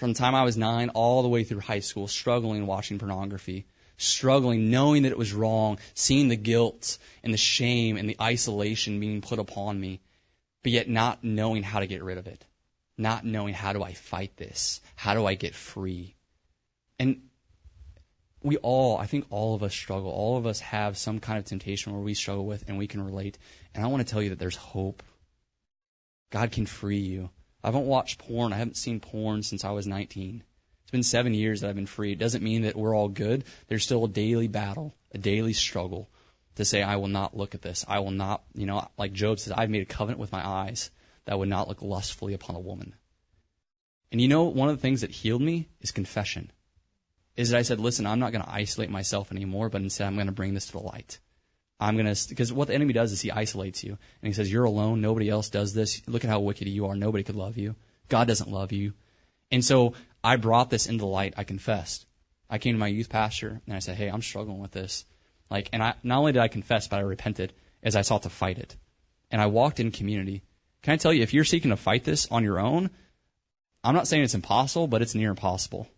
from 0.05 0.13
the 0.13 0.19
time 0.19 0.35
I 0.35 0.45
was 0.45 0.59
nine 0.59 0.91
all 0.91 1.23
the 1.23 1.31
way 1.31 1.45
through 1.45 1.61
high 1.61 1.81
school, 1.81 2.09
struggling 2.09 2.67
watching 2.67 2.99
pornography, 2.99 3.65
struggling, 3.97 4.71
knowing 4.71 5.05
that 5.05 5.13
it 5.13 5.17
was 5.17 5.33
wrong, 5.33 5.79
seeing 5.95 6.29
the 6.29 6.37
guilt 6.37 6.99
and 7.23 7.33
the 7.33 7.39
shame 7.39 7.97
and 7.97 8.07
the 8.07 8.17
isolation 8.21 9.01
being 9.01 9.23
put 9.23 9.39
upon 9.39 9.81
me, 9.81 10.03
but 10.63 10.73
yet 10.73 10.91
not 10.91 11.25
knowing 11.25 11.63
how 11.63 11.81
to 11.81 11.87
get 11.87 12.03
rid 12.03 12.19
of 12.19 12.27
it, 12.27 12.45
not 12.99 13.25
knowing 13.25 13.55
how 13.55 13.73
do 13.73 13.83
I 13.83 13.95
fight 13.95 14.37
this, 14.37 14.83
how 14.95 15.15
do 15.15 15.25
I 15.25 15.37
get 15.37 15.55
free. 15.55 16.17
And 16.99 17.23
we 18.43 18.59
all, 18.59 18.99
I 18.99 19.07
think 19.07 19.25
all 19.31 19.55
of 19.55 19.63
us 19.63 19.73
struggle. 19.73 20.11
All 20.11 20.37
of 20.37 20.45
us 20.45 20.61
have 20.61 20.99
some 20.99 21.19
kind 21.19 21.39
of 21.39 21.47
temptation 21.47 21.95
where 21.95 22.03
we 22.03 22.13
struggle 22.13 22.45
with 22.45 22.69
and 22.69 22.77
we 22.77 22.89
can 22.89 23.03
relate. 23.03 23.39
And 23.75 23.83
I 23.83 23.89
want 23.89 24.07
to 24.07 24.13
tell 24.13 24.21
you 24.21 24.29
that 24.29 24.39
there's 24.39 24.55
hope. 24.55 25.03
God 26.31 26.53
can 26.53 26.67
free 26.67 26.99
you. 26.99 27.31
I 27.65 27.69
haven't 27.69 27.87
watched 27.87 28.19
porn. 28.19 28.53
I 28.53 28.59
haven't 28.59 28.77
seen 28.77 29.01
porn 29.01 29.43
since 29.43 29.65
I 29.65 29.71
was 29.71 29.87
19. 29.87 30.45
It's 30.83 30.91
been 30.91 31.03
seven 31.03 31.33
years 31.33 31.63
that 31.63 31.71
I've 31.71 31.75
been 31.75 31.87
free. 31.87 32.13
It 32.13 32.19
doesn't 32.19 32.45
mean 32.45 32.63
that 32.63 32.77
we're 32.77 32.95
all 32.95 33.09
good. 33.09 33.45
There's 33.69 33.85
still 33.85 34.05
a 34.05 34.09
daily 34.09 34.49
battle, 34.49 34.95
a 35.13 35.19
daily 35.19 35.55
struggle 35.55 36.11
to 36.57 36.67
say, 36.67 36.83
I 36.83 36.97
will 36.97 37.09
not 37.09 37.35
look 37.35 37.55
at 37.55 37.63
this. 37.63 37.83
I 37.89 38.01
will 38.01 38.11
not, 38.11 38.45
you 38.55 38.67
know, 38.67 38.87
like 38.99 39.15
Job 39.15 39.39
says, 39.41 39.55
I've 39.57 39.71
made 39.71 39.81
a 39.81 39.87
covenant 39.87 40.21
with 40.21 40.31
my 40.31 40.47
eyes 40.47 40.91
that 41.25 41.33
I 41.33 41.37
would 41.37 41.49
not 41.49 41.67
look 41.67 41.81
lustfully 41.81 42.35
upon 42.35 42.55
a 42.55 42.61
woman. 42.61 42.95
And 44.13 44.21
you 44.21 44.29
know, 44.29 44.45
one 44.45 44.69
of 44.69 44.77
the 44.77 44.83
things 44.83 45.01
that 45.01 45.11
healed 45.11 45.43
me 45.43 45.71
is 45.81 45.91
confession. 45.91 46.53
Is 47.35 47.51
that 47.51 47.59
I 47.59 47.63
said, 47.63 47.81
listen, 47.81 48.07
I'm 48.07 48.21
not 48.21 48.33
going 48.33 48.45
to 48.45 48.53
isolate 48.53 48.91
myself 48.91 49.33
anymore, 49.33 49.71
but 49.71 49.81
instead 49.81 50.07
I'm 50.07 50.17
going 50.17 50.27
to 50.27 50.33
bring 50.33 50.53
this 50.53 50.67
to 50.67 50.73
the 50.73 50.81
light. 50.81 51.19
I'm 51.81 51.97
going 51.97 52.13
to, 52.13 52.29
because 52.29 52.53
what 52.53 52.69
the 52.69 52.75
enemy 52.75 52.93
does 52.93 53.13
is 53.13 53.21
he 53.21 53.33
isolates 53.33 53.83
you. 53.83 53.91
And 53.91 54.29
he 54.29 54.33
says, 54.33 54.51
You're 54.51 54.65
alone. 54.65 55.01
Nobody 55.01 55.29
else 55.29 55.51
does 55.51 55.75
this. 55.75 56.07
Look 56.07 56.25
at 56.25 56.31
how 56.31 56.41
wicked 56.41 56.69
you 56.69 56.87
are. 56.87 56.95
Nobody 56.95 57.25
could 57.25 57.37
love 57.37 57.59
you. 57.59 57.75
God 58.09 58.29
doesn't 58.29 58.51
love 58.51 58.73
you. 58.73 58.93
And 59.51 59.65
so 59.65 59.95
I 60.23 60.37
brought 60.37 60.71
this 60.71 60.87
into 60.87 61.07
light. 61.07 61.35
I 61.37 61.45
confessed. 61.45 62.07
I 62.49 62.59
came 62.59 62.75
to 62.75 62.79
my 62.79 62.87
youth 62.87 63.09
pastor 63.09 63.61
and 63.67 63.75
I 63.75 63.81
said, 63.81 63.97
Hey, 63.97 64.09
I'm 64.09 64.23
struggling 64.23 64.61
with 64.61 64.73
this. 64.73 65.05
Like, 65.51 65.69
and 65.73 65.83
I, 65.83 65.95
not 66.03 66.19
only 66.19 66.33
did 66.33 66.43
I 66.43 66.49
confess, 66.49 66.89
but 66.89 66.99
I 66.99 67.03
repented 67.03 67.53
as 67.83 67.97
I 67.97 68.03
sought 68.03 68.23
to 68.23 68.31
fight 68.31 68.59
it. 68.59 68.77
And 69.31 69.41
I 69.41 69.47
walked 69.47 69.81
in 69.81 69.91
community. 69.91 70.43
Can 70.83 70.95
I 70.95 70.97
tell 70.97 71.13
you, 71.13 71.23
if 71.23 71.35
you're 71.35 71.45
seeking 71.45 71.71
to 71.71 71.77
fight 71.77 72.05
this 72.05 72.29
on 72.31 72.45
your 72.45 72.61
own, 72.61 72.91
I'm 73.83 73.95
not 73.95 74.09
saying 74.09 74.23
it's 74.23 74.35
impossible, 74.35 74.87
but 74.87 75.03
it's 75.03 75.15
near 75.15 75.31
impossible. 75.31 75.89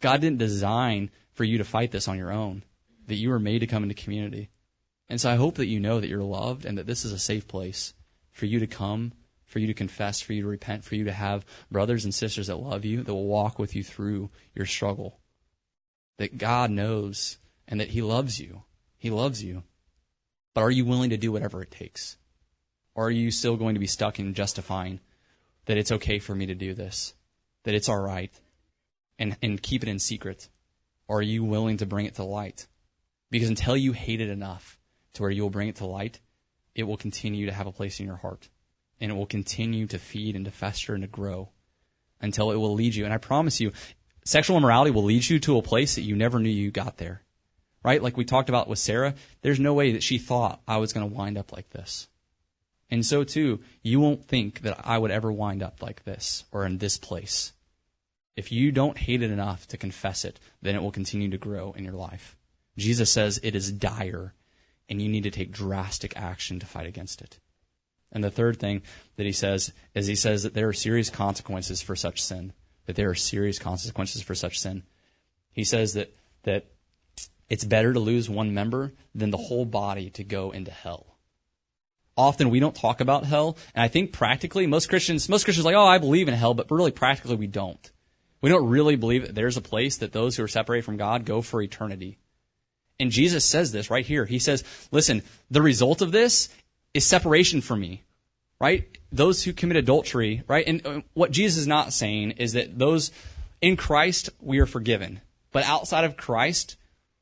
God 0.00 0.20
didn't 0.20 0.38
design 0.38 1.10
for 1.32 1.44
you 1.44 1.58
to 1.58 1.64
fight 1.64 1.90
this 1.90 2.08
on 2.08 2.18
your 2.18 2.32
own, 2.32 2.62
that 3.06 3.14
you 3.16 3.30
were 3.30 3.38
made 3.38 3.60
to 3.60 3.66
come 3.66 3.82
into 3.82 3.94
community. 3.94 4.50
And 5.08 5.20
so 5.20 5.30
I 5.30 5.36
hope 5.36 5.56
that 5.56 5.66
you 5.66 5.80
know 5.80 6.00
that 6.00 6.08
you're 6.08 6.22
loved 6.22 6.64
and 6.64 6.78
that 6.78 6.86
this 6.86 7.04
is 7.04 7.12
a 7.12 7.18
safe 7.18 7.46
place 7.46 7.94
for 8.32 8.46
you 8.46 8.58
to 8.60 8.66
come, 8.66 9.12
for 9.44 9.60
you 9.60 9.68
to 9.68 9.74
confess, 9.74 10.20
for 10.20 10.32
you 10.32 10.42
to 10.42 10.48
repent, 10.48 10.84
for 10.84 10.96
you 10.96 11.04
to 11.04 11.12
have 11.12 11.46
brothers 11.70 12.04
and 12.04 12.14
sisters 12.14 12.48
that 12.48 12.56
love 12.56 12.84
you, 12.84 13.02
that 13.02 13.14
will 13.14 13.26
walk 13.26 13.58
with 13.58 13.76
you 13.76 13.84
through 13.84 14.30
your 14.54 14.66
struggle. 14.66 15.20
That 16.18 16.38
God 16.38 16.70
knows 16.70 17.38
and 17.68 17.80
that 17.80 17.90
He 17.90 18.02
loves 18.02 18.40
you. 18.40 18.62
He 18.98 19.10
loves 19.10 19.42
you. 19.42 19.62
But 20.54 20.62
are 20.62 20.70
you 20.70 20.84
willing 20.84 21.10
to 21.10 21.16
do 21.16 21.30
whatever 21.30 21.62
it 21.62 21.70
takes? 21.70 22.16
Or 22.94 23.06
are 23.06 23.10
you 23.10 23.30
still 23.30 23.56
going 23.56 23.74
to 23.74 23.80
be 23.80 23.86
stuck 23.86 24.18
in 24.18 24.34
justifying 24.34 25.00
that 25.66 25.76
it's 25.76 25.92
okay 25.92 26.18
for 26.18 26.34
me 26.34 26.46
to 26.46 26.54
do 26.54 26.72
this, 26.74 27.14
that 27.64 27.74
it's 27.74 27.88
all 27.88 28.00
right, 28.00 28.32
and, 29.18 29.36
and 29.42 29.62
keep 29.62 29.82
it 29.82 29.88
in 29.88 29.98
secret? 29.98 30.48
Or 31.06 31.18
are 31.18 31.22
you 31.22 31.44
willing 31.44 31.76
to 31.76 31.86
bring 31.86 32.06
it 32.06 32.14
to 32.14 32.24
light? 32.24 32.66
Because 33.30 33.48
until 33.48 33.76
you 33.76 33.92
hate 33.92 34.20
it 34.20 34.30
enough, 34.30 34.75
to 35.16 35.22
where 35.22 35.30
you 35.30 35.42
will 35.42 35.50
bring 35.50 35.68
it 35.68 35.76
to 35.76 35.86
light, 35.86 36.20
it 36.74 36.84
will 36.84 36.96
continue 36.96 37.46
to 37.46 37.52
have 37.52 37.66
a 37.66 37.72
place 37.72 38.00
in 38.00 38.06
your 38.06 38.16
heart. 38.16 38.48
And 39.00 39.10
it 39.10 39.14
will 39.14 39.26
continue 39.26 39.86
to 39.88 39.98
feed 39.98 40.36
and 40.36 40.44
to 40.46 40.50
fester 40.50 40.94
and 40.94 41.02
to 41.02 41.08
grow 41.08 41.50
until 42.20 42.50
it 42.50 42.56
will 42.56 42.74
lead 42.74 42.94
you. 42.94 43.04
And 43.04 43.12
I 43.12 43.18
promise 43.18 43.60
you, 43.60 43.72
sexual 44.24 44.56
immorality 44.56 44.90
will 44.90 45.04
lead 45.04 45.28
you 45.28 45.38
to 45.40 45.58
a 45.58 45.62
place 45.62 45.96
that 45.96 46.02
you 46.02 46.16
never 46.16 46.38
knew 46.38 46.48
you 46.48 46.70
got 46.70 46.96
there. 46.96 47.22
Right? 47.82 48.02
Like 48.02 48.16
we 48.16 48.24
talked 48.24 48.48
about 48.48 48.68
with 48.68 48.78
Sarah, 48.78 49.14
there's 49.42 49.60
no 49.60 49.74
way 49.74 49.92
that 49.92 50.02
she 50.02 50.18
thought 50.18 50.60
I 50.66 50.78
was 50.78 50.92
going 50.92 51.08
to 51.08 51.14
wind 51.14 51.38
up 51.38 51.52
like 51.52 51.70
this. 51.70 52.08
And 52.90 53.04
so 53.04 53.24
too, 53.24 53.60
you 53.82 54.00
won't 54.00 54.24
think 54.24 54.60
that 54.62 54.86
I 54.86 54.98
would 54.98 55.10
ever 55.10 55.30
wind 55.30 55.62
up 55.62 55.82
like 55.82 56.04
this 56.04 56.44
or 56.52 56.64
in 56.64 56.78
this 56.78 56.98
place. 56.98 57.52
If 58.36 58.52
you 58.52 58.70
don't 58.70 58.98
hate 58.98 59.22
it 59.22 59.30
enough 59.30 59.66
to 59.68 59.78
confess 59.78 60.24
it, 60.24 60.38
then 60.62 60.74
it 60.74 60.82
will 60.82 60.92
continue 60.92 61.30
to 61.30 61.38
grow 61.38 61.72
in 61.72 61.84
your 61.84 61.94
life. 61.94 62.36
Jesus 62.76 63.10
says 63.10 63.40
it 63.42 63.54
is 63.54 63.72
dire 63.72 64.34
and 64.88 65.00
you 65.00 65.08
need 65.08 65.24
to 65.24 65.30
take 65.30 65.52
drastic 65.52 66.16
action 66.16 66.60
to 66.60 66.66
fight 66.66 66.86
against 66.86 67.20
it. 67.22 67.38
And 68.12 68.22
the 68.22 68.30
third 68.30 68.58
thing 68.58 68.82
that 69.16 69.26
he 69.26 69.32
says 69.32 69.72
is 69.94 70.06
he 70.06 70.14
says 70.14 70.44
that 70.44 70.54
there 70.54 70.68
are 70.68 70.72
serious 70.72 71.10
consequences 71.10 71.82
for 71.82 71.96
such 71.96 72.22
sin. 72.22 72.52
That 72.86 72.94
there 72.94 73.10
are 73.10 73.16
serious 73.16 73.58
consequences 73.58 74.22
for 74.22 74.34
such 74.34 74.60
sin. 74.60 74.84
He 75.52 75.64
says 75.64 75.94
that 75.94 76.14
that 76.44 76.66
it's 77.48 77.64
better 77.64 77.92
to 77.92 77.98
lose 78.00 78.30
one 78.30 78.54
member 78.54 78.92
than 79.14 79.30
the 79.30 79.36
whole 79.36 79.64
body 79.64 80.10
to 80.10 80.24
go 80.24 80.52
into 80.52 80.70
hell. 80.70 81.16
often 82.16 82.50
we 82.50 82.60
don't 82.60 82.74
talk 82.74 83.00
about 83.00 83.24
hell. 83.24 83.56
And 83.74 83.82
I 83.82 83.88
think 83.88 84.12
practically, 84.12 84.66
most 84.66 84.88
Christians, 84.88 85.28
most 85.28 85.44
Christians 85.44 85.66
are 85.66 85.70
like, 85.70 85.76
oh, 85.76 85.86
I 85.86 85.98
believe 85.98 86.28
in 86.28 86.34
hell, 86.34 86.54
but 86.54 86.70
really 86.70 86.90
practically 86.90 87.36
we 87.36 87.46
don't. 87.46 87.90
We 88.40 88.50
don't 88.50 88.68
really 88.68 88.96
believe 88.96 89.26
that 89.26 89.34
there's 89.34 89.56
a 89.56 89.62
place 89.62 89.98
that 89.98 90.12
those 90.12 90.36
who 90.36 90.44
are 90.44 90.48
separated 90.48 90.84
from 90.84 90.96
God 90.96 91.24
go 91.24 91.42
for 91.42 91.60
eternity. 91.60 92.18
And 92.98 93.10
Jesus 93.10 93.44
says 93.44 93.72
this 93.72 93.90
right 93.90 94.06
here. 94.06 94.24
He 94.24 94.38
says, 94.38 94.64
listen, 94.90 95.22
the 95.50 95.62
result 95.62 96.02
of 96.02 96.12
this 96.12 96.48
is 96.94 97.04
separation 97.04 97.60
from 97.60 97.80
me, 97.80 98.02
right? 98.60 98.86
Those 99.12 99.42
who 99.42 99.52
commit 99.52 99.76
adultery, 99.76 100.42
right? 100.48 100.66
And 100.66 100.86
uh, 100.86 101.00
what 101.14 101.30
Jesus 101.30 101.58
is 101.58 101.66
not 101.66 101.92
saying 101.92 102.32
is 102.32 102.54
that 102.54 102.78
those 102.78 103.12
in 103.60 103.76
Christ, 103.76 104.30
we 104.40 104.58
are 104.60 104.66
forgiven. 104.66 105.20
But 105.52 105.64
outside 105.64 106.04
of 106.04 106.16
Christ, 106.16 106.76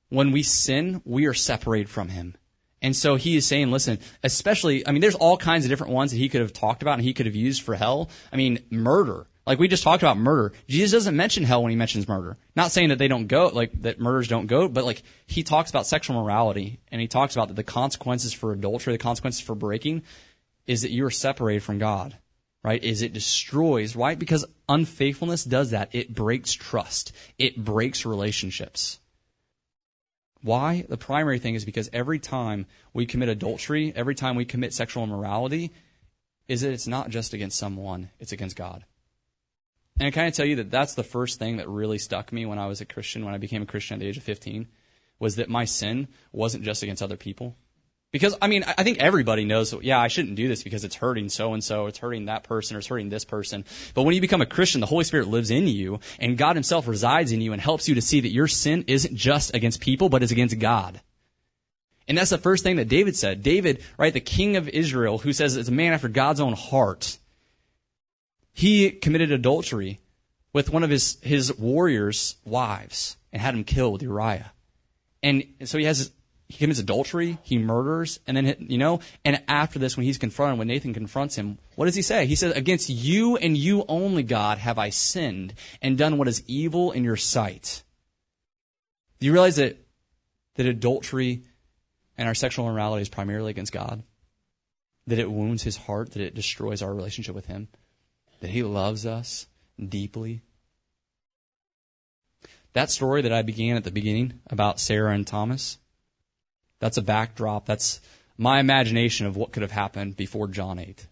when 0.08 0.30
we 0.30 0.42
sin, 0.42 1.02
we 1.04 1.26
are 1.26 1.34
separated 1.34 1.88
from 1.88 2.08
Him. 2.08 2.36
And 2.84 2.94
so 2.94 3.16
he 3.16 3.34
is 3.34 3.46
saying, 3.46 3.70
listen, 3.70 3.98
especially, 4.22 4.86
I 4.86 4.92
mean, 4.92 5.00
there's 5.00 5.14
all 5.14 5.38
kinds 5.38 5.64
of 5.64 5.70
different 5.70 5.94
ones 5.94 6.10
that 6.10 6.18
he 6.18 6.28
could 6.28 6.42
have 6.42 6.52
talked 6.52 6.82
about 6.82 6.94
and 6.98 7.02
he 7.02 7.14
could 7.14 7.24
have 7.24 7.34
used 7.34 7.62
for 7.62 7.74
hell. 7.74 8.10
I 8.30 8.36
mean, 8.36 8.58
murder. 8.70 9.26
Like 9.46 9.58
we 9.58 9.68
just 9.68 9.82
talked 9.82 10.02
about 10.02 10.16
murder. 10.16 10.52
Jesus 10.68 10.92
doesn't 10.92 11.16
mention 11.16 11.44
hell 11.44 11.62
when 11.62 11.70
he 11.70 11.76
mentions 11.76 12.08
murder. 12.08 12.38
Not 12.56 12.72
saying 12.72 12.88
that 12.88 12.98
they 12.98 13.08
don't 13.08 13.26
go, 13.26 13.48
like 13.48 13.72
that 13.82 14.00
murders 14.00 14.28
don't 14.28 14.46
go, 14.46 14.68
but 14.68 14.84
like 14.84 15.02
he 15.26 15.42
talks 15.42 15.70
about 15.70 15.86
sexual 15.86 16.22
morality 16.22 16.80
and 16.90 17.00
he 17.00 17.08
talks 17.08 17.36
about 17.36 17.48
that 17.48 17.54
the 17.54 17.62
consequences 17.62 18.32
for 18.32 18.52
adultery, 18.52 18.94
the 18.94 18.98
consequences 18.98 19.42
for 19.42 19.54
breaking 19.54 20.02
is 20.66 20.82
that 20.82 20.92
you 20.92 21.04
are 21.04 21.10
separated 21.10 21.62
from 21.62 21.78
God. 21.78 22.16
Right? 22.62 22.82
Is 22.82 23.02
it 23.02 23.12
destroys, 23.12 23.94
right? 23.94 24.18
Because 24.18 24.46
unfaithfulness 24.70 25.44
does 25.44 25.72
that. 25.72 25.90
It 25.94 26.14
breaks 26.14 26.54
trust. 26.54 27.12
It 27.38 27.62
breaks 27.62 28.06
relationships. 28.06 28.98
Why? 30.40 30.86
The 30.88 30.96
primary 30.96 31.38
thing 31.38 31.56
is 31.56 31.66
because 31.66 31.90
every 31.92 32.18
time 32.18 32.64
we 32.94 33.04
commit 33.04 33.28
adultery, 33.28 33.92
every 33.94 34.14
time 34.14 34.36
we 34.36 34.46
commit 34.46 34.72
sexual 34.72 35.04
immorality, 35.04 35.72
is 36.48 36.62
that 36.62 36.72
it's 36.72 36.86
not 36.86 37.10
just 37.10 37.34
against 37.34 37.58
someone, 37.58 38.08
it's 38.18 38.32
against 38.32 38.56
God. 38.56 38.84
And 39.98 40.08
I 40.08 40.10
kind 40.10 40.26
of 40.26 40.34
tell 40.34 40.46
you 40.46 40.56
that 40.56 40.70
that's 40.70 40.94
the 40.94 41.04
first 41.04 41.38
thing 41.38 41.58
that 41.58 41.68
really 41.68 41.98
stuck 41.98 42.32
me 42.32 42.46
when 42.46 42.58
I 42.58 42.66
was 42.66 42.80
a 42.80 42.84
Christian, 42.84 43.24
when 43.24 43.34
I 43.34 43.38
became 43.38 43.62
a 43.62 43.66
Christian 43.66 43.94
at 43.94 44.00
the 44.00 44.08
age 44.08 44.16
of 44.16 44.24
15, 44.24 44.66
was 45.20 45.36
that 45.36 45.48
my 45.48 45.64
sin 45.64 46.08
wasn't 46.32 46.64
just 46.64 46.82
against 46.82 47.02
other 47.02 47.16
people. 47.16 47.56
Because, 48.10 48.36
I 48.40 48.46
mean, 48.46 48.64
I 48.64 48.84
think 48.84 48.98
everybody 48.98 49.44
knows, 49.44 49.74
yeah, 49.82 49.98
I 49.98 50.06
shouldn't 50.06 50.36
do 50.36 50.46
this 50.46 50.62
because 50.62 50.84
it's 50.84 50.94
hurting 50.94 51.28
so 51.28 51.52
and 51.52 51.62
so, 51.62 51.86
it's 51.86 51.98
hurting 51.98 52.26
that 52.26 52.44
person, 52.44 52.76
or 52.76 52.78
it's 52.78 52.86
hurting 52.86 53.08
this 53.08 53.24
person. 53.24 53.64
But 53.92 54.04
when 54.04 54.14
you 54.14 54.20
become 54.20 54.40
a 54.40 54.46
Christian, 54.46 54.80
the 54.80 54.86
Holy 54.86 55.02
Spirit 55.02 55.26
lives 55.26 55.50
in 55.50 55.66
you, 55.66 55.98
and 56.20 56.38
God 56.38 56.54
Himself 56.54 56.86
resides 56.86 57.32
in 57.32 57.40
you 57.40 57.52
and 57.52 57.60
helps 57.60 57.88
you 57.88 57.96
to 57.96 58.00
see 58.00 58.20
that 58.20 58.30
your 58.30 58.46
sin 58.46 58.84
isn't 58.86 59.16
just 59.16 59.52
against 59.52 59.80
people, 59.80 60.08
but 60.08 60.22
is 60.22 60.30
against 60.30 60.58
God. 60.60 61.00
And 62.06 62.16
that's 62.16 62.30
the 62.30 62.38
first 62.38 62.62
thing 62.62 62.76
that 62.76 62.88
David 62.88 63.16
said. 63.16 63.42
David, 63.42 63.82
right, 63.98 64.12
the 64.12 64.20
king 64.20 64.56
of 64.56 64.68
Israel, 64.68 65.18
who 65.18 65.32
says 65.32 65.56
it's 65.56 65.68
a 65.68 65.72
man 65.72 65.92
after 65.92 66.08
God's 66.08 66.40
own 66.40 66.52
heart, 66.52 67.18
he 68.54 68.90
committed 68.90 69.32
adultery 69.32 70.00
with 70.52 70.70
one 70.70 70.84
of 70.84 70.90
his, 70.90 71.18
his 71.20 71.54
warriors' 71.58 72.36
wives 72.44 73.16
and 73.32 73.42
had 73.42 73.54
him 73.54 73.64
killed 73.64 73.92
with 73.92 74.02
Uriah. 74.02 74.52
And 75.22 75.44
so 75.64 75.76
he 75.76 75.84
has 75.84 76.10
he 76.48 76.58
commits 76.58 76.78
adultery, 76.78 77.38
he 77.42 77.58
murders, 77.58 78.20
and 78.26 78.36
then, 78.36 78.54
you 78.60 78.78
know, 78.78 79.00
and 79.24 79.42
after 79.48 79.78
this, 79.78 79.96
when 79.96 80.04
he's 80.04 80.18
confronted, 80.18 80.58
when 80.58 80.68
Nathan 80.68 80.92
confronts 80.92 81.34
him, 81.34 81.58
what 81.74 81.86
does 81.86 81.94
he 81.94 82.02
say? 82.02 82.26
He 82.26 82.36
says, 82.36 82.54
Against 82.54 82.90
you 82.90 83.36
and 83.36 83.56
you 83.56 83.84
only, 83.88 84.22
God, 84.22 84.58
have 84.58 84.78
I 84.78 84.90
sinned 84.90 85.54
and 85.80 85.96
done 85.96 86.18
what 86.18 86.28
is 86.28 86.44
evil 86.46 86.92
in 86.92 87.02
your 87.02 87.16
sight. 87.16 87.82
Do 89.18 89.26
you 89.26 89.32
realize 89.32 89.56
that, 89.56 89.78
that 90.56 90.66
adultery 90.66 91.44
and 92.18 92.28
our 92.28 92.34
sexual 92.34 92.68
immorality 92.68 93.02
is 93.02 93.08
primarily 93.08 93.50
against 93.50 93.72
God? 93.72 94.02
That 95.06 95.18
it 95.18 95.30
wounds 95.30 95.62
his 95.62 95.76
heart, 95.76 96.12
that 96.12 96.22
it 96.22 96.34
destroys 96.34 96.82
our 96.82 96.94
relationship 96.94 97.34
with 97.34 97.46
him, 97.46 97.68
that 98.44 98.50
he 98.50 98.62
loves 98.62 99.06
us 99.06 99.46
deeply. 99.82 100.42
That 102.74 102.90
story 102.90 103.22
that 103.22 103.32
I 103.32 103.40
began 103.40 103.78
at 103.78 103.84
the 103.84 103.90
beginning 103.90 104.38
about 104.50 104.78
Sarah 104.78 105.14
and 105.14 105.26
Thomas, 105.26 105.78
that's 106.78 106.98
a 106.98 107.02
backdrop. 107.02 107.64
That's 107.64 108.02
my 108.36 108.60
imagination 108.60 109.24
of 109.24 109.34
what 109.34 109.52
could 109.52 109.62
have 109.62 109.70
happened 109.70 110.18
before 110.18 110.46
John 110.46 110.78
8, 110.78 111.06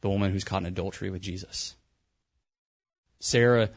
the 0.00 0.08
woman 0.08 0.32
who's 0.32 0.44
caught 0.44 0.62
in 0.62 0.66
adultery 0.66 1.10
with 1.10 1.20
Jesus. 1.20 1.74
Sarah 3.20 3.68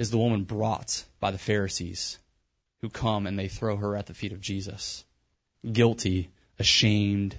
is 0.00 0.10
the 0.10 0.18
woman 0.18 0.42
brought 0.42 1.04
by 1.20 1.30
the 1.30 1.38
Pharisees 1.38 2.18
who 2.80 2.88
come 2.88 3.24
and 3.24 3.38
they 3.38 3.46
throw 3.46 3.76
her 3.76 3.94
at 3.94 4.06
the 4.06 4.14
feet 4.14 4.32
of 4.32 4.40
Jesus. 4.40 5.04
Guilty, 5.72 6.30
ashamed, 6.58 7.38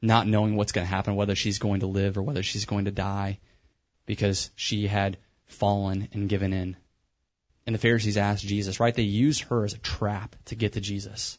not 0.00 0.26
knowing 0.26 0.56
what's 0.56 0.72
going 0.72 0.86
to 0.86 0.94
happen, 0.94 1.14
whether 1.14 1.34
she's 1.34 1.58
going 1.58 1.80
to 1.80 1.86
live 1.86 2.16
or 2.16 2.22
whether 2.22 2.42
she's 2.42 2.64
going 2.64 2.86
to 2.86 2.90
die, 2.90 3.38
because 4.10 4.50
she 4.56 4.88
had 4.88 5.18
fallen 5.46 6.08
and 6.12 6.28
given 6.28 6.52
in. 6.52 6.76
And 7.64 7.76
the 7.76 7.78
Pharisees 7.78 8.16
asked 8.16 8.44
Jesus, 8.44 8.80
right? 8.80 8.92
They 8.92 9.02
used 9.02 9.42
her 9.42 9.64
as 9.64 9.72
a 9.72 9.78
trap 9.78 10.34
to 10.46 10.56
get 10.56 10.72
to 10.72 10.80
Jesus 10.80 11.38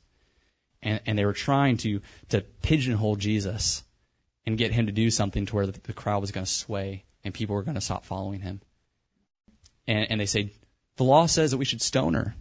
and, 0.82 1.01
and 1.05 1.17
they 1.17 1.26
were 1.26 1.34
trying 1.34 1.76
to, 1.78 1.99
to 2.30 2.39
pigeonhole 2.61 3.17
Jesus 3.17 3.84
and 4.45 4.57
get 4.57 4.72
him 4.72 4.86
to 4.86 4.91
do 4.91 5.11
something 5.11 5.45
to 5.45 5.55
where 5.55 5.67
the, 5.67 5.78
the 5.84 5.91
crowd 5.91 6.22
was 6.22 6.32
going 6.32 6.45
to 6.45 6.51
sway 6.51 7.03
and 7.26 7.34
people 7.34 7.55
were 7.55 7.63
going 7.63 7.76
to 7.76 7.82
stop 7.82 8.05
following 8.05 8.39
him. 8.39 8.61
And, 9.86 10.09
and 10.09 10.22
they 10.22 10.26
say, 10.26 10.53
the 10.95 11.03
law 11.03 11.26
says 11.26 11.51
that 11.51 11.57
we 11.57 11.65
should 11.65 11.82
stone 11.82 12.13
her. 12.13 12.36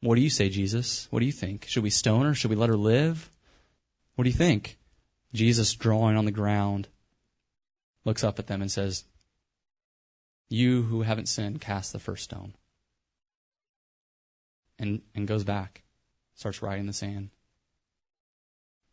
What 0.00 0.16
do 0.16 0.20
you 0.20 0.30
say, 0.30 0.48
Jesus? 0.48 1.06
What 1.10 1.20
do 1.20 1.26
you 1.26 1.32
think? 1.32 1.66
Should 1.68 1.84
we 1.84 1.90
stone 1.90 2.26
her? 2.26 2.34
Should 2.34 2.50
we 2.50 2.56
let 2.56 2.70
her 2.70 2.76
live? 2.76 3.30
What 4.16 4.24
do 4.24 4.30
you 4.30 4.36
think? 4.36 4.78
Jesus, 5.32 5.74
drawing 5.74 6.16
on 6.16 6.24
the 6.24 6.32
ground, 6.32 6.88
looks 8.04 8.24
up 8.24 8.40
at 8.40 8.48
them 8.48 8.62
and 8.62 8.70
says, 8.72 9.04
You 10.50 10.82
who 10.82 11.02
haven't 11.02 11.28
sinned, 11.28 11.62
cast 11.62 11.94
the 11.94 11.98
first 11.98 12.24
stone. 12.24 12.54
And, 14.78 15.00
and 15.14 15.26
goes 15.26 15.44
back, 15.44 15.82
starts 16.34 16.60
writing 16.60 16.86
the 16.86 16.92
sand 16.92 17.30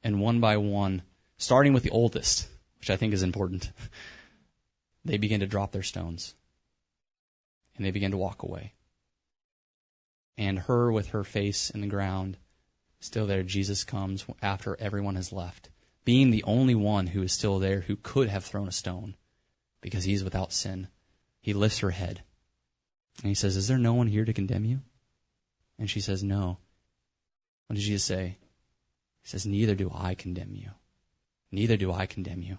and 0.03 0.21
one 0.21 0.39
by 0.39 0.55
one, 0.55 1.01
starting 1.37 1.73
with 1.73 1.83
the 1.83 1.89
oldest, 1.89 2.47
which 2.79 2.89
I 2.89 2.95
think 2.95 3.13
is 3.13 3.23
important, 3.23 3.71
they 5.05 5.17
begin 5.17 5.41
to 5.41 5.47
drop 5.47 5.71
their 5.73 5.83
stones. 5.83 6.33
And 7.75 7.85
they 7.85 7.91
begin 7.91 8.11
to 8.11 8.17
walk 8.17 8.41
away. 8.41 8.73
And 10.37 10.59
her 10.59 10.91
with 10.91 11.09
her 11.09 11.25
face 11.25 11.69
in 11.69 11.81
the 11.81 11.87
ground, 11.87 12.37
still 12.99 13.27
there, 13.27 13.43
Jesus 13.43 13.83
comes 13.83 14.25
after 14.41 14.77
everyone 14.79 15.15
has 15.15 15.33
left, 15.33 15.69
being 16.05 16.31
the 16.31 16.43
only 16.43 16.75
one 16.75 17.07
who 17.07 17.21
is 17.21 17.33
still 17.33 17.59
there 17.59 17.81
who 17.81 17.95
could 17.95 18.29
have 18.29 18.45
thrown 18.45 18.67
a 18.67 18.71
stone 18.71 19.15
because 19.81 20.05
he's 20.05 20.23
without 20.23 20.53
sin. 20.53 20.87
He 21.47 21.53
lifts 21.53 21.79
her 21.79 21.91
head 21.91 22.23
and 23.23 23.29
he 23.29 23.33
says, 23.33 23.55
Is 23.55 23.69
there 23.69 23.77
no 23.77 23.93
one 23.93 24.07
here 24.07 24.25
to 24.25 24.33
condemn 24.33 24.65
you? 24.65 24.81
And 25.79 25.89
she 25.89 26.01
says, 26.01 26.21
No. 26.21 26.57
What 27.67 27.75
did 27.77 27.83
Jesus 27.83 28.03
say? 28.03 28.37
He 29.21 29.29
says, 29.29 29.45
Neither 29.45 29.73
do 29.73 29.89
I 29.95 30.13
condemn 30.13 30.53
you. 30.55 30.71
Neither 31.49 31.77
do 31.77 31.93
I 31.93 32.05
condemn 32.05 32.41
you. 32.41 32.57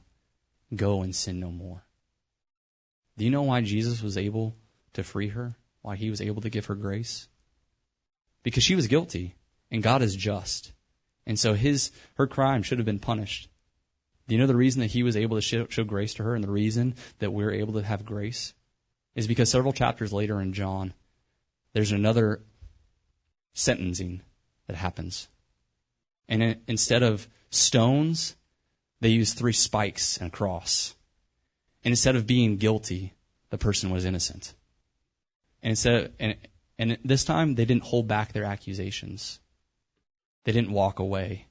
Go 0.74 1.03
and 1.03 1.14
sin 1.14 1.39
no 1.39 1.51
more. 1.51 1.82
Do 3.18 3.26
you 3.26 3.30
know 3.30 3.43
why 3.43 3.61
Jesus 3.61 4.01
was 4.01 4.16
able 4.16 4.57
to 4.95 5.05
free 5.05 5.28
her? 5.28 5.55
Why 5.82 5.97
he 5.97 6.09
was 6.09 6.22
able 6.22 6.41
to 6.41 6.49
give 6.49 6.64
her 6.64 6.74
grace? 6.74 7.28
Because 8.43 8.62
she 8.62 8.74
was 8.74 8.86
guilty 8.86 9.34
and 9.70 9.82
God 9.82 10.01
is 10.01 10.16
just. 10.16 10.72
And 11.26 11.39
so 11.39 11.53
his, 11.53 11.91
her 12.14 12.26
crime 12.26 12.62
should 12.62 12.78
have 12.78 12.86
been 12.86 13.01
punished. 13.01 13.51
Do 14.28 14.34
you 14.34 14.41
know 14.41 14.47
the 14.47 14.57
reason 14.57 14.80
that 14.80 14.93
he 14.93 15.03
was 15.03 15.14
able 15.14 15.36
to 15.36 15.43
show, 15.43 15.66
show 15.68 15.84
grace 15.84 16.14
to 16.14 16.22
her 16.22 16.34
and 16.34 16.43
the 16.43 16.51
reason 16.51 16.95
that 17.18 17.34
we're 17.34 17.53
able 17.53 17.74
to 17.74 17.82
have 17.82 18.07
grace? 18.07 18.55
Is 19.18 19.26
because 19.26 19.50
several 19.50 19.72
chapters 19.72 20.12
later 20.12 20.40
in 20.40 20.52
John, 20.52 20.94
there's 21.72 21.90
another 21.90 22.40
sentencing 23.52 24.22
that 24.68 24.76
happens. 24.76 25.26
And 26.28 26.58
instead 26.68 27.02
of 27.02 27.26
stones, 27.50 28.36
they 29.00 29.08
use 29.08 29.34
three 29.34 29.52
spikes 29.52 30.18
and 30.18 30.28
a 30.28 30.30
cross. 30.30 30.94
And 31.82 31.90
instead 31.90 32.14
of 32.14 32.28
being 32.28 32.58
guilty, 32.58 33.14
the 33.50 33.58
person 33.58 33.90
was 33.90 34.04
innocent. 34.04 34.54
And 35.64 35.70
instead 35.70 35.94
of, 35.94 36.12
and, 36.20 36.36
and 36.78 36.98
this 37.04 37.24
time 37.24 37.56
they 37.56 37.64
didn't 37.64 37.82
hold 37.82 38.06
back 38.06 38.32
their 38.32 38.44
accusations. 38.44 39.40
They 40.44 40.52
didn't 40.52 40.70
walk 40.70 41.00
away. 41.00 41.46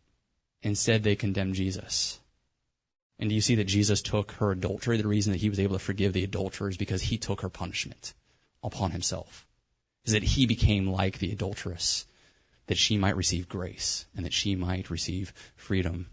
Instead, 0.61 1.03
they 1.03 1.17
condemned 1.17 1.55
Jesus. 1.55 2.21
And 3.19 3.29
do 3.29 3.35
you 3.35 3.41
see 3.41 3.55
that 3.55 3.65
Jesus 3.65 4.01
took 4.01 4.33
her 4.33 4.51
adultery? 4.51 4.97
The 4.97 5.07
reason 5.07 5.33
that 5.33 5.41
he 5.41 5.49
was 5.49 5.59
able 5.59 5.75
to 5.75 5.83
forgive 5.83 6.13
the 6.13 6.23
adulterer 6.23 6.69
is 6.69 6.77
because 6.77 7.01
he 7.01 7.17
took 7.17 7.41
her 7.41 7.49
punishment 7.49 8.13
upon 8.63 8.91
himself. 8.91 9.47
Is 10.05 10.13
that 10.13 10.23
he 10.23 10.45
became 10.45 10.87
like 10.87 11.19
the 11.19 11.31
adulteress 11.31 12.05
that 12.67 12.77
she 12.77 12.97
might 12.97 13.17
receive 13.17 13.49
grace 13.49 14.05
and 14.15 14.25
that 14.25 14.33
she 14.33 14.55
might 14.55 14.89
receive 14.89 15.33
freedom. 15.55 16.07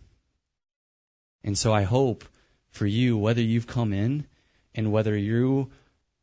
And 1.42 1.58
so 1.58 1.72
I 1.72 1.82
hope 1.82 2.24
for 2.70 2.86
you, 2.86 3.16
whether 3.18 3.42
you've 3.42 3.66
come 3.66 3.92
in 3.92 4.26
and 4.74 4.90
whether 4.90 5.16
you 5.16 5.70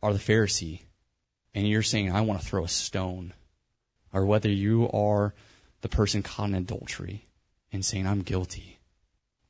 are 0.02 0.14
the 0.14 0.20
Pharisee 0.20 0.82
and 1.54 1.68
you're 1.68 1.84
saying, 1.84 2.12
I 2.12 2.22
want 2.22 2.42
to 2.42 2.46
throw 2.46 2.64
a 2.64 2.70
stone, 2.70 3.34
or 4.12 4.26
whether 4.26 4.50
you 4.50 4.90
are 4.92 5.34
the 5.82 5.90
person 5.90 6.24
caught 6.24 6.50
in 6.50 6.56
adultery 6.56 7.28
and 7.72 7.86
saying, 7.86 8.08
I'm 8.08 8.22
guilty. 8.22 8.80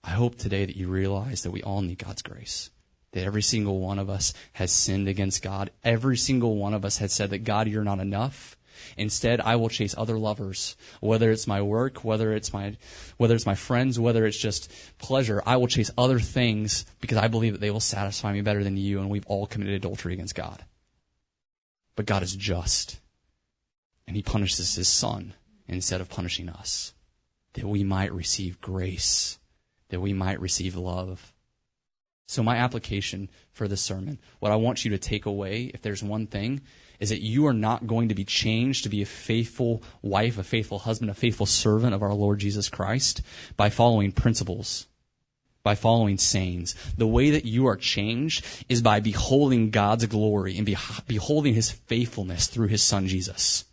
I 0.04 0.12
hope 0.12 0.38
today 0.38 0.66
that 0.66 0.76
you 0.76 0.88
realize 0.88 1.44
that 1.44 1.52
we 1.52 1.62
all 1.64 1.82
need 1.82 2.00
God's 2.00 2.22
grace. 2.22 2.70
That 3.12 3.24
every 3.24 3.42
single 3.42 3.80
one 3.80 4.00
of 4.00 4.10
us 4.10 4.34
has 4.54 4.72
sinned 4.72 5.08
against 5.08 5.44
God. 5.44 5.72
Every 5.84 6.18
single 6.18 6.56
one 6.56 6.74
of 6.74 6.86
us 6.86 6.98
has 6.98 7.14
said 7.14 7.30
that 7.32 7.44
God, 7.44 7.68
you're 7.68 7.84
not 7.84 8.00
enough. 8.00 8.58
Instead, 8.98 9.42
I 9.42 9.58
will 9.58 9.70
chase 9.70 9.94
other 9.98 10.18
lovers, 10.18 10.76
whether 11.02 11.30
it's 11.30 11.46
my 11.46 11.62
work, 11.62 12.04
whether 12.04 12.34
it's 12.34 12.52
my, 12.54 12.78
whether 13.18 13.36
it's 13.36 13.46
my 13.46 13.56
friends, 13.56 14.00
whether 14.00 14.26
it's 14.26 14.38
just 14.38 14.72
pleasure. 14.98 15.44
I 15.46 15.58
will 15.58 15.68
chase 15.68 15.92
other 15.98 16.20
things 16.20 16.86
because 17.00 17.18
I 17.18 17.28
believe 17.28 17.54
that 17.54 17.62
they 17.62 17.72
will 17.72 17.80
satisfy 17.80 18.34
me 18.34 18.42
better 18.42 18.64
than 18.64 18.78
you, 18.78 19.00
and 19.00 19.10
we've 19.10 19.28
all 19.28 19.46
committed 19.46 19.76
adultery 19.76 20.14
against 20.14 20.36
God. 20.36 20.64
But 21.96 22.06
God 22.06 22.24
is 22.24 22.36
just, 22.36 23.00
and 24.08 24.16
He 24.16 24.24
punishes 24.24 24.76
His 24.76 24.88
Son 24.88 25.34
instead 25.68 26.02
of 26.02 26.10
punishing 26.10 26.50
us, 26.50 26.94
that 27.54 27.66
we 27.66 27.84
might 27.84 28.14
receive 28.14 28.62
grace, 28.62 29.38
that 29.92 30.02
we 30.02 30.12
might 30.14 30.42
receive 30.42 30.76
love. 30.76 31.34
So 32.28 32.42
my 32.42 32.56
application 32.56 33.30
for 33.52 33.68
this 33.68 33.82
sermon, 33.82 34.18
what 34.40 34.54
I 34.54 34.56
want 34.56 34.86
you 34.86 34.92
to 34.92 34.98
take 34.98 35.26
away, 35.26 35.70
if 35.74 35.82
there's 35.82 36.02
one 36.02 36.28
thing, 36.28 36.62
is 37.00 37.10
that 37.10 37.22
you 37.22 37.46
are 37.48 37.54
not 37.54 37.88
going 37.88 38.10
to 38.10 38.16
be 38.16 38.24
changed 38.24 38.84
to 38.84 38.90
be 38.90 39.02
a 39.02 39.06
faithful 39.06 39.84
wife, 40.02 40.38
a 40.38 40.44
faithful 40.44 40.80
husband, 40.80 41.12
a 41.12 41.14
faithful 41.14 41.46
servant 41.46 41.94
of 41.94 42.02
our 42.02 42.14
Lord 42.14 42.40
Jesus 42.40 42.70
Christ 42.70 43.22
by 43.58 43.70
following 43.70 44.14
principles, 44.14 44.88
by 45.62 45.76
following 45.76 46.18
sayings. 46.18 46.74
The 46.98 47.08
way 47.08 47.32
that 47.32 47.44
you 47.44 47.68
are 47.68 47.76
changed 47.76 48.46
is 48.70 48.82
by 48.82 49.02
beholding 49.02 49.70
God's 49.70 50.06
glory 50.06 50.58
and 50.58 50.78
beholding 51.08 51.54
his 51.54 51.72
faithfulness 51.72 52.48
through 52.48 52.68
his 52.68 52.82
son 52.82 53.08
Jesus. 53.08 53.66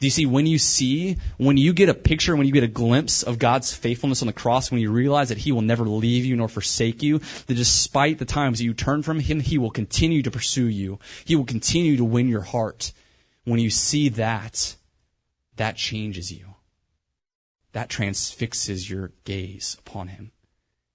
Do 0.00 0.06
you 0.06 0.10
see, 0.10 0.24
when 0.24 0.46
you 0.46 0.58
see, 0.58 1.18
when 1.36 1.58
you 1.58 1.74
get 1.74 1.90
a 1.90 1.94
picture, 1.94 2.34
when 2.34 2.46
you 2.46 2.54
get 2.54 2.64
a 2.64 2.68
glimpse 2.68 3.22
of 3.22 3.38
God's 3.38 3.74
faithfulness 3.74 4.22
on 4.22 4.26
the 4.26 4.32
cross, 4.32 4.70
when 4.70 4.80
you 4.80 4.90
realize 4.90 5.28
that 5.28 5.36
He 5.36 5.52
will 5.52 5.60
never 5.60 5.84
leave 5.84 6.24
you 6.24 6.36
nor 6.36 6.48
forsake 6.48 7.02
you, 7.02 7.18
that 7.18 7.54
despite 7.54 8.18
the 8.18 8.24
times 8.24 8.58
that 8.58 8.64
you 8.64 8.72
turn 8.72 9.02
from 9.02 9.20
Him, 9.20 9.40
He 9.40 9.58
will 9.58 9.70
continue 9.70 10.22
to 10.22 10.30
pursue 10.30 10.68
you. 10.68 10.98
He 11.26 11.36
will 11.36 11.44
continue 11.44 11.98
to 11.98 12.04
win 12.04 12.28
your 12.28 12.40
heart. 12.40 12.92
When 13.44 13.60
you 13.60 13.68
see 13.68 14.08
that, 14.10 14.74
that 15.56 15.76
changes 15.76 16.32
you. 16.32 16.46
That 17.72 17.90
transfixes 17.90 18.88
your 18.88 19.12
gaze 19.24 19.76
upon 19.80 20.08
Him 20.08 20.32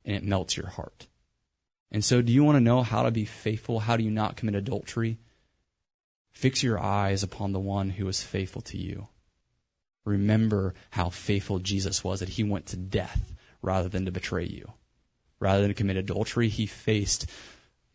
and 0.04 0.16
it 0.16 0.24
melts 0.24 0.58
your 0.58 0.68
heart. 0.68 1.06
And 1.92 2.04
so, 2.04 2.24
do 2.24 2.34
you 2.34 2.44
want 2.44 2.56
to 2.56 2.60
know 2.60 2.82
how 2.82 3.04
to 3.04 3.12
be 3.12 3.26
faithful? 3.26 3.82
How 3.82 3.98
do 3.98 4.04
you 4.04 4.10
not 4.10 4.36
commit 4.36 4.56
adultery? 4.56 5.20
Fix 6.36 6.62
your 6.62 6.78
eyes 6.78 7.24
upon 7.24 7.54
the 7.54 7.62
one 7.62 7.90
who 7.92 8.08
is 8.10 8.22
faithful 8.22 8.62
to 8.64 8.78
you. 8.78 9.08
Remember 10.04 10.76
how 10.92 11.10
faithful 11.10 11.60
Jesus 11.60 12.04
was, 12.04 12.20
that 12.20 12.30
he 12.30 12.44
went 12.44 12.68
to 12.68 12.78
death 12.78 13.34
rather 13.62 13.88
than 13.88 14.06
to 14.06 14.12
betray 14.12 14.46
you. 14.46 14.74
Rather 15.40 15.62
than 15.62 15.74
commit 15.74 15.96
adultery, 15.96 16.50
he 16.50 16.66
faced 16.66 17.26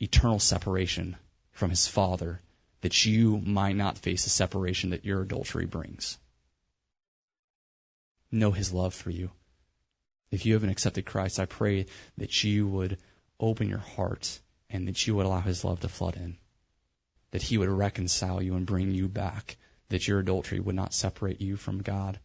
eternal 0.01 0.39
separation 0.39 1.17
from 1.53 1.69
his 1.69 1.87
Father, 1.87 2.41
that 2.81 3.05
you 3.05 3.39
might 3.39 3.77
not 3.77 3.99
face 3.99 4.25
the 4.25 4.31
separation 4.31 4.91
that 4.91 5.05
your 5.05 5.21
adultery 5.21 5.67
brings. 5.67 6.17
Know 8.33 8.53
his 8.53 8.73
love 8.73 8.95
for 8.95 9.11
you. 9.11 9.33
If 10.31 10.47
you 10.47 10.55
haven't 10.55 10.71
accepted 10.71 11.05
Christ, 11.05 11.39
I 11.39 11.45
pray 11.45 11.87
that 12.17 12.43
you 12.43 12.67
would 12.69 12.97
open 13.39 13.69
your 13.69 13.79
heart 13.79 14.41
and 14.71 14.89
that 14.89 15.07
you 15.07 15.15
would 15.15 15.27
allow 15.27 15.41
his 15.41 15.63
love 15.63 15.81
to 15.81 15.89
flood 15.89 16.17
in 16.17 16.39
that 17.31 17.43
he 17.43 17.59
would 17.59 17.69
reconcile 17.69 18.43
you 18.43 18.55
and 18.55 18.67
bring 18.67 18.91
you 18.93 19.09
back, 19.09 19.57
that 19.89 20.09
your 20.09 20.19
adultery 20.21 20.61
would 20.61 20.75
not 20.75 20.95
separate 20.95 21.41
you 21.41 21.57
from 21.57 21.83
God. 21.83 22.21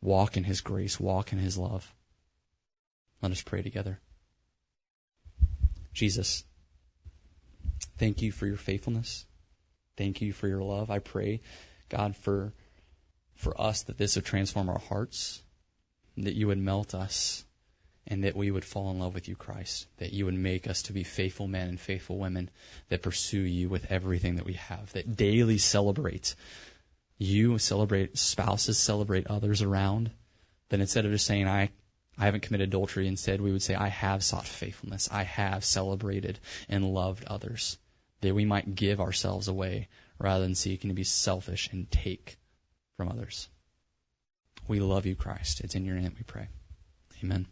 Walk 0.00 0.36
in 0.36 0.44
his 0.44 0.60
grace, 0.60 0.98
walk 0.98 1.32
in 1.32 1.38
his 1.38 1.56
love. 1.56 1.94
Let 3.20 3.32
us 3.32 3.42
pray 3.42 3.62
together. 3.62 4.00
Jesus, 5.92 6.44
thank 7.98 8.22
you 8.22 8.32
for 8.32 8.46
your 8.46 8.56
faithfulness. 8.56 9.26
Thank 9.96 10.20
you 10.20 10.32
for 10.32 10.48
your 10.48 10.62
love. 10.62 10.90
I 10.90 10.98
pray, 10.98 11.40
God, 11.88 12.16
for 12.16 12.52
for 13.34 13.60
us 13.60 13.82
that 13.82 13.98
this 13.98 14.14
would 14.14 14.24
transform 14.24 14.68
our 14.68 14.78
hearts, 14.78 15.42
that 16.16 16.34
you 16.34 16.46
would 16.46 16.58
melt 16.58 16.94
us 16.94 17.44
and 18.06 18.24
that 18.24 18.36
we 18.36 18.50
would 18.50 18.64
fall 18.64 18.90
in 18.90 18.98
love 18.98 19.14
with 19.14 19.28
you, 19.28 19.36
Christ, 19.36 19.86
that 19.98 20.12
you 20.12 20.24
would 20.24 20.34
make 20.34 20.66
us 20.66 20.82
to 20.82 20.92
be 20.92 21.04
faithful 21.04 21.46
men 21.46 21.68
and 21.68 21.80
faithful 21.80 22.18
women 22.18 22.50
that 22.88 23.02
pursue 23.02 23.40
you 23.40 23.68
with 23.68 23.90
everything 23.90 24.36
that 24.36 24.44
we 24.44 24.54
have, 24.54 24.92
that 24.92 25.16
daily 25.16 25.58
celebrate 25.58 26.34
you, 27.18 27.58
celebrate 27.58 28.18
spouses, 28.18 28.78
celebrate 28.78 29.26
others 29.28 29.62
around, 29.62 30.10
that 30.70 30.80
instead 30.80 31.04
of 31.04 31.12
just 31.12 31.26
saying, 31.26 31.46
I, 31.46 31.70
I 32.18 32.24
haven't 32.24 32.42
committed 32.42 32.68
adultery, 32.68 33.06
instead 33.06 33.40
we 33.40 33.52
would 33.52 33.62
say, 33.62 33.74
I 33.74 33.88
have 33.88 34.24
sought 34.24 34.46
faithfulness. 34.46 35.08
I 35.12 35.22
have 35.22 35.64
celebrated 35.64 36.40
and 36.68 36.92
loved 36.92 37.24
others, 37.26 37.78
that 38.20 38.34
we 38.34 38.44
might 38.44 38.74
give 38.74 39.00
ourselves 39.00 39.48
away 39.48 39.88
rather 40.18 40.42
than 40.42 40.54
seeking 40.54 40.88
to 40.90 40.94
be 40.94 41.04
selfish 41.04 41.68
and 41.72 41.90
take 41.90 42.38
from 42.96 43.08
others. 43.08 43.48
We 44.68 44.80
love 44.80 45.06
you, 45.06 45.14
Christ. 45.14 45.60
It's 45.60 45.74
in 45.74 45.84
your 45.84 45.96
name 45.96 46.14
we 46.16 46.24
pray. 46.24 46.48
Amen. 47.22 47.46